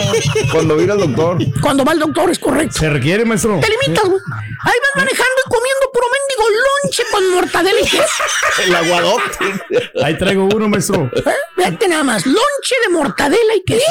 cuando 0.52 0.82
ir 0.82 0.90
al 0.90 0.98
doctor. 1.00 1.38
Cuando 1.62 1.86
va 1.86 1.94
el 1.94 2.00
doctor, 2.00 2.32
es 2.32 2.40
correcto. 2.40 2.80
¿Se 2.80 2.90
requiere, 2.90 3.24
maestro? 3.24 3.60
Te 3.62 3.70
limitas, 3.70 4.04
güey. 4.10 4.20
Ahí 4.64 4.74
vas 4.82 4.96
manejando 4.96 5.36
y 5.46 5.50
comiendo 5.50 5.92
puro 5.94 6.08
mendigo 6.12 6.50
lonche 6.50 7.04
con 7.12 7.25
mortadela 7.36 7.80
y 7.80 7.84
queso. 7.84 8.24
El 8.64 8.76
aguadote. 8.76 9.92
Ahí 10.04 10.18
traigo 10.18 10.46
uno, 10.54 10.68
maestro. 10.70 11.10
¿Eh? 11.16 11.24
Vete 11.58 11.88
nada 11.88 12.04
más, 12.04 12.26
lonche 12.26 12.76
de 12.84 12.90
mortadela 12.92 13.56
y 13.56 13.64
queso. 13.64 13.86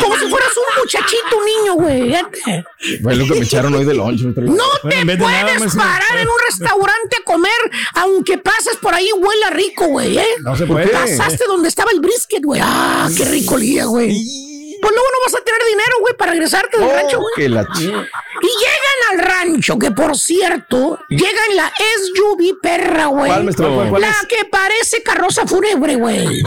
Como 0.00 0.16
si 0.18 0.28
fueras 0.28 0.50
un 0.56 0.80
muchachito, 0.82 1.38
un 1.38 1.44
niño, 1.44 1.74
güey. 1.74 2.14
Fue 3.02 3.16
lo 3.16 3.26
que 3.26 3.34
me 3.40 3.44
echaron 3.44 3.74
hoy 3.74 3.84
de 3.84 3.94
lunch. 3.94 4.22
maestro. 4.22 4.44
No 4.44 4.64
Bueno, 4.82 5.12
te 5.12 5.16
puedes 5.18 5.74
nada, 5.74 5.98
parar 5.98 6.18
en 6.20 6.28
un 6.28 6.34
restaurante 6.48 7.16
a 7.20 7.24
comer, 7.24 7.50
aunque 7.94 8.38
pases 8.38 8.76
por 8.80 8.94
ahí, 8.94 9.08
huela 9.12 9.50
rico, 9.50 9.86
güey, 9.86 10.18
¿eh? 10.18 10.26
No 10.40 10.56
se 10.56 10.66
puede. 10.66 10.88
Pasaste 10.88 11.44
donde 11.46 11.68
estaba 11.68 11.90
el 11.92 12.00
brisket, 12.00 12.42
güey. 12.42 12.60
Ah, 12.64 13.08
qué 13.16 13.24
rico 13.24 13.54
olía, 13.54 13.84
güey. 13.86 14.53
Pues 14.80 14.92
luego 14.92 15.08
no 15.12 15.18
vas 15.24 15.34
a 15.40 15.44
tener 15.44 15.60
dinero, 15.68 15.96
güey, 16.00 16.14
para 16.16 16.32
regresarte 16.32 16.78
del 16.78 16.90
rancho, 16.90 17.18
Oh, 17.18 17.26
güey. 17.36 17.48
la 17.48 17.66
Y 17.78 17.84
llegan 17.84 19.00
al 19.12 19.18
rancho, 19.18 19.78
que 19.78 19.90
por 19.90 20.16
cierto, 20.16 20.98
llega 21.08 21.40
en 21.50 21.56
la 21.56 21.72
SUV 22.04 22.60
perra, 22.60 23.06
güey. 23.06 23.30
¿Cuál, 23.30 23.44
maestro? 23.44 23.74
¿Cuál, 23.74 23.88
cuál 23.90 24.02
La 24.02 24.14
que 24.28 24.44
parece 24.46 25.02
carroza 25.02 25.46
fúnebre, 25.46 25.96
güey. 25.96 26.26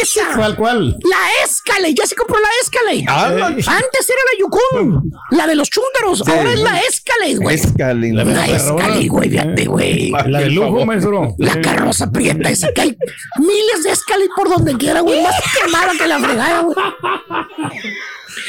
Esa. 0.00 0.34
¿Cuál, 0.36 0.56
cuál? 0.56 0.96
La 1.04 1.44
Escalade, 1.44 1.94
ya 1.94 2.06
se 2.06 2.14
compró 2.14 2.38
la 2.38 2.48
Escalade. 2.62 3.04
Ah, 3.08 3.30
la- 3.30 3.46
Antes 3.46 3.66
era 4.10 4.20
la 4.32 4.38
Yukon, 4.38 5.10
la 5.32 5.46
de 5.46 5.54
los 5.56 5.70
chúntaros. 5.70 6.22
Sí. 6.24 6.30
Ahora 6.30 6.52
es 6.52 6.60
la 6.60 6.78
Escalade, 6.80 7.36
güey. 7.36 7.56
Escalín. 7.56 8.16
La 8.16 8.24
perrona. 8.24 8.46
Escalade, 8.56 9.08
güey, 9.08 9.30
fíjate, 9.30 9.64
güey. 9.66 10.10
La 10.26 10.40
de 10.40 10.50
lujo, 10.50 10.84
maestro. 10.86 11.34
La 11.38 11.60
carroza 11.60 12.10
prieta 12.10 12.48
esa 12.50 12.72
que 12.72 12.80
hay 12.82 12.96
miles 13.38 13.82
de 13.84 13.90
Escalade 13.90 14.30
por 14.36 14.48
donde 14.48 14.76
quiera, 14.76 15.00
güey. 15.00 15.22
Más 15.22 15.34
quemada 15.60 15.92
que 15.98 16.06
la 16.06 16.18
fregada, 16.18 16.60
güey. 16.60 16.76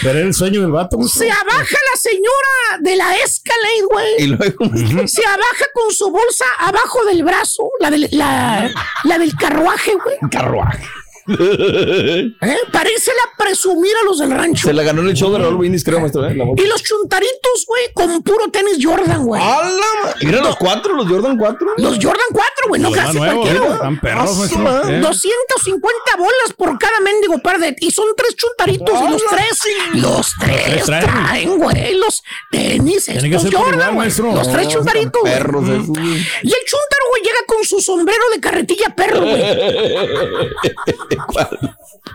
Pero 0.02 0.20
era 0.20 0.28
el 0.28 0.34
sueño 0.34 0.62
del 0.62 0.72
vato, 0.72 0.98
maestro. 0.98 1.24
Se 1.24 1.32
abaja 1.32 1.78
la 1.94 2.00
señora 2.00 2.80
de 2.82 2.96
la 2.96 3.16
Escalade, 3.18 3.82
güey. 3.90 4.14
Y 4.20 4.28
luego. 4.28 5.08
Se 5.08 5.26
abaja 5.26 5.66
con 5.74 5.92
su 5.94 6.12
bolsa 6.12 6.46
abajo 6.60 7.04
del 7.06 7.24
brazo, 7.24 7.70
la 7.80 7.90
del, 7.90 8.08
la, 8.12 8.70
la 9.04 9.18
del 9.18 9.34
carruaje, 9.36 9.94
güey. 9.96 10.18
Carruaje. 10.30 10.84
¿Eh? 12.42 12.58
Parecela 12.72 13.22
presumir 13.38 13.92
a 14.02 14.06
los 14.06 14.20
del 14.20 14.32
rancho. 14.32 14.68
Se 14.68 14.74
la 14.74 14.84
ganó 14.84 15.02
en 15.02 15.10
el 15.10 15.14
show 15.16 15.32
de 15.32 15.40
Raúl 15.40 15.58
Brindis, 15.58 15.84
creo, 15.84 16.00
maestro. 16.00 16.28
¿eh? 16.28 16.36
Y 16.58 16.62
los 16.68 16.84
chuntaritos, 16.84 17.66
güey, 17.68 17.84
con 17.94 18.22
puro 18.24 18.50
tenis 18.52 18.78
Jordan, 18.82 19.24
güey. 19.26 19.42
¡Hala! 19.42 20.16
¿Eran 20.22 20.44
los 20.44 20.56
cuatro, 20.56 20.94
los 20.96 21.08
Jordan 21.08 21.38
4? 21.38 21.68
Los 21.78 21.96
Jordan 21.96 22.26
4, 22.32 22.68
güey, 22.70 22.82
no 22.82 22.92
casi 22.92 23.18
nuevos, 23.18 23.36
cualquiera, 23.36 23.58
¿eh? 23.58 23.62
güey. 23.62 23.74
Están 23.74 24.00
perros, 24.00 24.38
maestro. 24.38 24.60
man. 24.60 24.94
¿Eh? 24.94 25.00
250 25.00 25.94
bolas 26.18 26.54
por 26.58 26.78
cada 26.80 27.00
mendigo 27.02 27.40
par 27.40 27.60
de. 27.60 27.76
Y 27.80 27.92
son 27.92 28.06
tres 28.16 28.36
chuntaritos 28.36 28.90
y 29.02 29.10
los 29.12 29.22
tres. 29.30 29.60
Los 29.96 30.32
tres 30.40 30.84
tres 30.86 31.06
traen. 31.06 31.58
güey, 31.58 31.94
los 31.96 32.24
tenis. 32.52 33.06
Que 33.06 33.18
Estos 33.18 33.54
Jordan, 33.54 33.74
igual, 33.74 33.96
maestro. 33.96 34.32
Los 34.34 34.52
tres 34.52 34.68
chuntaritos. 34.70 35.22
perros. 35.24 35.64
Y 35.68 35.70
el 35.70 36.64
chuntaro, 36.66 37.04
güey, 37.10 37.22
llega 37.24 37.40
con 37.46 37.64
su 37.64 37.80
sombrero 37.82 38.24
de 38.34 38.40
carretilla 38.40 38.96
perro, 38.96 39.22
güey. 39.22 39.44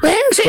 Ven, 0.02 0.16
sí. 0.32 0.42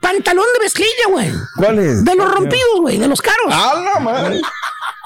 Pantalón 0.00 0.46
de 0.54 0.64
mezclilla, 0.64 1.08
güey. 1.10 1.30
¿Cuál 1.56 1.78
es? 1.78 2.04
De 2.04 2.14
los 2.14 2.30
rompidos, 2.30 2.80
güey, 2.80 2.98
de 2.98 3.08
los 3.08 3.20
caros. 3.20 3.50
¡A 3.50 3.80
la 3.80 4.00
madre! 4.00 4.40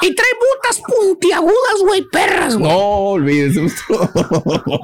Y 0.03 0.15
trae 0.15 0.31
botas 0.39 0.81
puntiagudas, 0.87 1.75
güey, 1.81 2.03
perras, 2.11 2.57
güey. 2.57 2.71
No, 2.71 2.79
olvídese. 2.79 3.61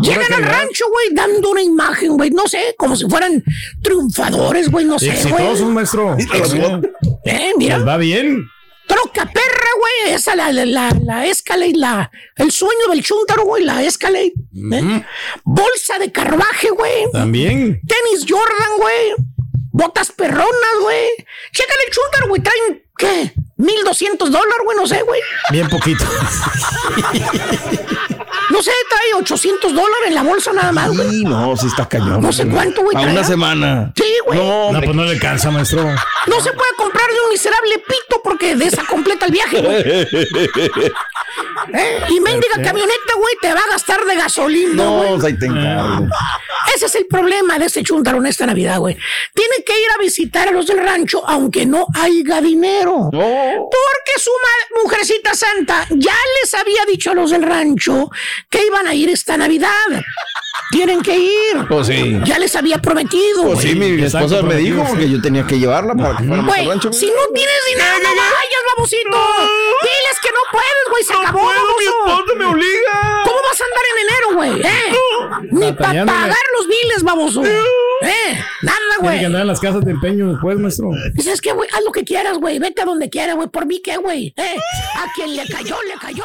Llegan 0.03 0.33
al 0.35 0.43
rancho, 0.43 0.85
güey, 0.91 1.15
dando 1.15 1.51
una 1.51 1.63
imagen, 1.63 2.17
güey, 2.17 2.31
no 2.31 2.47
sé, 2.47 2.75
como 2.77 2.97
si 2.97 3.09
fueran 3.09 3.43
triunfadores, 3.83 4.71
güey, 4.71 4.85
no 4.85 4.99
sé, 4.99 5.07
güey. 5.07 5.17
Exitosos, 5.17 5.69
maestro. 5.71 6.17
Eh, 7.25 7.53
mira, 7.57 7.79
Les 7.79 7.87
va 7.87 7.97
bien. 7.97 8.47
Troca 8.87 9.27
perra, 9.27 9.71
güey, 9.79 10.15
esa 10.15 10.35
la, 10.37 10.53
la, 10.53 10.65
la, 10.65 10.91
la 11.05 11.27
Escalade, 11.27 11.75
la, 11.75 12.11
el 12.37 12.51
sueño 12.53 12.89
del 12.91 13.03
chúntaro, 13.03 13.45
güey, 13.45 13.65
la 13.65 13.83
Escalade. 13.83 14.33
¿eh? 14.73 15.05
Bolsa 15.45 15.99
de 15.99 16.13
carruaje, 16.13 16.71
güey. 16.71 17.11
También. 17.13 17.81
Tenis 17.87 18.25
Jordan, 18.29 18.79
güey. 18.79 19.15
Botas 19.73 20.11
perronas, 20.13 20.77
güey. 20.83 21.09
Chécale 21.53 21.81
el 21.87 21.93
chúntaro, 21.93 22.29
güey, 22.29 22.43
traen, 22.43 22.83
¿qué? 22.97 23.33
1200 23.59 24.31
dólares, 24.31 24.59
güey, 24.65 24.77
no 24.77 24.87
sé, 24.87 25.03
güey. 25.03 25.21
Bien 25.51 25.69
poquito. 25.69 26.05
No 28.57 28.63
sé, 28.63 28.71
trae 28.89 29.21
800 29.21 29.75
dólares 29.75 30.07
en 30.09 30.15
la 30.15 30.23
bolsa 30.23 30.51
nada 30.55 30.73
más, 30.73 30.89
güey. 30.97 31.11
Sí, 31.11 31.25
no, 31.25 31.55
sí 31.59 31.67
está 31.67 31.87
cañón. 31.87 32.23
No 32.23 32.33
sé 32.33 32.47
cuánto, 32.49 32.81
güey, 32.83 32.97
A 32.97 33.01
traerá. 33.01 33.21
una 33.21 33.29
semana. 33.29 33.93
Sí, 33.95 34.15
güey. 34.25 34.39
No, 34.39 34.73
No, 34.73 34.81
pues 34.81 34.97
no 34.97 35.05
le 35.05 35.19
cansa, 35.19 35.51
maestro. 35.51 35.83
No 36.27 36.41
se 36.41 36.53
puede 36.53 36.71
comprar 36.79 37.07
de 37.11 37.21
un 37.27 37.31
miserable 37.33 37.79
pito 37.87 38.21
porque 38.25 38.57
de 38.57 38.65
esa 38.67 38.83
completa 38.87 39.27
el 39.27 39.33
viaje, 39.33 39.61
güey. 39.61 39.83
¿Eh? 41.75 42.01
Y 42.09 42.21
mendiga 42.21 42.55
camioneta, 42.63 43.13
güey, 43.19 43.35
te 43.43 43.53
va 43.53 43.61
a 43.61 43.69
gastar 43.73 44.03
de 44.07 44.15
gasolina, 44.17 44.73
No, 44.85 45.17
güey. 45.17 45.27
ahí 45.33 45.39
te 45.39 45.47
encargo. 45.47 46.07
Ese 46.75 46.87
es 46.87 46.95
el 46.95 47.07
problema 47.07 47.59
de 47.59 47.67
este 47.67 47.83
chuntaro 47.83 48.19
en 48.19 48.27
esta 48.27 48.47
Navidad, 48.47 48.79
güey. 48.79 48.97
Tiene 49.35 49.57
que 49.67 49.73
ir 49.73 49.89
a 49.95 49.99
visitar 50.01 50.49
a 50.49 50.53
los 50.53 50.67
del 50.67 50.79
rancho 50.79 51.23
aunque 51.29 51.67
no 51.67 51.87
haya 51.95 52.41
dinero. 52.41 53.11
Porque 53.13 54.13
su 54.19 54.31
mujercita 54.83 55.35
santa 55.35 55.87
ya 55.91 56.15
les 56.43 56.55
había 56.55 56.85
dicho 56.87 57.11
a 57.11 57.15
los 57.15 57.31
del 57.31 57.43
rancho 57.43 58.11
que 58.51 58.65
iban 58.67 58.87
a 58.87 58.95
ir 58.95 59.09
esta 59.11 59.37
Navidad. 59.37 59.71
Tienen 60.71 61.01
que 61.03 61.17
ir. 61.17 61.67
Pues 61.69 61.87
sí. 61.87 62.19
Ya 62.25 62.39
les 62.39 62.55
había 62.57 62.79
prometido. 62.79 63.43
Pues 63.45 63.55
güey. 63.57 63.69
sí, 63.69 63.75
mi 63.77 64.03
esposa 64.03 64.43
me 64.43 64.57
dijo 64.57 64.85
sí. 64.91 64.97
que 64.99 65.11
yo 65.11 65.21
tenía 65.23 65.47
que 65.47 65.59
llevarla 65.59 65.95
para 65.95 66.17
que 66.17 66.25
al 66.25 66.45
Güey, 66.45 66.67
rancho. 66.67 66.93
si 66.93 67.07
no 67.07 67.23
tienes 67.33 67.55
dinero, 67.69 67.95
no 68.03 68.09
vayas, 68.09 68.63
babosito. 68.77 69.19
Diles 69.83 70.19
que 70.23 70.29
no 70.31 70.41
puedes, 70.51 70.85
güey. 70.91 71.05
Se 71.05 71.13
acabó, 71.15 71.39
baboso. 71.47 72.35
me 72.37 72.45
obliga. 72.47 73.23
¿Cómo 73.25 73.37
vas 73.43 73.61
a 73.61 73.65
andar 73.65 73.85
en 73.93 74.09
enero, 74.09 74.35
güey? 74.35 74.67
¿Eh? 74.67 74.97
Ni 75.53 75.73
para 75.73 76.05
pagar 76.05 76.37
los 76.59 76.67
biles, 76.67 77.03
baboso. 77.03 77.45
¿Eh? 77.45 78.43
Nada, 78.63 78.79
Tiene 78.89 78.97
que 78.97 79.03
güey. 79.03 79.25
andar 79.25 79.43
en 79.43 79.47
las 79.49 79.61
casas 79.61 79.85
de 79.85 79.93
empeño 79.93 80.33
después, 80.33 80.59
maestro. 80.59 80.91
¿Y 81.17 81.23
¿Sabes 81.23 81.41
qué, 81.41 81.53
güey? 81.53 81.69
Haz 81.73 81.85
lo 81.85 81.93
que 81.93 82.05
quieras, 82.05 82.39
güey. 82.39 82.59
Vete 82.59 82.83
a 82.83 82.87
donde 82.87 83.09
quieras, 83.09 83.37
güey. 83.37 83.49
Por 83.49 83.67
mí, 83.67 83.81
¿qué, 83.83 83.99
güey? 83.99 84.35
¿Eh? 84.37 84.57
A 84.97 85.13
quien 85.15 85.37
le 85.37 85.47
cayó, 85.47 85.77
le 85.87 85.95
cayó. 86.01 86.25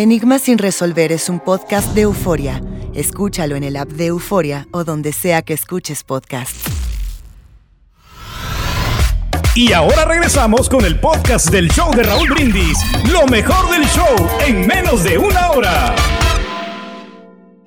Enigma 0.00 0.38
sin 0.38 0.56
resolver 0.56 1.12
es 1.12 1.28
un 1.28 1.40
podcast 1.40 1.94
de 1.94 2.00
euforia. 2.00 2.62
Escúchalo 2.94 3.54
en 3.54 3.64
el 3.64 3.76
app 3.76 3.90
de 3.90 4.06
Euforia 4.06 4.66
o 4.70 4.82
donde 4.82 5.12
sea 5.12 5.42
que 5.42 5.52
escuches 5.52 6.04
podcast. 6.04 6.56
Y 9.54 9.74
ahora 9.74 10.06
regresamos 10.06 10.70
con 10.70 10.86
el 10.86 10.98
podcast 10.98 11.50
del 11.50 11.68
show 11.68 11.94
de 11.94 12.02
Raúl 12.02 12.30
Brindis. 12.30 12.78
Lo 13.12 13.26
mejor 13.26 13.70
del 13.70 13.82
show 13.88 14.26
en 14.48 14.66
menos 14.66 15.04
de 15.04 15.18
una 15.18 15.50
hora. 15.50 15.94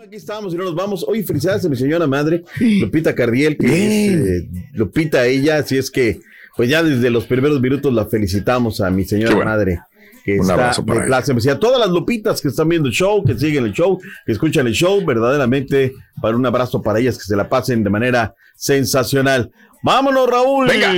Aquí 0.03 0.15
estamos 0.15 0.55
y 0.55 0.57
no 0.57 0.63
nos 0.63 0.73
vamos. 0.73 1.05
Hoy 1.07 1.21
felicidades 1.21 1.63
a 1.65 1.69
mi 1.69 1.75
señora 1.75 2.07
madre, 2.07 2.45
Lupita 2.59 3.13
Cardiel, 3.13 3.57
que 3.57 3.67
es 3.67 4.27
eh, 4.27 4.49
Lupita 4.73 5.27
ella, 5.27 5.57
así 5.57 5.77
es 5.77 5.91
que 5.91 6.19
pues 6.57 6.67
ya 6.67 6.81
desde 6.81 7.11
los 7.11 7.27
primeros 7.27 7.61
minutos 7.61 7.93
la 7.93 8.07
felicitamos 8.07 8.81
a 8.81 8.89
mi 8.89 9.05
señora 9.05 9.35
bueno. 9.35 9.51
madre. 9.51 9.81
Que 10.23 10.39
Un 10.39 10.49
está 10.49 10.71
de 10.81 11.05
clase. 11.05 11.33
Y 11.37 11.49
a 11.49 11.59
todas 11.59 11.79
las 11.79 11.89
lupitas 11.89 12.41
que 12.41 12.47
están 12.47 12.69
viendo 12.69 12.87
el 12.87 12.93
show, 12.93 13.23
que 13.23 13.37
siguen 13.37 13.65
el 13.65 13.73
show, 13.73 13.99
que 14.25 14.31
escuchan 14.31 14.65
el 14.67 14.73
show, 14.73 15.03
verdaderamente 15.05 15.93
para 16.21 16.37
un 16.37 16.45
abrazo 16.45 16.81
para 16.81 16.99
ellas, 16.99 17.17
que 17.17 17.25
se 17.25 17.35
la 17.35 17.49
pasen 17.49 17.83
de 17.83 17.89
manera 17.89 18.33
sensacional. 18.55 19.51
Vámonos, 19.81 20.29
Raúl. 20.29 20.67
Venga. 20.67 20.93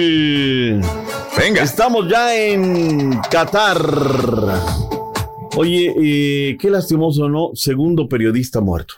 Venga. 1.37 1.63
Estamos 1.63 2.07
ya 2.07 2.35
en 2.35 3.19
Qatar. 3.31 3.81
Oye, 5.57 5.93
eh, 5.97 6.57
qué 6.59 6.69
lastimoso, 6.69 7.27
¿no? 7.27 7.49
Segundo 7.55 8.07
periodista 8.07 8.61
muerto. 8.61 8.95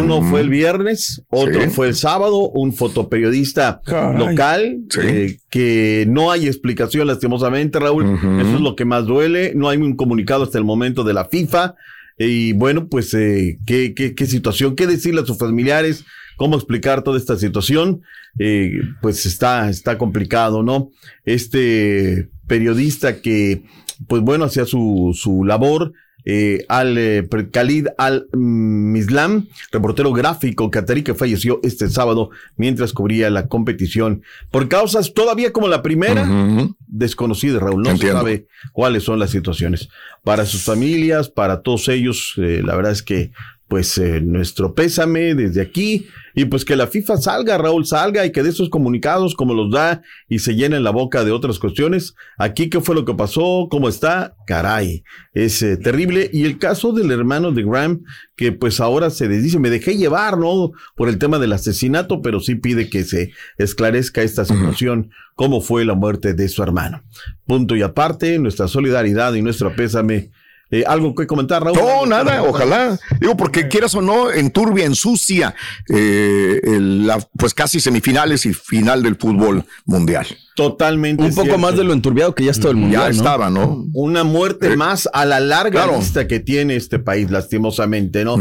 Uno 0.00 0.22
fue 0.22 0.40
el 0.40 0.48
viernes, 0.48 1.22
otro 1.30 1.60
Sí. 1.62 1.68
fue 1.70 1.88
el 1.88 1.94
sábado, 1.94 2.50
un 2.50 2.72
fotoperiodista 2.72 3.80
Caray. 3.84 4.18
local, 4.18 4.78
Sí. 4.90 5.00
eh, 5.02 5.38
que 5.50 6.04
no 6.08 6.30
hay 6.30 6.46
explicación 6.46 7.06
lastimosamente, 7.06 7.78
Raúl. 7.78 8.04
Eso 8.40 8.54
es 8.56 8.60
lo 8.60 8.74
que 8.76 8.84
más 8.84 9.06
duele. 9.06 9.52
No 9.54 9.68
hay 9.68 9.78
un 9.78 9.94
comunicado 9.96 10.44
hasta 10.44 10.58
el 10.58 10.64
momento 10.64 11.04
de 11.04 11.14
la 11.14 11.26
FIFA. 11.26 11.74
Y 12.18 12.52
bueno, 12.52 12.88
pues, 12.88 13.14
eh, 13.14 13.58
¿qué, 13.66 13.94
qué, 13.94 14.14
qué 14.14 14.26
situación? 14.26 14.76
¿Qué 14.76 14.86
decirle 14.86 15.22
a 15.22 15.26
sus 15.26 15.38
familiares? 15.38 16.04
¿Cómo 16.36 16.56
explicar 16.56 17.02
toda 17.02 17.18
esta 17.18 17.36
situación? 17.36 18.02
Eh, 18.38 18.72
pues 19.00 19.26
está, 19.26 19.68
está 19.70 19.96
complicado, 19.98 20.62
¿no? 20.62 20.90
Este 21.24 22.28
periodista 22.46 23.20
que, 23.20 23.62
pues 24.08 24.22
bueno, 24.22 24.44
hacía 24.44 24.64
su, 24.66 25.12
su 25.18 25.44
labor, 25.44 25.92
eh, 26.24 26.64
al 26.68 26.96
eh, 26.98 27.28
Khalid 27.50 27.88
al-Mislam, 27.98 29.48
reportero 29.70 30.12
gráfico 30.12 30.70
catarí 30.70 31.02
que 31.02 31.14
falleció 31.14 31.60
este 31.62 31.88
sábado 31.88 32.30
mientras 32.56 32.92
cubría 32.92 33.30
la 33.30 33.48
competición 33.48 34.22
por 34.50 34.68
causas 34.68 35.14
todavía 35.14 35.52
como 35.52 35.68
la 35.68 35.82
primera 35.82 36.22
Ujú. 36.22 36.76
desconocidas, 36.86 37.60
Raúl. 37.60 37.82
No 37.82 37.90
Entiendo. 37.90 38.18
se 38.18 38.22
sabe 38.24 38.46
cuáles 38.72 39.02
son 39.02 39.18
las 39.18 39.30
situaciones. 39.30 39.88
Para 40.22 40.46
sus 40.46 40.62
familias, 40.62 41.28
para 41.28 41.62
todos 41.62 41.88
ellos, 41.88 42.34
eh, 42.36 42.62
la 42.64 42.76
verdad 42.76 42.92
es 42.92 43.02
que, 43.02 43.32
pues, 43.72 43.96
eh, 43.96 44.20
nuestro 44.20 44.74
pésame 44.74 45.34
desde 45.34 45.62
aquí 45.62 46.06
y 46.34 46.44
pues 46.44 46.66
que 46.66 46.76
la 46.76 46.88
FIFA 46.88 47.16
salga, 47.16 47.56
Raúl, 47.56 47.86
salga 47.86 48.26
y 48.26 48.30
que 48.30 48.42
de 48.42 48.50
esos 48.50 48.68
comunicados 48.68 49.34
como 49.34 49.54
los 49.54 49.72
da 49.72 50.02
y 50.28 50.40
se 50.40 50.54
llenen 50.54 50.84
la 50.84 50.90
boca 50.90 51.24
de 51.24 51.30
otras 51.30 51.58
cuestiones. 51.58 52.14
Aquí, 52.36 52.68
¿qué 52.68 52.82
fue 52.82 52.94
lo 52.94 53.06
que 53.06 53.14
pasó? 53.14 53.68
¿Cómo 53.70 53.88
está? 53.88 54.34
Caray, 54.46 55.04
es 55.32 55.62
eh, 55.62 55.78
terrible. 55.78 56.28
Y 56.34 56.44
el 56.44 56.58
caso 56.58 56.92
del 56.92 57.10
hermano 57.12 57.50
de 57.50 57.64
Graham, 57.64 58.02
que 58.36 58.52
pues 58.52 58.78
ahora 58.78 59.08
se 59.08 59.26
desdice, 59.26 59.58
me 59.58 59.70
dejé 59.70 59.96
llevar, 59.96 60.36
¿no? 60.36 60.72
Por 60.94 61.08
el 61.08 61.16
tema 61.16 61.38
del 61.38 61.54
asesinato, 61.54 62.20
pero 62.20 62.40
sí 62.40 62.56
pide 62.56 62.90
que 62.90 63.04
se 63.04 63.32
esclarezca 63.56 64.20
esta 64.20 64.44
situación, 64.44 65.12
cómo 65.34 65.62
fue 65.62 65.86
la 65.86 65.94
muerte 65.94 66.34
de 66.34 66.50
su 66.50 66.62
hermano. 66.62 67.04
Punto 67.46 67.74
y 67.74 67.80
aparte, 67.80 68.38
nuestra 68.38 68.68
solidaridad 68.68 69.32
y 69.32 69.40
nuestro 69.40 69.74
pésame. 69.74 70.30
Eh, 70.74 70.84
¿Algo 70.86 71.14
que 71.14 71.26
comentar, 71.26 71.62
Raúl? 71.62 71.76
No, 71.78 72.06
nada, 72.06 72.42
ojalá. 72.42 72.98
Digo, 73.20 73.36
porque 73.36 73.68
quieras 73.68 73.94
o 73.94 74.00
no, 74.00 74.30
enturbia, 74.32 74.86
ensucia 74.86 75.54
eh, 75.88 76.60
el- 76.64 77.06
la, 77.06 77.18
pues 77.38 77.52
casi 77.52 77.78
semifinales 77.78 78.46
y 78.46 78.54
final 78.54 79.02
del 79.02 79.16
fútbol 79.16 79.64
mundial. 79.84 80.26
Totalmente. 80.56 81.22
Un 81.22 81.30
poco 81.30 81.42
cierto. 81.42 81.58
más 81.60 81.76
de 81.76 81.84
lo 81.84 81.92
enturbiado 81.92 82.34
que 82.34 82.44
ya 82.44 82.50
está 82.52 82.70
el 82.70 82.76
mundial. 82.76 83.02
Ya 83.12 83.16
estaba, 83.18 83.50
¿no? 83.50 83.84
Una 83.92 84.24
muerte 84.24 84.72
Eh, 84.72 84.76
más 84.76 85.08
a 85.12 85.26
la 85.26 85.40
larga 85.40 85.84
claro. 85.84 85.98
lista 85.98 86.26
que 86.26 86.40
tiene 86.40 86.74
este 86.76 86.98
país, 86.98 87.30
lastimosamente, 87.30 88.24
¿no? 88.24 88.36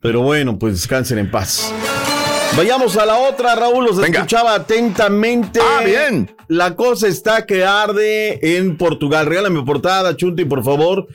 Pero 0.00 0.22
bueno, 0.22 0.58
pues 0.58 0.72
descansen 0.74 1.18
en 1.18 1.30
paz. 1.30 1.70
Vayamos 2.56 2.96
a 2.96 3.04
la 3.04 3.18
otra, 3.18 3.54
Raúl, 3.54 3.84
los 3.84 3.98
escuchaba 3.98 4.54
atentamente. 4.54 5.60
Ah, 5.62 5.82
bien. 5.84 6.34
La 6.48 6.74
cosa 6.76 7.06
está 7.08 7.44
que 7.44 7.64
arde 7.64 8.56
en 8.56 8.78
Portugal. 8.78 9.26
Regálame 9.26 9.62
portada, 9.64 10.16
Chunti, 10.16 10.44
por 10.46 10.64
favor. 10.64 11.06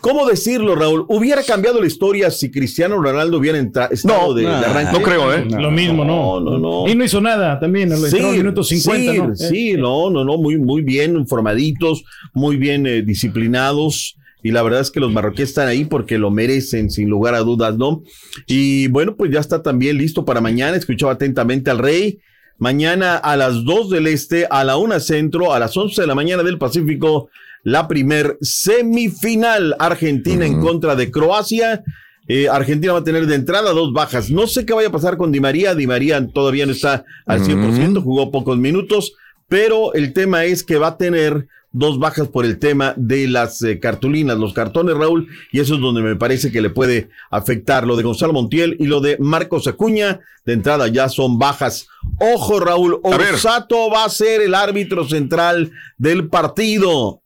¿Cómo 0.00 0.26
decirlo, 0.26 0.74
Raúl? 0.74 1.04
¿Hubiera 1.08 1.42
cambiado 1.42 1.80
la 1.80 1.86
historia 1.86 2.30
si 2.30 2.50
Cristiano 2.50 3.00
Ronaldo 3.02 3.38
hubiera 3.38 3.58
entra- 3.58 3.88
estado 3.90 4.32
de, 4.34 4.42
de 4.42 4.48
arranque? 4.48 4.92
no 4.98 5.02
creo, 5.04 5.32
¿eh? 5.34 5.44
Lo 5.50 5.70
mismo, 5.70 6.04
no. 6.04 6.40
No, 6.40 6.52
no, 6.52 6.58
no. 6.58 6.88
Y 6.88 6.94
no 6.94 7.04
hizo 7.04 7.20
nada 7.20 7.58
también, 7.60 7.92
en 7.92 8.00
los 8.00 8.10
Sí, 8.10 8.20
minutos 8.22 8.68
50, 8.68 9.12
sí, 9.12 9.18
¿no? 9.18 9.34
sí, 9.36 9.72
no, 9.74 10.10
no, 10.10 10.24
no, 10.24 10.38
muy, 10.38 10.56
muy 10.58 10.82
bien 10.82 11.26
formaditos, 11.26 12.04
muy 12.32 12.56
bien 12.56 12.86
eh, 12.86 13.02
disciplinados. 13.02 14.16
Y 14.42 14.52
la 14.52 14.62
verdad 14.62 14.80
es 14.80 14.90
que 14.90 15.00
los 15.00 15.12
marroquíes 15.12 15.50
están 15.50 15.68
ahí 15.68 15.84
porque 15.84 16.16
lo 16.16 16.30
merecen, 16.30 16.90
sin 16.90 17.10
lugar 17.10 17.34
a 17.34 17.40
dudas, 17.40 17.76
¿no? 17.76 18.02
Y 18.46 18.88
bueno, 18.88 19.14
pues 19.16 19.30
ya 19.30 19.40
está 19.40 19.62
también 19.62 19.98
listo 19.98 20.24
para 20.24 20.40
mañana. 20.40 20.76
Escuchaba 20.78 21.12
atentamente 21.12 21.70
al 21.70 21.78
rey. 21.78 22.20
Mañana 22.56 23.16
a 23.16 23.36
las 23.36 23.64
2 23.64 23.90
del 23.90 24.06
este, 24.06 24.46
a 24.50 24.64
la 24.64 24.76
1 24.78 24.98
centro, 25.00 25.52
a 25.52 25.58
las 25.58 25.76
11 25.76 26.00
de 26.00 26.06
la 26.06 26.14
mañana 26.14 26.42
del 26.42 26.58
Pacífico, 26.58 27.28
la 27.62 27.88
primer 27.88 28.38
semifinal. 28.40 29.76
Argentina 29.78 30.46
en 30.46 30.60
contra 30.60 30.96
de 30.96 31.10
Croacia. 31.10 31.82
Eh, 32.28 32.48
Argentina 32.48 32.92
va 32.92 33.00
a 33.00 33.04
tener 33.04 33.26
de 33.26 33.34
entrada 33.34 33.72
dos 33.72 33.92
bajas. 33.92 34.30
No 34.30 34.46
sé 34.46 34.64
qué 34.64 34.72
vaya 34.72 34.88
a 34.88 34.92
pasar 34.92 35.16
con 35.16 35.32
Di 35.32 35.40
María. 35.40 35.74
Di 35.74 35.86
María 35.86 36.24
todavía 36.28 36.66
no 36.66 36.72
está 36.72 37.04
al 37.26 37.42
100%, 37.42 38.02
jugó 38.02 38.30
pocos 38.30 38.56
minutos, 38.56 39.14
pero 39.48 39.94
el 39.94 40.12
tema 40.12 40.44
es 40.44 40.62
que 40.62 40.78
va 40.78 40.88
a 40.88 40.96
tener 40.96 41.48
dos 41.72 41.98
bajas 41.98 42.28
por 42.28 42.44
el 42.44 42.58
tema 42.58 42.94
de 42.96 43.28
las 43.28 43.62
eh, 43.62 43.78
cartulinas, 43.78 44.38
los 44.38 44.52
cartones, 44.52 44.96
Raúl, 44.96 45.28
y 45.52 45.60
eso 45.60 45.74
es 45.74 45.80
donde 45.80 46.02
me 46.02 46.16
parece 46.16 46.50
que 46.50 46.60
le 46.60 46.70
puede 46.70 47.10
afectar 47.30 47.86
lo 47.86 47.96
de 47.96 48.02
Gonzalo 48.02 48.32
Montiel 48.32 48.76
y 48.78 48.86
lo 48.86 49.00
de 49.00 49.16
Marcos 49.18 49.66
Acuña. 49.66 50.20
De 50.44 50.54
entrada 50.54 50.88
ya 50.88 51.08
son 51.08 51.38
bajas. 51.38 51.88
Ojo, 52.18 52.60
Raúl, 52.60 52.98
Orsato 53.02 53.90
va 53.90 54.04
a 54.04 54.08
ser 54.08 54.40
el 54.40 54.54
árbitro 54.54 55.06
central 55.06 55.70
del 55.98 56.28
partido. 56.28 57.20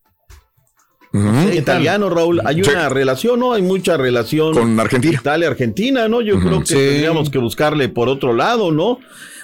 Italiano, 1.52 2.10
Raúl. 2.10 2.40
Hay 2.44 2.62
Sí. 2.64 2.70
una 2.70 2.88
relación, 2.88 3.38
¿no? 3.40 3.52
Hay 3.52 3.62
mucha 3.62 3.96
relación. 3.96 4.52
Con 4.54 4.78
Argentina. 4.80 5.18
Italia-Argentina, 5.20 6.08
¿no? 6.08 6.20
Yo 6.20 6.40
creo 6.40 6.60
que 6.60 6.66
Sí. 6.66 6.74
tendríamos 6.74 7.30
que 7.30 7.38
buscarle 7.38 7.88
por 7.88 8.08
otro 8.08 8.32
lado, 8.32 8.72
¿no? 8.72 8.98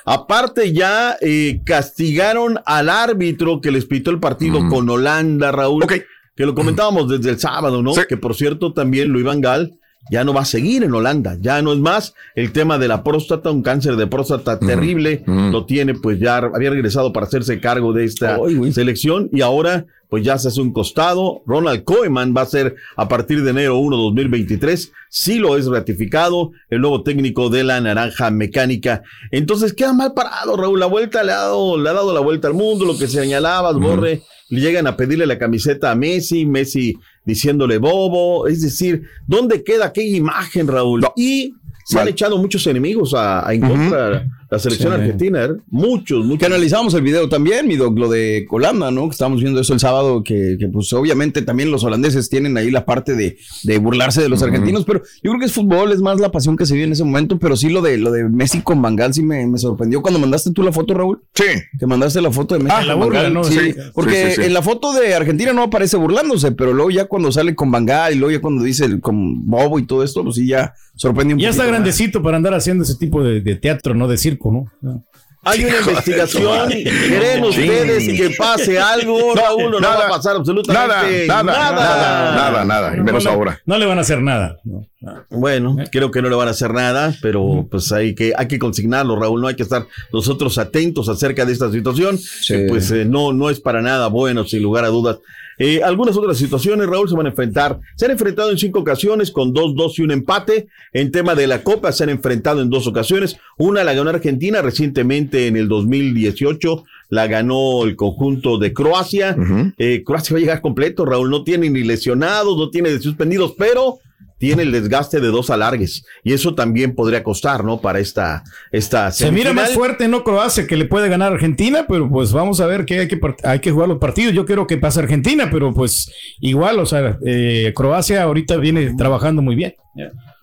Aparte 0.05 0.73
ya 0.73 1.17
eh, 1.21 1.61
castigaron 1.65 2.59
al 2.67 2.89
árbitro 2.89 3.61
que 3.61 3.71
les 3.71 3.85
pitó 3.85 4.11
el 4.11 4.19
partido 4.19 4.61
con 4.69 4.89
Holanda, 4.89 5.53
Raúl. 5.53 5.85
Que 5.87 6.47
lo 6.47 6.55
comentábamos 6.55 7.09
desde 7.09 7.31
el 7.31 7.39
sábado, 7.39 7.83
¿no? 7.83 7.93
Que 8.09 8.17
por 8.17 8.35
cierto 8.35 8.73
también 8.73 9.09
Luis 9.09 9.25
Van 9.25 9.41
Gaal 9.41 9.73
ya 10.11 10.25
no 10.25 10.33
va 10.33 10.43
a 10.43 10.47
seguir 10.47 10.83
en 10.83 10.95
Holanda. 10.95 11.37
Ya 11.41 11.61
no 11.63 11.73
es 11.73 11.79
más 11.79 12.15
el 12.35 12.53
tema 12.53 12.79
de 12.79 12.89
la 12.89 13.03
próstata, 13.03 13.51
un 13.51 13.63
cáncer 13.63 13.97
de 13.97 14.07
próstata 14.07 14.59
terrible. 14.59 15.23
Lo 15.27 15.67
tiene, 15.67 15.95
pues 15.95 16.19
ya 16.19 16.39
había 16.39 16.71
regresado 16.71 17.13
para 17.13 17.27
hacerse 17.27 17.61
cargo 17.61 17.93
de 17.93 18.05
esta 18.05 18.39
selección 18.73 19.29
y 19.33 19.43
ahora 19.43 19.87
pues 20.11 20.25
ya 20.25 20.37
se 20.39 20.49
hace 20.49 20.61
un 20.61 20.73
costado. 20.73 21.43
Ronald 21.47 21.85
Koeman 21.85 22.35
va 22.37 22.43
a 22.43 22.47
ser 22.47 22.75
a 22.97 23.09
partir 23.09 23.43
de 23.45 23.51
enero 23.51 23.79
1 23.79 23.97
2023. 23.97 24.93
Sí 25.09 25.39
lo 25.39 25.57
es 25.57 25.67
ratificado 25.67 26.51
el 26.69 26.81
nuevo 26.81 27.03
técnico 27.03 27.49
de 27.49 27.63
la 27.63 27.81
naranja 27.81 28.31
mecánica. 28.31 29.03
Entonces 29.31 29.73
queda 29.73 29.93
mal 29.93 30.13
parado, 30.13 30.57
Raúl. 30.57 30.81
La 30.81 30.87
vuelta 30.87 31.23
le 31.23 31.33
ha 31.33 31.37
dado, 31.37 31.79
le 31.79 31.89
ha 31.89 31.93
dado 31.93 32.13
la 32.13 32.21
vuelta 32.21 32.49
al 32.49 32.55
mundo, 32.55 32.85
lo 32.85 32.99
que 32.99 33.07
señalabas, 33.07 33.77
Borre. 33.77 34.23
Le 34.49 34.61
llegan 34.61 34.89
a 34.89 34.97
pedirle 34.97 35.27
la 35.27 35.39
camiseta 35.39 35.93
a 35.93 35.95
Messi, 35.95 36.45
Messi 36.45 36.97
diciéndole 37.25 37.79
bobo. 37.79 38.47
Es 38.47 38.63
decir, 38.63 39.03
¿dónde 39.27 39.63
queda 39.63 39.87
aquella 39.87 40.17
imagen, 40.17 40.69
Raúl? 40.69 41.07
Y 41.17 41.55
se 41.93 42.01
han 42.01 42.09
echado 42.09 42.39
muchos 42.39 42.67
enemigos 42.67 43.15
a, 43.15 43.47
a 43.49 43.53
en 43.55 43.61
contra 43.61 44.11
de 44.11 44.27
la 44.51 44.59
selección 44.59 44.93
Sí. 44.95 45.01
argentina, 45.01 45.45
¿eh? 45.45 45.49
Muchos, 45.69 46.25
muchos. 46.25 46.39
Que 46.41 46.47
analizamos 46.47 46.93
el 46.95 47.03
video 47.03 47.29
también, 47.29 47.69
mi 47.69 47.77
doc, 47.77 47.97
lo 47.99 48.09
de 48.09 48.47
Holanda, 48.51 48.91
¿no? 48.91 49.05
Que 49.05 49.13
estábamos 49.13 49.41
viendo 49.41 49.61
eso 49.61 49.73
el 49.75 49.81
sábado, 49.81 50.23
que, 50.25 50.57
que, 50.59 50.67
pues 50.69 50.93
obviamente 50.93 51.43
también 51.43 51.71
los 51.71 51.85
holandeses 51.85 52.29
tienen 52.29 52.57
ahí 52.57 52.71
la 52.71 52.85
parte 52.85 53.15
de, 53.15 53.39
de 53.63 53.79
burlarse 53.79 54.21
de 54.23 54.29
los 54.29 54.43
argentinos, 54.43 54.85
pero 54.85 55.03
yo 55.23 55.31
creo 55.31 55.39
que 55.39 55.47
es 55.47 55.53
fútbol, 55.53 55.93
es 55.93 56.01
más 56.01 56.19
la 56.19 56.33
pasión 56.33 56.57
que 56.57 56.67
se 56.67 56.75
vive 56.75 56.87
en 56.87 56.93
ese 56.93 57.05
momento, 57.05 57.39
pero 57.39 57.57
sí 57.57 57.69
lo 57.69 57.81
de 57.81 57.97
lo 57.99 58.11
de 58.11 58.29
Messi 58.29 58.61
con 58.63 58.83
Bangal 58.83 59.15
sí 59.15 59.23
me, 59.23 59.47
me 59.47 59.59
sorprendió 59.59 60.03
cuando 60.03 60.19
mandaste 60.19 60.51
tú 60.53 60.63
la 60.65 60.73
foto, 60.73 60.95
Raúl. 60.95 61.23
Sí. 61.35 61.45
Que 61.79 61.87
mandaste 61.87 62.21
la 62.21 62.31
foto 62.33 62.57
de 62.57 62.65
Messi 62.65 62.77
Ah, 62.77 62.85
la 62.85 62.95
burla, 62.95 63.31
¿no? 63.31 63.45
Sí, 63.45 63.55
Sí. 63.59 63.75
porque 63.95 64.11
Sí, 64.11 64.31
sí, 64.31 64.41
sí. 64.43 64.47
en 64.49 64.55
la 64.55 64.63
foto 64.63 64.93
de 64.93 65.15
Argentina 65.15 65.53
no 65.53 65.63
aparece 65.63 65.97
burlándose, 65.97 66.51
pero 66.53 66.73
luego 66.73 66.91
ya 66.91 67.05
cuando 67.07 67.31
sale 67.31 67.55
con 67.55 67.71
Bangal 67.71 68.15
y 68.15 68.19
luego 68.19 68.33
ya 68.33 68.41
cuando 68.41 68.65
dice 68.65 68.85
el, 68.85 69.01
con 69.01 69.47
Bobo 69.47 69.79
y 69.79 69.87
todo 69.87 70.03
esto, 70.03 70.25
pues 70.25 70.37
sí 70.37 70.47
ya 70.49 70.75
sorprende 71.01 71.35
un 71.35 71.41
Ya 71.41 71.49
está 71.49 71.63
más. 71.63 71.71
grandecito 71.73 72.23
para 72.23 72.37
andar 72.37 72.53
haciendo 72.55 72.85
ese 72.85 72.97
tipo 72.97 73.23
de, 73.25 73.41
de 73.41 73.57
teatro, 73.57 73.95
¿no? 73.95 74.07
De 74.07 74.19
circo, 74.19 74.53
¿no? 74.83 75.03
Hay 75.43 75.65
una 75.65 75.79
investigación. 75.79 76.69
¿Creen 76.69 77.43
ustedes 77.43 78.07
que 78.09 78.35
pase 78.37 78.79
algo, 78.79 79.35
Raúl? 79.35 79.75
o 79.75 79.81
No, 79.81 79.89
va 79.89 80.07
a 80.07 80.11
pasar 80.11 80.37
absolutamente 80.37 81.27
nada, 81.27 81.43
nada, 81.43 81.73
nada, 81.73 82.35
nada, 82.35 82.65
nada, 82.67 82.97
y 82.97 83.01
menos 83.01 83.25
no, 83.25 83.31
ahora. 83.31 83.59
No 83.65 83.79
le 83.79 83.87
van 83.87 83.97
a 83.97 84.03
hacer 84.03 84.21
nada. 84.21 84.59
no. 84.65 84.87
Bueno, 85.31 85.77
creo 85.91 86.11
que 86.11 86.21
no 86.21 86.29
le 86.29 86.37
van 86.37 86.49
a 86.49 86.51
hacer 86.51 86.75
nada, 86.75 87.15
pero 87.23 87.67
pues 87.71 87.91
hay 87.91 88.15
que, 88.15 88.35
hay 88.37 88.49
que 88.49 88.59
consignarlo, 88.59 89.19
Raúl. 89.19 89.41
No 89.41 89.49
hay 89.49 89.55
que 89.57 89.63
estar 89.63 89.87
nosotros 90.13 90.59
atentos 90.59 91.09
acerca 91.09 91.47
de 91.47 91.55
esta 91.55 91.71
situación. 91.73 92.19
que, 92.47 92.67
pues 92.69 92.91
eh, 92.91 93.07
no, 93.07 93.33
no 93.33 93.49
es 93.49 93.61
para 93.61 93.81
nada 93.81 94.09
bueno, 94.09 94.45
sin 94.45 94.63
lugar 94.63 94.85
a 94.85 94.89
dudas. 94.89 95.17
Eh, 95.63 95.83
algunas 95.85 96.17
otras 96.17 96.39
situaciones, 96.39 96.87
Raúl, 96.87 97.07
se 97.07 97.15
van 97.15 97.27
a 97.27 97.29
enfrentar. 97.29 97.81
Se 97.95 98.07
han 98.07 98.13
enfrentado 98.13 98.51
en 98.51 98.57
cinco 98.57 98.81
ocasiones 98.81 99.31
con 99.31 99.53
dos, 99.53 99.75
dos 99.77 99.99
y 99.99 100.03
un 100.03 100.11
empate. 100.11 100.69
En 100.95 101.13
tema 101.13 101.35
de 101.35 101.47
la 101.47 101.63
Copa 101.63 101.93
se 101.93 102.03
han 102.03 102.09
enfrentado 102.09 102.63
en 102.63 102.71
dos 102.71 102.87
ocasiones. 102.87 103.37
Una 103.59 103.85
la 103.85 103.93
ganó 103.93 104.09
Argentina 104.09 104.63
recientemente 104.63 105.49
en 105.49 105.59
el 105.59 105.69
2018. 105.69 106.85
La 107.11 107.27
ganó 107.27 107.85
el 107.85 107.95
conjunto 107.95 108.57
de 108.57 108.73
Croacia. 108.73 109.37
Eh, 109.77 110.03
Croacia 110.03 110.33
va 110.33 110.39
a 110.39 110.41
llegar 110.41 110.61
completo, 110.63 111.05
Raúl. 111.05 111.29
No 111.29 111.45
tiene 111.45 111.69
ni 111.69 111.83
lesionados, 111.83 112.57
no 112.57 112.71
tiene 112.71 112.99
suspendidos, 112.99 113.55
pero 113.59 113.99
tiene 114.41 114.63
el 114.63 114.73
desgaste 114.73 115.21
de 115.21 115.29
dos 115.29 115.51
alargues. 115.51 116.07
Y 116.25 116.33
eso 116.33 116.55
también 116.55 116.95
podría 116.95 117.23
costar, 117.23 117.63
¿no? 117.63 117.83
Para 117.83 117.99
esta, 117.99 118.43
esta 118.73 119.11
Se 119.11 119.31
mira 119.31 119.53
más 119.53 119.75
fuerte, 119.75 120.09
¿no? 120.09 120.25
Croacia, 120.25 120.67
que 120.67 120.79
le 120.79 120.87
puede 120.87 121.11
ganar 121.11 121.31
a 121.31 121.35
Argentina, 121.35 121.85
pero 121.87 122.09
pues 122.09 122.33
vamos 122.33 122.59
a 122.61 122.67
ver 122.67 122.87
que 122.87 123.01
hay 123.01 123.09
que, 123.09 123.21
hay 123.45 123.59
que 123.59 123.71
jugar 123.71 123.91
los 123.91 123.99
partidos. 123.99 124.33
Yo 124.33 124.47
quiero 124.47 124.67
que 124.67 124.79
pase 124.79 124.99
Argentina, 124.99 125.51
pero 125.53 125.75
pues 125.75 126.11
igual, 126.41 126.79
o 126.79 126.87
sea, 126.87 127.19
eh, 127.25 127.75
Croacia 127.77 128.23
ahorita 128.23 128.57
viene 128.57 128.95
trabajando 128.97 129.43
muy 129.43 129.57
bien. 129.57 129.75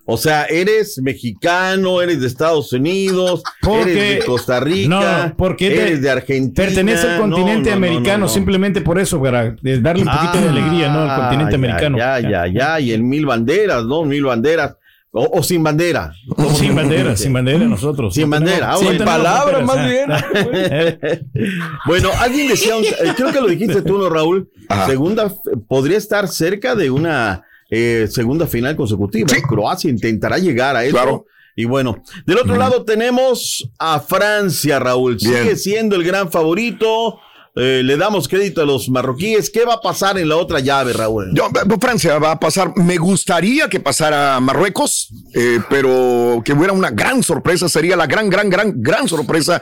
O 0.09 0.15
sea, 0.17 0.45
eres 0.45 1.01
mexicano, 1.01 2.01
eres 2.01 2.21
de 2.21 2.27
Estados 2.27 2.71
Unidos, 2.71 3.43
Porque- 3.61 3.91
eres 3.91 4.19
de 4.19 4.25
Costa 4.25 4.59
Rica, 4.61 4.87
No, 5.27 5.35
porque 5.35 5.67
eres 5.67 6.01
de 6.01 6.09
Argentina. 6.09 6.65
Pertenece 6.65 7.07
al 7.09 7.19
continente 7.19 7.69
no, 7.71 7.75
no, 7.79 7.85
americano, 7.85 8.17
no, 8.19 8.23
no. 8.25 8.29
simplemente 8.29 8.79
por 8.79 8.99
eso, 8.99 9.21
para 9.21 9.53
darle 9.61 10.03
un 10.03 10.09
poquito 10.09 10.39
de 10.41 10.49
alegría, 10.49 10.89
¿no? 10.93 11.01
Al 11.11 11.19
continente 11.19 11.47
Ah, 11.47 11.51
ya, 11.51 11.55
americano. 11.57 11.97
Ya, 11.97 12.19
ya, 12.21 12.47
ya, 12.47 12.79
y 12.79 12.93
en 12.93 13.07
mil 13.07 13.25
banderas, 13.25 13.83
¿no? 13.83 14.05
Mil 14.05 14.23
banderas. 14.23 14.75
O, 15.11 15.39
o 15.39 15.43
sin 15.43 15.63
bandera. 15.63 16.13
Sin 16.55 16.75
bandera, 16.75 17.15
sin 17.17 17.33
bandera 17.33 17.65
nosotros. 17.65 18.13
Sin 18.13 18.25
No 18.25 18.29
bandera. 18.31 18.75
tenemos- 18.77 19.25
ah, 19.25 19.43
bueno. 19.45 19.65
tenemos 19.65 19.75
fronteras, 19.75 20.25
ah. 20.33 21.77
bueno, 21.85 22.09
alguien 22.19 22.47
decía, 22.49 22.75
un- 22.77 22.83
eh, 22.83 23.13
creo 23.15 23.31
que 23.31 23.41
lo 23.41 23.47
dijiste 23.47 23.81
tú, 23.81 23.97
¿no, 23.97 24.09
Raúl? 24.09 24.49
Segunda, 24.85 25.31
podría 25.67 25.97
estar 25.97 26.27
cerca 26.27 26.75
de 26.75 26.91
una 26.91 27.43
eh, 27.69 28.07
segunda 28.09 28.47
final 28.47 28.75
consecutiva. 28.75 29.27
Croacia 29.47 29.89
intentará 29.89 30.37
llegar 30.37 30.75
a 30.75 30.85
eso. 30.85 31.25
Y 31.55 31.65
bueno, 31.65 32.03
del 32.27 32.37
otro 32.37 32.55
lado 32.55 32.85
tenemos 32.85 33.67
a 33.79 33.99
Francia, 33.99 34.77
Raúl. 34.77 35.19
Sigue 35.19 35.41
Bien. 35.41 35.57
siendo 35.57 35.95
el 35.95 36.03
gran 36.03 36.31
favorito. 36.31 37.19
Eh, 37.59 37.81
le 37.83 37.97
damos 37.97 38.27
crédito 38.27 38.61
a 38.61 38.65
los 38.65 38.89
marroquíes. 38.89 39.49
¿Qué 39.49 39.65
va 39.65 39.75
a 39.75 39.81
pasar 39.81 40.17
en 40.17 40.29
la 40.29 40.37
otra 40.37 40.59
llave, 40.59 40.93
Raúl? 40.93 41.31
Yo, 41.33 41.47
eh, 41.47 41.77
Francia 41.79 42.19
va 42.19 42.31
a 42.31 42.39
pasar. 42.39 42.73
Me 42.75 42.97
gustaría 42.97 43.67
que 43.67 43.79
pasara 43.79 44.39
Marruecos, 44.39 45.09
eh, 45.33 45.59
pero 45.69 46.41
que 46.45 46.53
hubiera 46.53 46.73
una 46.73 46.91
gran 46.91 47.23
sorpresa. 47.23 47.67
Sería 47.67 47.95
la 47.95 48.05
gran, 48.05 48.29
gran, 48.29 48.49
gran, 48.49 48.73
gran 48.75 49.07
sorpresa. 49.07 49.61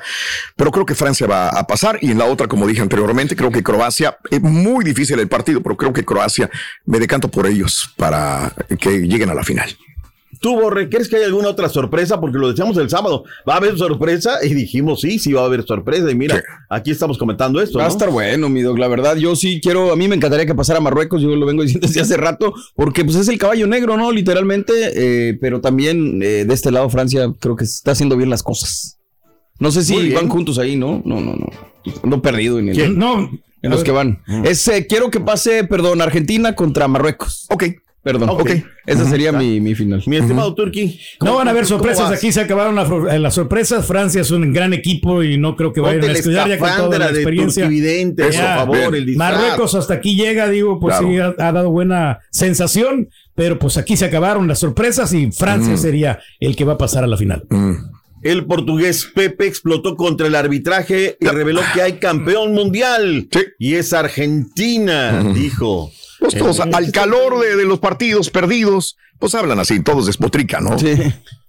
Pero 0.56 0.72
creo 0.72 0.86
que 0.86 0.96
Francia 0.96 1.28
va 1.28 1.50
a 1.50 1.66
pasar. 1.66 1.98
Y 2.02 2.12
en 2.12 2.18
la 2.18 2.26
otra, 2.26 2.48
como 2.48 2.68
dije 2.68 2.82
anteriormente, 2.82 3.36
creo 3.36 3.52
que 3.52 3.64
Croacia. 3.64 4.18
Es 4.30 4.41
muy 4.41 4.84
difícil 4.84 5.20
el 5.20 5.28
partido, 5.28 5.62
pero 5.62 5.78
creo 5.78 5.93
que 5.93 6.04
Croacia 6.04 6.50
me 6.86 7.00
decanto 7.00 7.30
por 7.30 7.48
ellos 7.48 7.93
para 7.96 8.54
que 8.80 9.08
lleguen 9.08 9.30
a 9.30 9.34
la 9.34 9.43
final. 9.43 9.76
Tú, 10.40 10.60
Borre, 10.60 10.90
¿crees 10.90 11.08
que 11.08 11.18
hay 11.18 11.24
alguna 11.24 11.50
otra 11.50 11.70
sorpresa? 11.70 12.20
Porque 12.20 12.38
lo 12.38 12.50
decíamos 12.50 12.78
el 12.78 12.90
sábado, 12.90 13.24
¿va 13.48 13.54
a 13.54 13.58
haber 13.58 13.78
sorpresa? 13.78 14.40
Y 14.44 14.54
dijimos, 14.54 15.02
sí, 15.02 15.20
sí 15.20 15.34
va 15.34 15.42
a 15.42 15.46
haber 15.46 15.66
sorpresa. 15.66 16.10
Y 16.12 16.16
mira, 16.16 16.42
aquí 16.70 16.92
estamos 16.92 17.18
comentando 17.18 17.62
esto. 17.62 17.78
Va 17.78 17.86
a 17.86 17.88
¿no? 17.88 17.94
estar 17.94 18.10
bueno, 18.10 18.50
mi 18.50 18.62
dog. 18.62 18.78
La 18.78 18.88
verdad, 18.88 19.16
yo 19.16 19.36
sí 19.36 19.60
quiero, 19.62 19.92
a 19.92 19.96
mí 19.96 20.08
me 20.08 20.16
encantaría 20.16 20.46
que 20.46 20.56
pasara 20.56 20.80
Marruecos, 20.80 21.22
yo 21.22 21.36
lo 21.36 21.46
vengo 21.46 21.64
diciendo 21.64 21.88
desde 21.88 22.02
hace 22.02 22.18
rato, 22.18 22.54
porque 22.76 23.04
pues 23.04 23.18
es 23.18 23.28
el 23.28 23.38
caballo 23.38 23.68
negro, 23.68 23.98
¿no? 23.98 24.12
Literalmente, 24.12 24.74
eh, 24.94 25.38
pero 25.40 25.62
también 25.62 26.22
eh, 26.22 26.46
de 26.46 26.54
este 26.54 26.72
lado 26.72 26.90
Francia 26.90 27.32
creo 27.40 27.56
que 27.56 27.66
está 27.66 27.92
haciendo 27.92 28.18
bien 28.18 28.30
las 28.30 28.44
cosas. 28.44 29.00
No 29.60 29.72
sé 29.72 29.84
si 29.84 30.12
van 30.12 30.28
juntos 30.28 30.60
ahí, 30.60 30.76
¿no? 30.76 31.02
No, 31.06 31.22
no, 31.22 31.34
no. 31.34 31.48
Ando 32.04 32.22
perdido 32.22 32.60
en 32.60 32.70
el... 32.70 32.76
¿Quién? 32.76 32.98
No. 32.98 33.30
En 33.62 33.72
los 33.72 33.84
que 33.84 33.92
van. 33.92 34.22
Es, 34.44 34.68
eh, 34.68 34.86
quiero 34.86 35.10
que 35.10 35.20
pase, 35.20 35.64
perdón, 35.64 36.02
Argentina 36.02 36.54
contra 36.54 36.88
Marruecos. 36.88 37.48
Ok. 37.50 37.64
Perdón. 38.06 38.30
Ok. 38.30 38.51
Esa 38.86 39.03
sería 39.10 39.32
mi, 39.32 39.60
mi 39.60 39.74
final. 39.74 40.03
Mi 40.06 40.18
estimado 40.18 40.53
Turki. 40.53 40.99
No 41.22 41.38
van 41.38 41.47
a 41.47 41.51
haber 41.51 41.64
¿cómo 41.64 41.80
sorpresas 41.80 42.12
aquí, 42.12 42.32
se 42.32 42.39
acabaron 42.41 42.76
las, 42.76 42.88
eh, 43.12 43.18
las 43.18 43.34
sorpresas. 43.34 43.84
Francia 43.88 44.22
es 44.22 44.30
un 44.30 44.53
gran 44.53 44.74
equipo 44.74 45.24
y 45.24 45.39
no 45.39 45.56
creo 45.56 45.74
que 45.74 45.82
vayan 45.82 46.01
Ponte 46.01 46.12
a 46.12 46.14
descuidar 46.14 46.47
ya 46.47 46.60
con 46.60 46.70
toda 46.78 46.99
la 46.99 47.10
experiencia. 47.10 47.64
Turquividente, 47.64 48.24
por 48.26 48.32
Ya. 48.32 48.56
favor, 48.58 48.95
el. 48.95 49.16
Marruecos 49.18 49.74
hasta 49.74 49.95
aquí 49.95 50.16
llega, 50.16 50.47
digo, 50.49 50.80
pues 50.80 50.97
Claro. 50.99 51.08
sí 51.12 51.18
ha, 51.41 51.47
ha 51.47 51.51
dado 51.51 51.72
buena 51.72 52.20
sensación, 52.30 53.10
pero 53.34 53.58
pues 53.58 53.76
aquí 53.78 53.97
se 53.97 54.06
acabaron 54.06 54.47
las 54.47 54.60
sorpresas 54.60 55.12
y 55.12 55.32
Francia 55.32 55.74
Mm. 55.74 55.78
sería 55.78 56.20
el 56.39 56.56
que 56.56 56.64
va 56.64 56.74
a 56.74 56.78
pasar 56.78 57.03
a 57.03 57.08
la 57.08 57.18
final. 57.18 57.43
El 58.22 58.45
portugués 58.45 59.10
Pepe 59.16 59.47
explotó 59.47 59.95
contra 59.95 60.28
el 60.28 60.36
arbitraje 60.36 61.18
y 61.20 61.26
reveló 61.26 61.62
que 61.74 61.82
hay 61.82 61.93
campeón 61.93 62.53
mundial. 62.53 63.28
Y 63.58 63.74
es 63.74 63.93
Argentina, 63.93 65.24
dijo. 65.34 65.91
Pues 66.20 66.36
todos, 66.36 66.59
al 66.59 66.91
calor 66.91 67.39
de, 67.39 67.55
de 67.55 67.66
los 67.66 67.80
partidos 67.80 68.30
perdidos, 68.30 68.97
pues 69.20 69.36
hablan 69.36 69.59
así, 69.59 69.82
todos 69.82 70.05
despotrican, 70.05 70.63
¿no? 70.63 70.78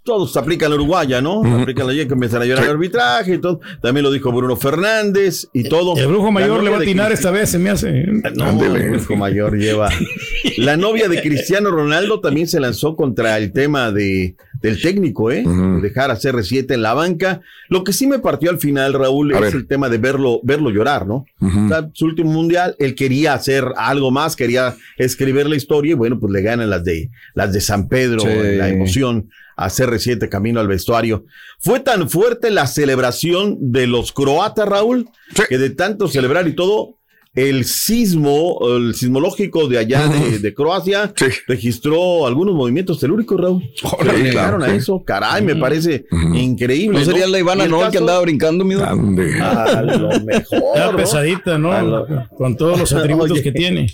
Todos 0.07 0.36
aplican 0.36 0.70
la 0.70 0.76
uruguaya, 0.76 1.20
¿no? 1.20 1.42
Aplican 1.61 1.86
la 1.88 1.92
que 1.92 2.02
empiezan 2.02 2.40
a 2.40 2.44
llorar 2.44 2.62
el 2.64 2.70
arbitraje 2.70 3.34
y 3.34 3.38
todo. 3.38 3.61
También 3.82 4.04
lo 4.04 4.12
dijo 4.12 4.30
Bruno 4.30 4.54
Fernández 4.57 5.48
y 5.52 5.68
todo. 5.68 5.96
El 5.96 6.07
brujo 6.07 6.30
mayor 6.30 6.62
le 6.62 6.70
va 6.70 6.76
a 6.76 6.80
atinar 6.80 7.11
esta 7.11 7.32
vez, 7.32 7.50
se 7.50 7.59
me 7.59 7.70
hace. 7.70 8.02
¿eh? 8.02 8.07
No, 8.36 8.64
el 8.64 8.90
brujo 8.90 9.16
mayor 9.16 9.59
lleva. 9.59 9.90
La 10.59 10.76
novia 10.76 11.09
de 11.09 11.20
Cristiano 11.20 11.70
Ronaldo 11.72 12.20
también 12.20 12.46
se 12.46 12.61
lanzó 12.61 12.94
contra 12.94 13.36
el 13.36 13.52
tema 13.52 13.90
de, 13.90 14.36
del 14.62 14.80
técnico, 14.80 15.32
¿eh? 15.32 15.42
De 15.44 15.80
Dejar 15.80 16.12
a 16.12 16.16
CR7 16.16 16.72
en 16.74 16.82
la 16.82 16.94
banca. 16.94 17.40
Lo 17.68 17.82
que 17.82 17.92
sí 17.92 18.07
me 18.07 18.20
partió 18.20 18.50
al 18.50 18.59
final, 18.59 18.92
Raúl, 18.92 19.34
A 19.34 19.38
es 19.38 19.40
ver. 19.42 19.54
el 19.57 19.66
tema 19.66 19.88
de 19.88 19.98
verlo, 19.98 20.38
verlo 20.44 20.70
llorar, 20.70 21.04
¿no? 21.07 21.26
O 21.40 21.68
sea, 21.68 21.90
su 21.92 22.04
último 22.07 22.30
mundial, 22.30 22.76
él 22.78 22.94
quería 22.94 23.34
hacer 23.34 23.64
algo 23.76 24.12
más, 24.12 24.36
quería 24.36 24.76
escribir 24.96 25.48
la 25.48 25.57
historia 25.57 25.90
y 25.92 25.94
bueno, 25.94 26.20
pues 26.20 26.32
le 26.32 26.42
ganan 26.42 26.70
las 26.70 26.84
de, 26.84 27.11
las 27.34 27.52
de 27.52 27.61
San 27.61 27.88
Pedro, 27.88 28.20
Sí. 28.20 28.28
la 28.57 28.68
emoción 28.68 29.30
a 29.57 29.68
CR7 29.68 30.28
camino 30.28 30.61
al 30.61 30.68
vestuario. 30.68 31.24
Fue 31.59 31.80
tan 31.80 32.09
fuerte 32.11 32.50
la 32.50 32.66
celebración 32.66 33.72
de 33.72 33.86
los 33.86 34.12
croatas, 34.12 34.68
Raúl, 34.68 35.09
que 35.48 35.59
de 35.59 35.70
tanto 35.70 36.09
celebrar 36.09 36.46
y 36.46 36.54
todo, 36.54 36.95
el 37.37 37.64
sismo, 37.66 38.59
el 38.76 38.95
sismológico 38.95 39.68
de 39.68 39.78
allá 39.78 40.09
de, 40.09 40.39
de 40.41 40.55
Croacia, 40.55 41.12
registró 41.47 42.26
algunos 42.26 42.55
movimientos 42.55 42.99
telúricos, 42.99 43.39
Raúl. 43.39 43.62
Dedicaron 44.03 44.30
claro, 44.61 44.64
a 44.64 44.70
sí. 44.70 44.76
eso, 44.76 45.05
caray, 45.05 45.45
me 45.45 45.55
parece 45.55 46.07
increíble. 46.34 46.99
¿No 46.99 47.05
sería 47.05 47.26
la 47.26 47.39
Ivana 47.39 47.66
Noel 47.68 47.91
que 47.91 47.99
andaba 47.99 48.20
brincando, 48.22 48.64
mi? 48.64 48.74
A 48.74 48.95
lo 48.95 50.20
mejor. 50.20 50.93
¿no? 50.93 50.97
pesadita, 50.97 51.59
¿no? 51.59 51.80
lo- 51.82 52.07
Con 52.37 52.57
todos 52.57 52.78
los 52.80 52.93
atributos 52.95 53.32
Oye. 53.32 53.43
que 53.43 53.53
tiene. 53.53 53.87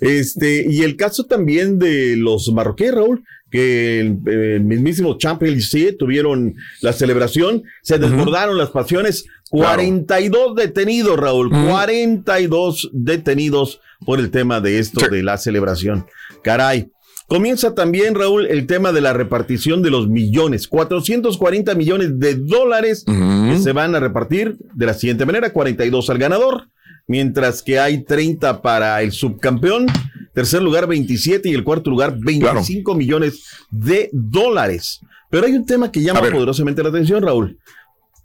Este, 0.00 0.66
y 0.68 0.82
el 0.82 0.96
caso 0.96 1.24
también 1.24 1.78
de 1.78 2.16
los 2.16 2.52
marroquíes, 2.52 2.92
Raúl, 2.94 3.24
que 3.50 3.98
el, 4.00 4.18
el 4.26 4.60
mismísimo 4.60 5.18
Champions 5.18 5.72
League 5.74 5.94
tuvieron 5.98 6.54
la 6.82 6.92
celebración, 6.92 7.64
se 7.82 7.98
desbordaron 7.98 8.56
las 8.56 8.70
pasiones. 8.70 9.24
42 9.50 10.54
detenidos, 10.54 11.18
Raúl, 11.18 11.50
42 11.50 12.90
detenidos 12.92 13.80
por 14.06 14.20
el 14.20 14.30
tema 14.30 14.60
de 14.60 14.78
esto, 14.78 15.08
de 15.08 15.22
la 15.22 15.36
celebración. 15.36 16.06
Caray. 16.42 16.90
Comienza 17.26 17.76
también, 17.76 18.16
Raúl, 18.16 18.46
el 18.46 18.66
tema 18.66 18.90
de 18.90 19.00
la 19.00 19.12
repartición 19.12 19.82
de 19.82 19.90
los 19.90 20.08
millones. 20.08 20.66
440 20.66 21.76
millones 21.76 22.18
de 22.18 22.34
dólares 22.34 23.04
que 23.06 23.58
se 23.62 23.72
van 23.72 23.94
a 23.94 24.00
repartir 24.00 24.56
de 24.74 24.86
la 24.86 24.94
siguiente 24.94 25.26
manera: 25.26 25.52
42 25.52 26.10
al 26.10 26.18
ganador, 26.18 26.68
mientras 27.06 27.62
que 27.62 27.78
hay 27.78 28.02
30 28.02 28.62
para 28.62 29.00
el 29.02 29.12
subcampeón, 29.12 29.86
tercer 30.34 30.60
lugar 30.60 30.88
27 30.88 31.48
y 31.48 31.54
el 31.54 31.62
cuarto 31.62 31.90
lugar 31.90 32.18
25 32.18 32.96
millones 32.96 33.44
de 33.70 34.10
dólares. 34.12 35.00
Pero 35.30 35.46
hay 35.46 35.52
un 35.52 35.64
tema 35.64 35.92
que 35.92 36.02
llama 36.02 36.22
poderosamente 36.22 36.82
la 36.82 36.88
atención, 36.88 37.22
Raúl. 37.22 37.58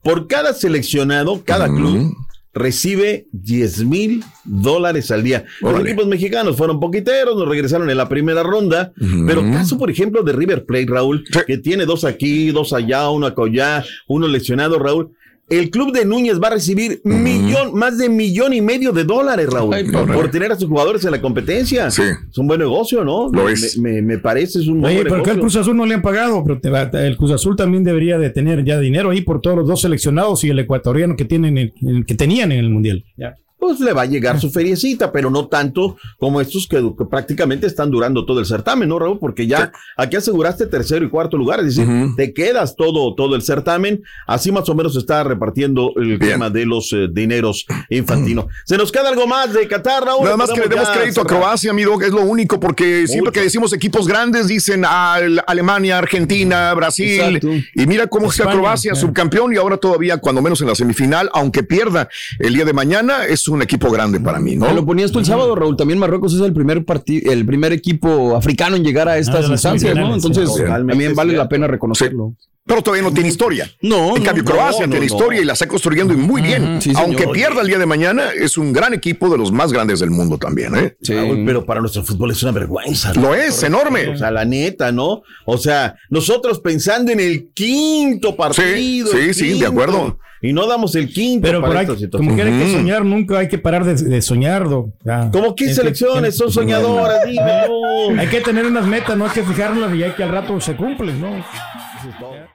Por 0.06 0.28
cada 0.28 0.54
seleccionado, 0.54 1.42
cada 1.44 1.68
club 1.68 2.16
recibe 2.54 3.28
10 3.32 3.86
mil 3.86 4.24
dólares 4.44 5.10
al 5.10 5.24
día. 5.24 5.46
Los 5.62 5.80
equipos 5.82 6.06
mexicanos 6.06 6.56
fueron 6.56 6.80
poquiteros, 6.80 7.36
nos 7.36 7.50
regresaron 7.50 7.90
en 7.90 7.98
la 7.98 8.08
primera 8.08 8.44
ronda, 8.44 8.94
pero 9.26 9.42
caso, 9.52 9.80
por 9.80 9.90
ejemplo, 9.90 10.22
de 10.22 10.32
River 10.32 10.64
Plate, 10.68 10.86
Raúl, 10.88 11.24
que 11.48 11.58
tiene 11.58 11.88
dos 11.88 12.06
aquí, 12.06 12.52
dos 12.52 12.72
allá, 12.72 13.10
uno 13.10 13.26
acá, 13.26 13.84
uno 14.08 14.28
lesionado, 14.28 14.78
Raúl. 14.78 15.10
El 15.48 15.70
club 15.70 15.94
de 15.94 16.06
Núñez 16.06 16.42
va 16.42 16.48
a 16.48 16.52
recibir 16.52 17.02
millón, 17.04 17.76
más 17.78 18.00
de 18.00 18.10
millón 18.10 18.54
y 18.54 18.62
medio 18.62 18.92
de 18.92 19.04
dólares, 19.04 19.48
Raúl, 19.48 19.76
Ay, 19.76 19.84
por, 19.92 20.32
tener 20.32 20.52
a 20.52 20.56
sus 20.56 20.68
jugadores 20.68 21.06
en 21.06 21.12
la 21.12 21.22
competencia. 21.22 21.88
Es 21.88 22.00
un 22.38 22.48
buen 22.48 22.60
negocio, 22.60 23.04
¿no? 23.06 23.30
Lo 23.32 23.44
Me- 23.46 23.52
es. 23.52 23.78
Me, 23.78 24.02
me 24.02 24.18
parece, 24.18 24.58
es 24.60 24.68
un 24.68 24.82
buen 24.82 24.94
Oye, 24.96 25.04
pero 25.04 25.22
que 25.24 25.30
al 25.30 25.36
negocio. 25.38 25.42
Cruz 25.42 25.56
Azul 25.58 25.78
no 25.78 25.86
le 25.86 25.94
han 25.94 26.02
pagado, 26.02 26.44
pero 26.44 26.60
te 26.60 26.70
va- 26.72 26.90
el 26.94 27.16
Cruz 27.16 27.32
Azul 27.32 27.56
también 27.56 27.84
debería 27.84 28.18
de 28.18 28.32
tener 28.32 28.66
ya 28.66 28.80
dinero 28.80 29.12
ahí 29.12 29.22
por 29.22 29.40
todos 29.40 29.56
los 29.58 29.68
dos 29.68 29.82
seleccionados 29.82 30.44
y 30.44 30.50
el 30.50 30.58
ecuatoriano 30.58 31.16
que 31.16 31.26
tienen 31.26 31.60
el- 31.60 31.74
el 31.86 32.06
que 32.08 32.16
tenían 32.16 32.52
en 32.52 32.60
el 32.60 32.70
mundial. 32.72 33.04
Ya. 33.16 33.36
Pues 33.66 33.80
le 33.80 33.94
va 33.94 34.04
a 34.04 34.06
llegar 34.06 34.40
su 34.40 34.52
feriecita, 34.52 35.12
pero 35.12 35.32
no 35.32 35.48
tanto 35.48 35.98
como 36.20 36.40
estos 36.40 36.68
que, 36.68 36.78
que 36.78 37.06
prácticamente 37.06 37.66
están 37.66 37.90
durando 37.90 38.24
todo 38.26 38.40
el 38.40 38.46
certamen, 38.46 38.88
¿no, 38.90 39.00
Raúl? 39.00 39.18
Porque 39.18 39.48
ya 39.48 39.72
aquí 39.98 40.16
aseguraste 40.18 40.68
tercero 40.68 41.04
y 41.04 41.10
cuarto 41.10 41.36
lugar, 41.36 41.60
es 41.62 41.76
decir, 41.76 41.88
te 42.16 42.32
quedas 42.34 42.76
todo, 42.76 43.16
todo 43.16 43.36
el 43.36 43.42
certamen. 43.42 44.04
Así 44.28 44.52
más 44.52 44.70
o 44.70 44.76
menos 44.76 44.94
se 44.94 45.00
está 45.00 45.24
repartiendo 45.24 45.94
el 45.96 46.20
tema 46.20 46.50
de 46.52 46.66
los 46.68 46.94
eh, 46.94 47.08
dineros 47.12 47.66
infantinos. 47.90 48.46
¿Se 48.66 48.78
nos 48.78 48.92
queda 48.92 49.10
algo 49.10 49.26
más 49.26 49.52
de 49.52 49.68
Qatar, 49.68 50.04
Raúl? 50.04 50.26
Nada 50.26 50.38
más 50.38 50.52
que 50.52 50.62
le 50.62 50.68
demos 50.68 50.90
crédito 50.90 51.22
a. 51.22 51.26
Croacia, 51.26 51.74
mi 51.74 51.84
dog, 51.84 52.04
es 52.04 52.12
lo 52.12 52.22
único, 52.22 52.60
porque 52.60 53.08
siempre 53.08 53.32
que 53.34 53.42
decimos 53.42 53.74
equipos 53.74 54.08
grandes, 54.08 54.48
dicen 54.48 54.86
el- 55.20 55.42
Alemania, 55.48 55.98
Argentina, 55.98 56.72
Brasil. 56.76 57.20
Exacto. 57.38 57.50
Y 57.74 57.88
mira 57.88 58.06
cómo 58.08 58.30
está 58.30 58.44
Croacia, 58.52 58.92
eh. 58.94 58.96
subcampeón, 58.96 59.54
y 59.54 59.58
ahora 59.58 59.78
todavía, 59.78 60.18
cuando 60.18 60.42
menos 60.42 60.62
en 60.62 60.68
la 60.68 60.76
semifinal, 60.76 61.30
aunque 61.34 61.64
pierda 61.64 62.10
el 62.40 62.54
día 62.54 62.66
de 62.66 62.74
mañana, 62.74 63.26
es 63.26 63.48
un 63.48 63.55
equipo 63.62 63.90
grande 63.92 64.20
para 64.20 64.40
mí, 64.40 64.56
¿no? 64.56 64.68
Me 64.68 64.74
lo 64.74 64.86
ponías 64.86 65.12
tú 65.12 65.20
el 65.20 65.26
sábado, 65.26 65.56
Raúl. 65.56 65.78
También 65.78 66.00
Marruecos 66.00 66.34
es 66.34 66.42
el 66.42 66.54
primer 66.54 66.86
partido, 66.86 67.32
el 67.32 67.46
primer 67.46 67.74
equipo 67.74 68.36
africano 68.36 68.76
en 68.76 68.84
llegar 68.84 69.08
a 69.08 69.18
estas 69.18 69.36
de 69.36 69.42
las 69.42 69.52
instancias, 69.52 69.96
¿no? 69.96 70.16
Entonces, 70.16 70.50
también 70.66 71.16
vale 71.16 71.36
la 71.36 71.48
pena 71.48 71.68
reconocerlo. 71.68 72.34
Pero 72.68 72.82
todavía 72.82 73.04
no 73.08 73.14
tiene 73.14 73.30
historia. 73.30 73.70
No, 73.82 74.18
En 74.18 74.24
cambio, 74.24 74.44
no, 74.44 74.50
Croacia 74.52 74.88
no, 74.88 74.92
tiene 74.94 75.06
no. 75.06 75.14
historia 75.14 75.42
y 75.42 75.46
la 75.46 75.54
está 75.54 75.68
construyendo 75.68 76.14
y 76.14 76.18
muy 76.18 76.42
bien. 76.42 76.82
Sí, 76.82 76.94
Aunque 76.96 77.20
señor. 77.20 77.34
pierda 77.34 77.62
el 77.62 77.68
día 77.68 77.78
de 77.78 77.86
mañana, 77.86 78.32
es 78.32 78.58
un 78.58 78.74
gran 78.74 78.94
equipo 78.94 79.30
de 79.30 79.38
los 79.38 79.52
más 79.52 79.72
grandes 79.72 80.00
del 80.00 80.10
mundo 80.10 80.40
también, 80.40 80.76
¿eh? 80.76 80.96
Raúl, 81.08 81.44
pero 81.46 81.64
para 81.64 81.80
nuestro 81.80 82.04
fútbol 82.04 82.32
es 82.32 82.42
una 82.42 82.52
vergüenza. 82.54 83.14
Lo 83.14 83.22
¿no? 83.22 83.36
es, 83.36 83.62
enorme. 83.62 84.10
O 84.10 84.18
sea, 84.18 84.32
la 84.32 84.46
neta, 84.46 84.92
¿no? 84.92 85.22
O 85.46 85.58
sea, 85.60 85.96
nosotros 86.10 86.60
pensando 86.60 87.12
en 87.12 87.20
el 87.20 87.52
quinto 87.54 88.36
partido. 88.36 89.10
sí, 89.12 89.34
sí, 89.36 89.60
de 89.60 89.68
acuerdo. 89.68 90.18
Y 90.42 90.52
no 90.54 90.68
damos 90.68 90.96
el 90.96 91.12
quinto 91.12 91.48
Pero 91.48 91.62
para 91.62 91.86
como 91.86 92.34
hay 92.34 92.52
que 92.60 92.72
soñar, 92.72 93.06
nunca 93.06 93.40
hay 93.40 93.48
que 93.48 93.58
parar 93.58 93.84
de, 93.86 93.96
de 93.96 94.22
soñar. 94.22 94.64
Como 94.64 95.56
15 95.56 95.64
Hay 95.64 95.68
que- 95.68 95.74
selecciones, 95.74 96.36
son 96.36 96.52
soñadoras, 96.52 97.26
dime. 97.26 97.42
no. 98.12 98.20
Hay 98.20 98.28
que 98.28 98.42
tener 98.42 98.66
unas 98.66 98.86
metas, 98.86 99.18
no 99.18 99.26
hay 99.26 99.32
que 99.32 99.44
fijarlas 99.44 99.96
y 99.96 100.04
hay 100.04 100.12
que 100.12 100.24
al 100.24 100.30
rato 100.30 100.60
se 100.60 100.76
cumplen, 100.76 101.22
¿no? 101.22 101.46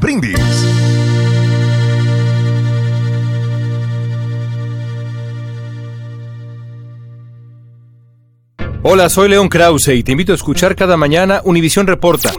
Brindis. 0.00 0.38
Hola, 8.82 9.10
soy 9.10 9.28
León 9.28 9.48
Krause 9.50 9.88
y 9.88 10.02
te 10.02 10.12
invito 10.12 10.32
a 10.32 10.36
escuchar 10.36 10.74
cada 10.74 10.96
mañana 10.96 11.42
Univisión 11.44 11.86
Reporta. 11.86 12.32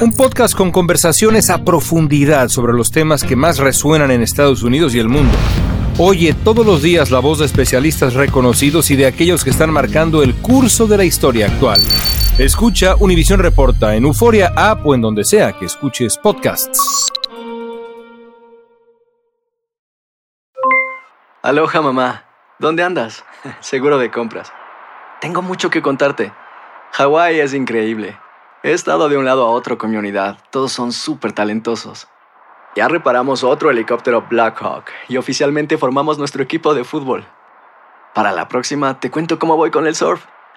Un 0.00 0.12
podcast 0.12 0.54
con 0.54 0.72
conversaciones 0.72 1.50
a 1.50 1.62
profundidad 1.62 2.48
sobre 2.48 2.72
los 2.72 2.90
temas 2.90 3.22
que 3.22 3.36
más 3.36 3.58
resuenan 3.58 4.10
en 4.10 4.22
Estados 4.22 4.62
Unidos 4.62 4.94
y 4.94 4.98
el 4.98 5.10
mundo. 5.10 5.36
Oye 5.98 6.32
todos 6.32 6.64
los 6.64 6.82
días 6.82 7.10
la 7.10 7.18
voz 7.18 7.40
de 7.40 7.46
especialistas 7.46 8.14
reconocidos 8.14 8.90
y 8.90 8.96
de 8.96 9.06
aquellos 9.06 9.44
que 9.44 9.50
están 9.50 9.70
marcando 9.70 10.22
el 10.22 10.34
curso 10.34 10.86
de 10.86 10.96
la 10.96 11.04
historia 11.04 11.48
actual. 11.48 11.80
Escucha 12.38 12.96
Univisión 12.96 13.40
Reporta 13.40 13.96
en 13.96 14.04
Euforia 14.04 14.52
App 14.54 14.84
o 14.86 14.94
en 14.94 15.00
donde 15.00 15.24
sea 15.24 15.54
que 15.54 15.64
escuches 15.64 16.18
podcasts. 16.18 17.10
Aloha 21.42 21.80
mamá, 21.80 22.24
¿dónde 22.58 22.82
andas? 22.82 23.24
Seguro 23.60 23.96
de 23.96 24.10
compras. 24.10 24.52
Tengo 25.22 25.40
mucho 25.40 25.70
que 25.70 25.80
contarte. 25.80 26.30
Hawái 26.92 27.40
es 27.40 27.54
increíble. 27.54 28.18
He 28.62 28.72
estado 28.72 29.08
de 29.08 29.16
un 29.16 29.24
lado 29.24 29.46
a 29.46 29.50
otro 29.50 29.78
con 29.78 29.90
mi 29.90 29.96
unidad. 29.96 30.36
Todos 30.50 30.72
son 30.72 30.92
súper 30.92 31.32
talentosos. 31.32 32.06
Ya 32.76 32.86
reparamos 32.86 33.44
otro 33.44 33.70
helicóptero 33.70 34.26
Blackhawk 34.28 34.84
y 35.08 35.16
oficialmente 35.16 35.78
formamos 35.78 36.18
nuestro 36.18 36.42
equipo 36.42 36.74
de 36.74 36.84
fútbol. 36.84 37.24
Para 38.14 38.32
la 38.32 38.46
próxima 38.46 39.00
te 39.00 39.10
cuento 39.10 39.38
cómo 39.38 39.56
voy 39.56 39.70
con 39.70 39.86
el 39.86 39.94
surf 39.94 40.26